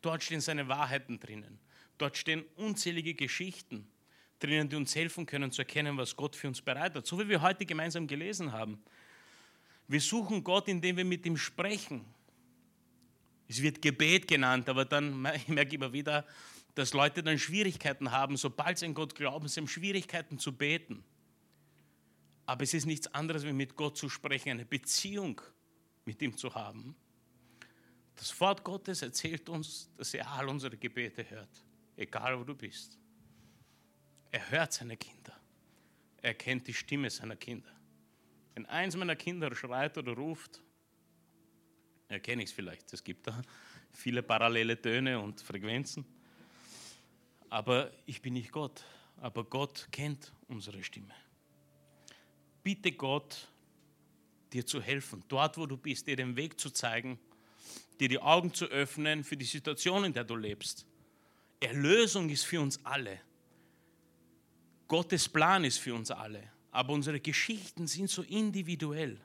Dort 0.00 0.22
stehen 0.22 0.40
seine 0.40 0.66
Wahrheiten 0.66 1.20
drinnen. 1.20 1.58
Dort 1.98 2.16
stehen 2.16 2.44
unzählige 2.56 3.14
Geschichten 3.14 3.86
drinnen, 4.38 4.68
die 4.68 4.76
uns 4.76 4.94
helfen 4.94 5.26
können 5.26 5.50
zu 5.50 5.62
erkennen, 5.62 5.96
was 5.96 6.16
Gott 6.16 6.36
für 6.36 6.48
uns 6.48 6.60
bereit 6.60 6.94
hat. 6.94 7.06
So 7.06 7.18
wie 7.18 7.28
wir 7.28 7.42
heute 7.42 7.64
gemeinsam 7.66 8.06
gelesen 8.06 8.52
haben. 8.52 8.82
Wir 9.86 10.00
suchen 10.00 10.42
Gott, 10.42 10.68
indem 10.68 10.96
wir 10.96 11.04
mit 11.04 11.26
ihm 11.26 11.36
sprechen. 11.36 12.04
Es 13.48 13.60
wird 13.60 13.82
Gebet 13.82 14.26
genannt, 14.26 14.68
aber 14.68 14.84
dann 14.84 15.20
merke 15.22 15.68
ich 15.68 15.74
immer 15.74 15.92
wieder, 15.92 16.26
dass 16.74 16.92
Leute 16.92 17.22
dann 17.22 17.38
Schwierigkeiten 17.38 18.10
haben, 18.10 18.36
sobald 18.36 18.78
sie 18.78 18.86
an 18.86 18.94
Gott 18.94 19.14
glauben, 19.14 19.46
sie 19.48 19.60
haben 19.60 19.68
Schwierigkeiten 19.68 20.38
zu 20.38 20.52
beten. 20.56 21.04
Aber 22.46 22.62
es 22.62 22.74
ist 22.74 22.86
nichts 22.86 23.06
anderes, 23.14 23.44
wie 23.44 23.52
mit 23.52 23.76
Gott 23.76 23.96
zu 23.96 24.08
sprechen, 24.08 24.50
eine 24.50 24.64
Beziehung 24.64 25.40
mit 26.04 26.20
ihm 26.20 26.36
zu 26.36 26.54
haben. 26.54 26.94
Das 28.16 28.38
Wort 28.40 28.62
Gottes 28.64 29.02
erzählt 29.02 29.48
uns, 29.48 29.90
dass 29.96 30.14
er 30.14 30.30
all 30.30 30.48
unsere 30.48 30.76
Gebete 30.76 31.28
hört, 31.28 31.64
egal 31.96 32.38
wo 32.38 32.44
du 32.44 32.54
bist. 32.54 32.98
Er 34.34 34.50
hört 34.50 34.72
seine 34.72 34.96
Kinder. 34.96 35.32
Er 36.20 36.34
kennt 36.34 36.66
die 36.66 36.74
Stimme 36.74 37.08
seiner 37.08 37.36
Kinder. 37.36 37.70
Wenn 38.54 38.66
eins 38.66 38.96
meiner 38.96 39.14
Kinder 39.14 39.54
schreit 39.54 39.96
oder 39.96 40.12
ruft, 40.12 40.60
erkenne 42.08 42.42
ich 42.42 42.50
es 42.50 42.54
vielleicht. 42.54 42.92
Es 42.92 43.04
gibt 43.04 43.28
da 43.28 43.40
viele 43.92 44.22
parallele 44.22 44.80
Töne 44.80 45.20
und 45.20 45.40
Frequenzen. 45.40 46.04
Aber 47.48 47.92
ich 48.06 48.20
bin 48.22 48.34
nicht 48.34 48.50
Gott. 48.50 48.84
Aber 49.18 49.44
Gott 49.44 49.86
kennt 49.92 50.32
unsere 50.48 50.82
Stimme 50.82 51.14
bitte 52.64 52.90
Gott, 52.92 53.46
dir 54.52 54.66
zu 54.66 54.82
helfen, 54.82 55.22
dort 55.28 55.56
wo 55.58 55.66
du 55.66 55.76
bist, 55.76 56.08
dir 56.08 56.16
den 56.16 56.34
Weg 56.34 56.58
zu 56.58 56.70
zeigen, 56.70 57.20
dir 58.00 58.08
die 58.08 58.18
Augen 58.18 58.52
zu 58.52 58.64
öffnen 58.64 59.22
für 59.22 59.36
die 59.36 59.44
Situation, 59.44 60.04
in 60.04 60.12
der 60.12 60.24
du 60.24 60.34
lebst. 60.34 60.86
Erlösung 61.60 62.28
ist 62.30 62.44
für 62.44 62.60
uns 62.60 62.84
alle. 62.84 63.20
Gottes 64.88 65.28
Plan 65.28 65.64
ist 65.64 65.78
für 65.78 65.94
uns 65.94 66.10
alle. 66.10 66.50
Aber 66.70 66.92
unsere 66.92 67.20
Geschichten 67.20 67.86
sind 67.86 68.10
so 68.10 68.22
individuell. 68.22 69.20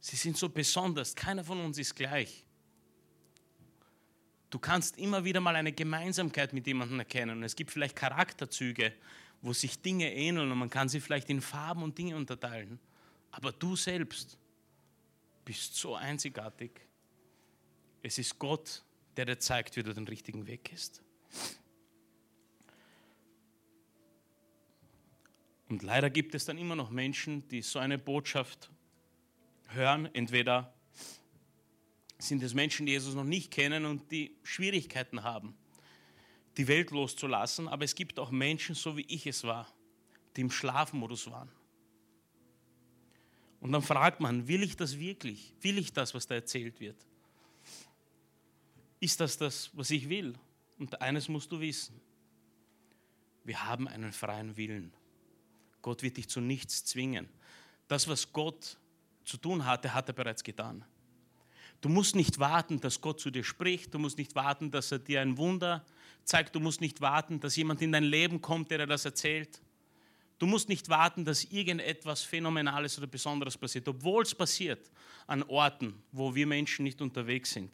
Sie 0.00 0.16
sind 0.16 0.36
so 0.36 0.48
besonders. 0.48 1.14
Keiner 1.14 1.44
von 1.44 1.60
uns 1.60 1.78
ist 1.78 1.94
gleich. 1.94 2.44
Du 4.50 4.58
kannst 4.58 4.98
immer 4.98 5.24
wieder 5.24 5.40
mal 5.40 5.56
eine 5.56 5.72
Gemeinsamkeit 5.72 6.52
mit 6.52 6.66
jemandem 6.66 6.98
erkennen. 6.98 7.42
Es 7.42 7.56
gibt 7.56 7.70
vielleicht 7.70 7.96
Charakterzüge, 7.96 8.92
wo 9.42 9.52
sich 9.52 9.80
Dinge 9.80 10.12
ähneln 10.12 10.50
und 10.50 10.58
man 10.58 10.70
kann 10.70 10.88
sie 10.88 11.00
vielleicht 11.00 11.28
in 11.30 11.40
Farben 11.40 11.82
und 11.82 11.96
Dinge 11.98 12.16
unterteilen. 12.16 12.78
Aber 13.30 13.52
du 13.52 13.76
selbst 13.76 14.38
bist 15.44 15.76
so 15.76 15.94
einzigartig. 15.94 16.80
Es 18.02 18.18
ist 18.18 18.38
Gott, 18.38 18.82
der 19.16 19.24
dir 19.24 19.38
zeigt, 19.38 19.76
wie 19.76 19.82
du 19.82 19.92
den 19.92 20.06
richtigen 20.06 20.46
Weg 20.46 20.64
gehst. 20.64 21.02
Und 25.68 25.82
leider 25.82 26.10
gibt 26.10 26.34
es 26.34 26.44
dann 26.44 26.58
immer 26.58 26.76
noch 26.76 26.90
Menschen, 26.90 27.46
die 27.48 27.62
so 27.62 27.78
eine 27.78 27.98
Botschaft 27.98 28.70
hören. 29.68 30.08
Entweder 30.14 30.72
sind 32.18 32.42
es 32.42 32.54
Menschen, 32.54 32.86
die 32.86 32.92
Jesus 32.92 33.14
noch 33.14 33.24
nicht 33.24 33.50
kennen 33.50 33.84
und 33.84 34.10
die 34.10 34.36
Schwierigkeiten 34.42 35.22
haben 35.22 35.56
die 36.56 36.68
Welt 36.68 36.90
loszulassen, 36.90 37.68
aber 37.68 37.84
es 37.84 37.94
gibt 37.94 38.18
auch 38.18 38.30
Menschen, 38.30 38.74
so 38.74 38.96
wie 38.96 39.04
ich 39.08 39.26
es 39.26 39.44
war, 39.44 39.70
die 40.36 40.40
im 40.40 40.50
Schlafmodus 40.50 41.30
waren. 41.30 41.50
Und 43.60 43.72
dann 43.72 43.82
fragt 43.82 44.20
man, 44.20 44.48
will 44.48 44.62
ich 44.62 44.76
das 44.76 44.98
wirklich? 44.98 45.54
Will 45.60 45.78
ich 45.78 45.92
das, 45.92 46.14
was 46.14 46.26
da 46.26 46.34
erzählt 46.34 46.78
wird? 46.80 46.96
Ist 49.00 49.20
das 49.20 49.36
das, 49.36 49.70
was 49.74 49.90
ich 49.90 50.08
will? 50.08 50.34
Und 50.78 51.00
eines 51.00 51.28
musst 51.28 51.52
du 51.52 51.60
wissen. 51.60 52.00
Wir 53.44 53.64
haben 53.64 53.88
einen 53.88 54.12
freien 54.12 54.56
Willen. 54.56 54.92
Gott 55.86 56.02
wird 56.02 56.16
dich 56.16 56.28
zu 56.28 56.40
nichts 56.40 56.84
zwingen. 56.84 57.28
Das, 57.86 58.08
was 58.08 58.32
Gott 58.32 58.76
zu 59.24 59.36
tun 59.36 59.64
hatte, 59.64 59.94
hat 59.94 60.08
er 60.08 60.14
bereits 60.14 60.42
getan. 60.42 60.84
Du 61.80 61.88
musst 61.88 62.16
nicht 62.16 62.40
warten, 62.40 62.80
dass 62.80 63.00
Gott 63.00 63.20
zu 63.20 63.30
dir 63.30 63.44
spricht. 63.44 63.94
Du 63.94 64.00
musst 64.00 64.18
nicht 64.18 64.34
warten, 64.34 64.72
dass 64.72 64.90
er 64.90 64.98
dir 64.98 65.20
ein 65.20 65.38
Wunder 65.38 65.84
zeigt. 66.24 66.56
Du 66.56 66.58
musst 66.58 66.80
nicht 66.80 67.00
warten, 67.00 67.38
dass 67.38 67.54
jemand 67.54 67.82
in 67.82 67.92
dein 67.92 68.02
Leben 68.02 68.40
kommt, 68.40 68.72
der 68.72 68.78
dir 68.78 68.88
das 68.88 69.04
erzählt. 69.04 69.62
Du 70.40 70.46
musst 70.46 70.68
nicht 70.68 70.88
warten, 70.88 71.24
dass 71.24 71.44
irgendetwas 71.44 72.24
Phänomenales 72.24 72.98
oder 72.98 73.06
Besonderes 73.06 73.56
passiert, 73.56 73.86
obwohl 73.86 74.24
es 74.24 74.34
passiert 74.34 74.90
an 75.28 75.44
Orten, 75.44 76.02
wo 76.10 76.34
wir 76.34 76.48
Menschen 76.48 76.82
nicht 76.82 77.00
unterwegs 77.00 77.52
sind 77.52 77.70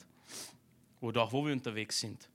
oder 1.00 1.22
auch 1.22 1.32
wo 1.32 1.46
wir 1.46 1.54
unterwegs 1.54 1.98
sind. 1.98 2.28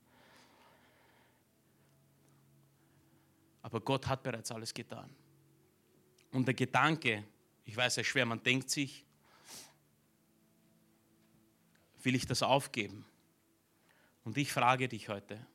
Aber 3.61 3.79
Gott 3.79 4.07
hat 4.07 4.23
bereits 4.23 4.51
alles 4.51 4.73
getan. 4.73 5.15
Und 6.31 6.45
der 6.45 6.53
Gedanke, 6.53 7.23
ich 7.65 7.75
weiß, 7.75 7.97
ist 7.97 8.07
schwer, 8.07 8.25
man 8.25 8.41
denkt 8.41 8.69
sich, 8.69 9.05
will 12.03 12.15
ich 12.15 12.25
das 12.25 12.43
aufgeben? 12.43 13.05
Und 14.23 14.37
ich 14.37 14.51
frage 14.51 14.87
dich 14.87 15.09
heute 15.09 15.45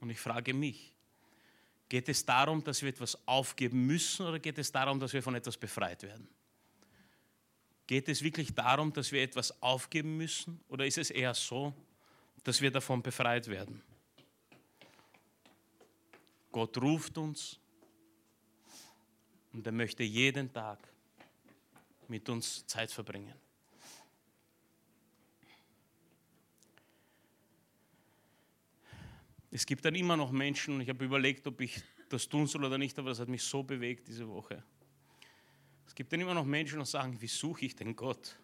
und 0.00 0.10
ich 0.10 0.18
frage 0.18 0.54
mich, 0.54 0.94
geht 1.88 2.08
es 2.08 2.24
darum, 2.24 2.62
dass 2.64 2.82
wir 2.82 2.90
etwas 2.90 3.18
aufgeben 3.26 3.86
müssen 3.86 4.26
oder 4.26 4.38
geht 4.38 4.58
es 4.58 4.72
darum, 4.72 5.00
dass 5.00 5.12
wir 5.12 5.22
von 5.22 5.34
etwas 5.34 5.56
befreit 5.56 6.02
werden? 6.02 6.28
Geht 7.86 8.08
es 8.08 8.22
wirklich 8.22 8.54
darum, 8.54 8.92
dass 8.92 9.12
wir 9.12 9.22
etwas 9.22 9.62
aufgeben 9.62 10.16
müssen 10.16 10.60
oder 10.68 10.86
ist 10.86 10.98
es 10.98 11.10
eher 11.10 11.34
so, 11.34 11.74
dass 12.44 12.60
wir 12.60 12.70
davon 12.70 13.02
befreit 13.02 13.46
werden? 13.48 13.82
Gott 16.52 16.76
ruft 16.78 17.16
uns 17.18 17.58
und 19.58 19.66
er 19.66 19.72
möchte 19.72 20.04
jeden 20.04 20.52
Tag 20.52 20.78
mit 22.06 22.28
uns 22.28 22.64
Zeit 22.68 22.92
verbringen. 22.92 23.34
Es 29.50 29.66
gibt 29.66 29.84
dann 29.84 29.96
immer 29.96 30.16
noch 30.16 30.30
Menschen, 30.30 30.80
ich 30.80 30.88
habe 30.88 31.04
überlegt, 31.04 31.44
ob 31.48 31.60
ich 31.60 31.82
das 32.08 32.28
tun 32.28 32.46
soll 32.46 32.66
oder 32.66 32.78
nicht, 32.78 32.96
aber 33.00 33.08
das 33.08 33.18
hat 33.18 33.26
mich 33.26 33.42
so 33.42 33.64
bewegt 33.64 34.06
diese 34.06 34.28
Woche. 34.28 34.62
Es 35.88 35.94
gibt 35.96 36.12
dann 36.12 36.20
immer 36.20 36.34
noch 36.34 36.44
Menschen, 36.44 36.78
die 36.78 36.86
sagen, 36.86 37.20
wie 37.20 37.26
suche 37.26 37.64
ich 37.64 37.74
denn 37.74 37.96
Gott? 37.96 38.38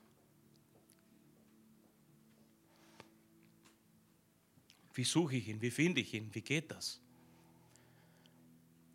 Wie 4.95 5.05
suche 5.05 5.37
ich 5.37 5.47
ihn? 5.47 5.63
Wie 5.63 5.71
finde 5.71 6.01
ich 6.01 6.13
ihn? 6.13 6.35
Wie 6.35 6.43
geht 6.43 6.73
das? 6.73 7.04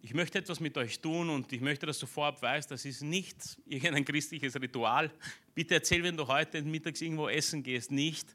Ich 0.02 0.14
möchte 0.14 0.38
etwas 0.38 0.60
mit 0.60 0.78
euch 0.78 1.00
tun 1.00 1.30
und 1.30 1.52
ich 1.52 1.60
möchte, 1.60 1.86
dass 1.86 2.00
du 2.00 2.06
vorab 2.06 2.42
weißt, 2.42 2.72
das 2.72 2.86
ist 2.86 3.02
nicht 3.02 3.58
irgendein 3.66 4.06
christliches 4.06 4.56
Ritual. 4.56 5.12
Bitte 5.54 5.76
erzähl, 5.76 6.04
wenn 6.04 6.16
du 6.16 6.26
heute 6.26 6.62
mittags 6.62 7.02
irgendwo 7.02 7.28
essen 7.28 7.64
gehst, 7.64 7.92
nicht, 7.92 8.34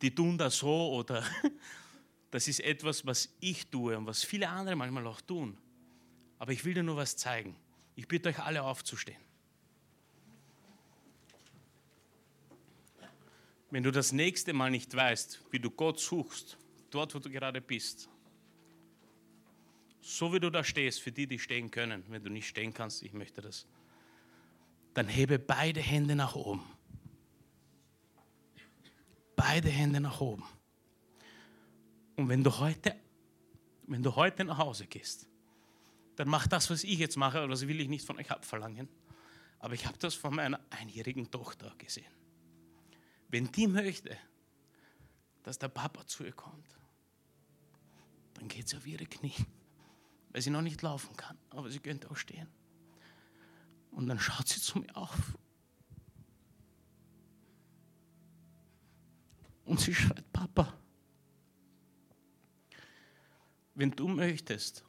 die 0.00 0.14
tun 0.14 0.38
das 0.38 0.58
so 0.58 0.92
oder 0.92 1.24
das 2.30 2.46
ist 2.46 2.60
etwas, 2.60 3.04
was 3.04 3.34
ich 3.40 3.66
tue 3.66 3.96
und 3.98 4.06
was 4.06 4.22
viele 4.22 4.48
andere 4.48 4.76
manchmal 4.76 5.06
auch 5.06 5.20
tun. 5.20 5.56
Aber 6.38 6.52
ich 6.52 6.64
will 6.64 6.74
dir 6.74 6.82
nur 6.82 6.96
was 6.96 7.16
zeigen. 7.16 7.56
Ich 7.96 8.06
bitte 8.06 8.28
euch 8.28 8.38
alle 8.38 8.62
aufzustehen. 8.62 9.18
Wenn 13.70 13.82
du 13.82 13.90
das 13.90 14.12
nächste 14.12 14.52
Mal 14.52 14.70
nicht 14.70 14.94
weißt, 14.94 15.42
wie 15.50 15.58
du 15.58 15.70
Gott 15.70 15.98
suchst, 15.98 16.56
dort 16.90 17.14
wo 17.14 17.18
du 17.18 17.28
gerade 17.28 17.60
bist, 17.60 18.08
so 20.06 20.32
wie 20.32 20.38
du 20.38 20.50
da 20.50 20.62
stehst, 20.62 21.02
für 21.02 21.10
die, 21.10 21.26
die 21.26 21.38
stehen 21.38 21.70
können, 21.70 22.04
wenn 22.08 22.22
du 22.22 22.30
nicht 22.30 22.46
stehen 22.46 22.72
kannst, 22.72 23.02
ich 23.02 23.12
möchte 23.12 23.40
das, 23.40 23.66
dann 24.94 25.08
hebe 25.08 25.38
beide 25.40 25.80
Hände 25.80 26.14
nach 26.14 26.36
oben. 26.36 26.62
Beide 29.34 29.68
Hände 29.68 30.00
nach 30.00 30.20
oben. 30.20 30.44
Und 32.14 32.28
wenn 32.28 32.44
du 32.44 32.56
heute, 32.56 32.94
wenn 33.88 34.02
du 34.02 34.14
heute 34.14 34.44
nach 34.44 34.58
Hause 34.58 34.86
gehst, 34.86 35.28
dann 36.14 36.28
mach 36.28 36.46
das, 36.46 36.70
was 36.70 36.84
ich 36.84 36.98
jetzt 37.00 37.16
mache, 37.16 37.46
das 37.48 37.66
will 37.66 37.80
ich 37.80 37.88
nicht 37.88 38.06
von 38.06 38.16
euch 38.16 38.30
abverlangen. 38.30 38.88
Aber 39.58 39.74
ich 39.74 39.86
habe 39.86 39.98
das 39.98 40.14
von 40.14 40.36
meiner 40.36 40.60
einjährigen 40.70 41.30
Tochter 41.32 41.74
gesehen. 41.78 42.12
Wenn 43.28 43.50
die 43.50 43.66
möchte, 43.66 44.16
dass 45.42 45.58
der 45.58 45.68
Papa 45.68 46.06
zu 46.06 46.24
ihr 46.24 46.32
kommt, 46.32 46.78
dann 48.34 48.46
geht 48.46 48.68
sie 48.68 48.76
auf 48.76 48.86
ihre 48.86 49.06
Knie, 49.06 49.34
weil 50.36 50.42
sie 50.42 50.50
noch 50.50 50.60
nicht 50.60 50.82
laufen 50.82 51.16
kann, 51.16 51.38
aber 51.48 51.70
sie 51.70 51.78
könnte 51.78 52.10
auch 52.10 52.16
stehen. 52.18 52.46
Und 53.90 54.06
dann 54.06 54.20
schaut 54.20 54.46
sie 54.46 54.60
zu 54.60 54.78
mir 54.80 54.94
auf. 54.94 55.34
Und 59.64 59.80
sie 59.80 59.94
schreit, 59.94 60.30
Papa, 60.34 60.74
wenn 63.76 63.92
du 63.92 64.08
möchtest, 64.08 64.84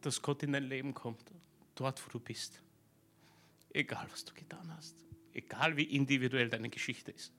dass 0.00 0.20
Gott 0.20 0.42
in 0.42 0.50
dein 0.50 0.64
Leben 0.64 0.92
kommt, 0.92 1.30
dort 1.76 2.04
wo 2.04 2.10
du 2.10 2.18
bist, 2.18 2.60
egal 3.72 4.08
was 4.10 4.24
du 4.24 4.34
getan 4.34 4.68
hast, 4.74 4.96
egal 5.32 5.76
wie 5.76 5.84
individuell 5.84 6.50
deine 6.50 6.70
Geschichte 6.70 7.12
ist, 7.12 7.32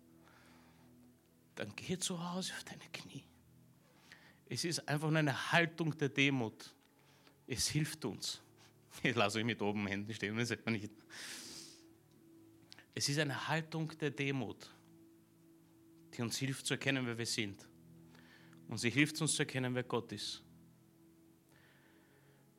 dann 1.56 1.76
geh 1.76 1.98
zu 1.98 2.24
Hause 2.24 2.54
auf 2.54 2.64
deine 2.64 2.90
Knie. 2.94 3.26
Es 4.46 4.64
ist 4.64 4.88
einfach 4.88 5.10
nur 5.10 5.20
eine 5.20 5.52
Haltung 5.52 5.98
der 5.98 6.08
Demut. 6.08 6.74
Es 7.48 7.68
hilft 7.68 8.06
uns. 8.06 8.42
Ich 9.02 9.16
lasse 9.16 9.40
euch 9.40 9.46
mit 9.46 9.62
oben 9.62 9.88
Händen 9.88 10.14
stehen, 10.14 10.38
das 10.38 10.50
sieht 10.50 10.66
man 10.66 10.76
nicht. 10.76 10.92
Es 12.96 13.10
ist 13.10 13.18
eine 13.18 13.48
Haltung 13.48 13.92
der 14.00 14.12
Demut, 14.12 14.70
die 16.14 16.22
uns 16.22 16.38
hilft 16.38 16.66
zu 16.68 16.76
erkennen, 16.76 17.06
wer 17.08 17.18
wir 17.18 17.26
sind. 17.26 17.68
Und 18.68 18.78
sie 18.78 18.90
hilft 18.90 19.20
uns 19.20 19.34
zu 19.34 19.42
erkennen, 19.42 19.74
wer 19.74 19.84
Gott 19.84 20.12
ist. 20.12 20.44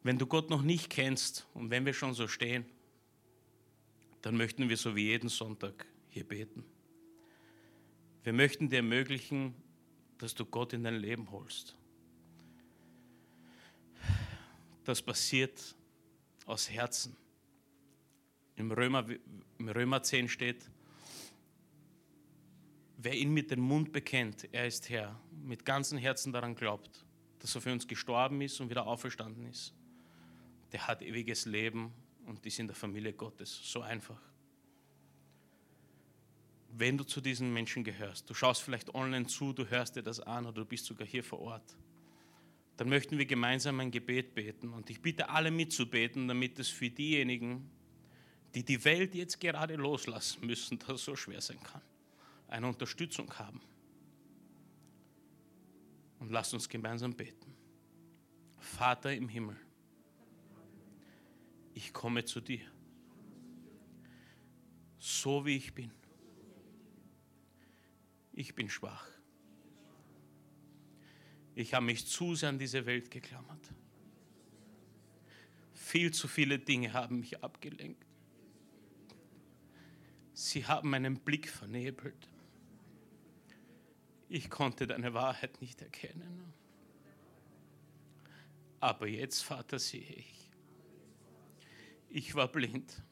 Wenn 0.02 0.18
du 0.18 0.26
Gott 0.26 0.50
noch 0.50 0.62
nicht 0.62 0.90
kennst 0.90 1.46
und 1.54 1.70
wenn 1.70 1.86
wir 1.86 1.94
schon 1.94 2.14
so 2.14 2.28
stehen, 2.28 2.66
dann 4.22 4.36
möchten 4.36 4.68
wir 4.68 4.76
so 4.76 4.96
wie 4.96 5.04
jeden 5.04 5.28
Sonntag 5.28 5.86
hier 6.08 6.24
beten. 6.24 6.64
Wir 8.22 8.32
möchten 8.32 8.68
dir 8.68 8.76
ermöglichen, 8.76 9.54
dass 10.18 10.34
du 10.34 10.44
Gott 10.44 10.72
in 10.72 10.82
dein 10.82 10.96
Leben 10.96 11.30
holst. 11.30 11.76
Das 14.84 15.02
passiert 15.02 15.74
aus 16.46 16.70
Herzen. 16.70 17.16
Im 18.56 18.70
Römer, 18.70 19.06
Im 19.58 19.68
Römer 19.68 20.02
10 20.02 20.28
steht, 20.28 20.70
wer 22.96 23.14
ihn 23.14 23.32
mit 23.32 23.50
dem 23.50 23.60
Mund 23.60 23.92
bekennt, 23.92 24.48
er 24.52 24.66
ist 24.66 24.88
Herr, 24.90 25.18
mit 25.42 25.64
ganzem 25.64 25.98
Herzen 25.98 26.32
daran 26.32 26.54
glaubt, 26.54 27.04
dass 27.40 27.54
er 27.54 27.60
für 27.60 27.72
uns 27.72 27.88
gestorben 27.88 28.40
ist 28.40 28.60
und 28.60 28.70
wieder 28.70 28.86
auferstanden 28.86 29.46
ist, 29.46 29.74
der 30.72 30.86
hat 30.86 31.02
ewiges 31.02 31.46
Leben 31.46 31.92
und 32.26 32.44
ist 32.46 32.58
in 32.58 32.66
der 32.66 32.76
Familie 32.76 33.12
Gottes. 33.12 33.60
So 33.64 33.80
einfach 33.80 34.20
wenn 36.76 36.98
du 36.98 37.04
zu 37.04 37.20
diesen 37.20 37.52
Menschen 37.52 37.84
gehörst, 37.84 38.28
du 38.28 38.34
schaust 38.34 38.62
vielleicht 38.62 38.94
online 38.94 39.26
zu, 39.26 39.52
du 39.52 39.68
hörst 39.68 39.96
dir 39.96 40.02
das 40.02 40.20
an 40.20 40.44
oder 40.44 40.62
du 40.62 40.64
bist 40.64 40.86
sogar 40.86 41.06
hier 41.06 41.22
vor 41.22 41.40
Ort, 41.40 41.76
dann 42.76 42.88
möchten 42.88 43.18
wir 43.18 43.26
gemeinsam 43.26 43.80
ein 43.80 43.90
Gebet 43.90 44.34
beten. 44.34 44.72
Und 44.72 44.90
ich 44.90 45.00
bitte 45.00 45.28
alle 45.28 45.50
mitzubeten, 45.50 46.26
damit 46.28 46.58
es 46.58 46.68
für 46.68 46.90
diejenigen, 46.90 47.70
die 48.54 48.64
die 48.64 48.84
Welt 48.84 49.14
jetzt 49.14 49.40
gerade 49.40 49.76
loslassen 49.76 50.46
müssen, 50.46 50.78
das 50.78 51.04
so 51.04 51.16
schwer 51.16 51.40
sein 51.40 51.60
kann, 51.62 51.82
eine 52.48 52.66
Unterstützung 52.66 53.32
haben. 53.38 53.60
Und 56.18 56.30
lasst 56.30 56.54
uns 56.54 56.68
gemeinsam 56.68 57.14
beten. 57.14 57.54
Vater 58.58 59.14
im 59.14 59.28
Himmel, 59.28 59.56
ich 61.74 61.92
komme 61.92 62.24
zu 62.24 62.40
dir, 62.40 62.64
so 64.98 65.44
wie 65.44 65.56
ich 65.56 65.74
bin 65.74 65.90
ich 68.36 68.54
bin 68.54 68.68
schwach. 68.68 69.06
Ich 71.54 71.74
habe 71.74 71.86
mich 71.86 72.06
zu 72.06 72.34
sehr 72.34 72.48
an 72.48 72.58
diese 72.58 72.84
Welt 72.86 73.10
geklammert. 73.10 73.72
Viel 75.72 76.12
zu 76.12 76.26
viele 76.26 76.58
Dinge 76.58 76.92
haben 76.92 77.20
mich 77.20 77.42
abgelenkt. 77.42 78.04
Sie 80.32 80.66
haben 80.66 80.90
meinen 80.90 81.20
Blick 81.20 81.48
vernebelt. 81.48 82.28
Ich 84.28 84.50
konnte 84.50 84.86
deine 84.86 85.14
Wahrheit 85.14 85.60
nicht 85.60 85.80
erkennen. 85.80 86.52
Aber 88.80 89.06
jetzt, 89.06 89.42
Vater, 89.42 89.78
sehe 89.78 90.02
ich. 90.02 90.50
Ich 92.10 92.34
war 92.34 92.48
blind, 92.48 93.02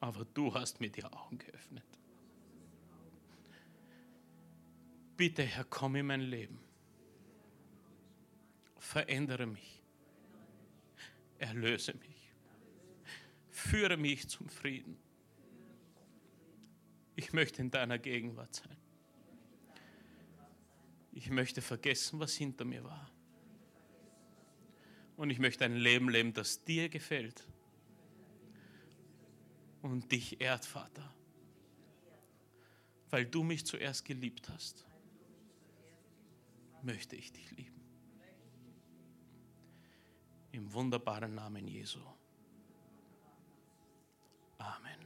aber 0.00 0.24
du 0.24 0.52
hast 0.54 0.80
mir 0.80 0.90
die 0.90 1.04
Augen 1.04 1.38
geöffnet. 1.38 1.84
Bitte, 5.16 5.42
Herr, 5.42 5.64
komm 5.64 5.96
in 5.96 6.06
mein 6.06 6.20
Leben. 6.20 6.63
Verändere 8.84 9.46
mich. 9.46 9.82
Erlöse 11.38 11.94
mich. 11.94 12.30
Führe 13.50 13.96
mich 13.96 14.28
zum 14.28 14.48
Frieden. 14.48 14.96
Ich 17.16 17.32
möchte 17.32 17.62
in 17.62 17.70
deiner 17.70 17.98
Gegenwart 17.98 18.54
sein. 18.54 18.76
Ich 21.12 21.30
möchte 21.30 21.62
vergessen, 21.62 22.20
was 22.20 22.34
hinter 22.34 22.64
mir 22.64 22.84
war. 22.84 23.10
Und 25.16 25.30
ich 25.30 25.38
möchte 25.38 25.64
ein 25.64 25.76
Leben 25.76 26.08
leben, 26.08 26.32
das 26.32 26.64
dir 26.64 26.88
gefällt 26.88 27.46
und 29.80 30.10
dich 30.10 30.40
ehrt, 30.40 30.64
Vater, 30.64 31.14
weil 33.10 33.24
du 33.24 33.44
mich 33.44 33.64
zuerst 33.64 34.04
geliebt 34.04 34.48
hast 34.48 34.84
möchte 36.82 37.16
ich 37.16 37.32
dich 37.32 37.50
lieben. 37.52 37.83
Im 40.54 40.72
wunderbaren 40.72 41.34
Namen 41.34 41.66
Jesu. 41.66 41.98
Amen. 44.58 45.03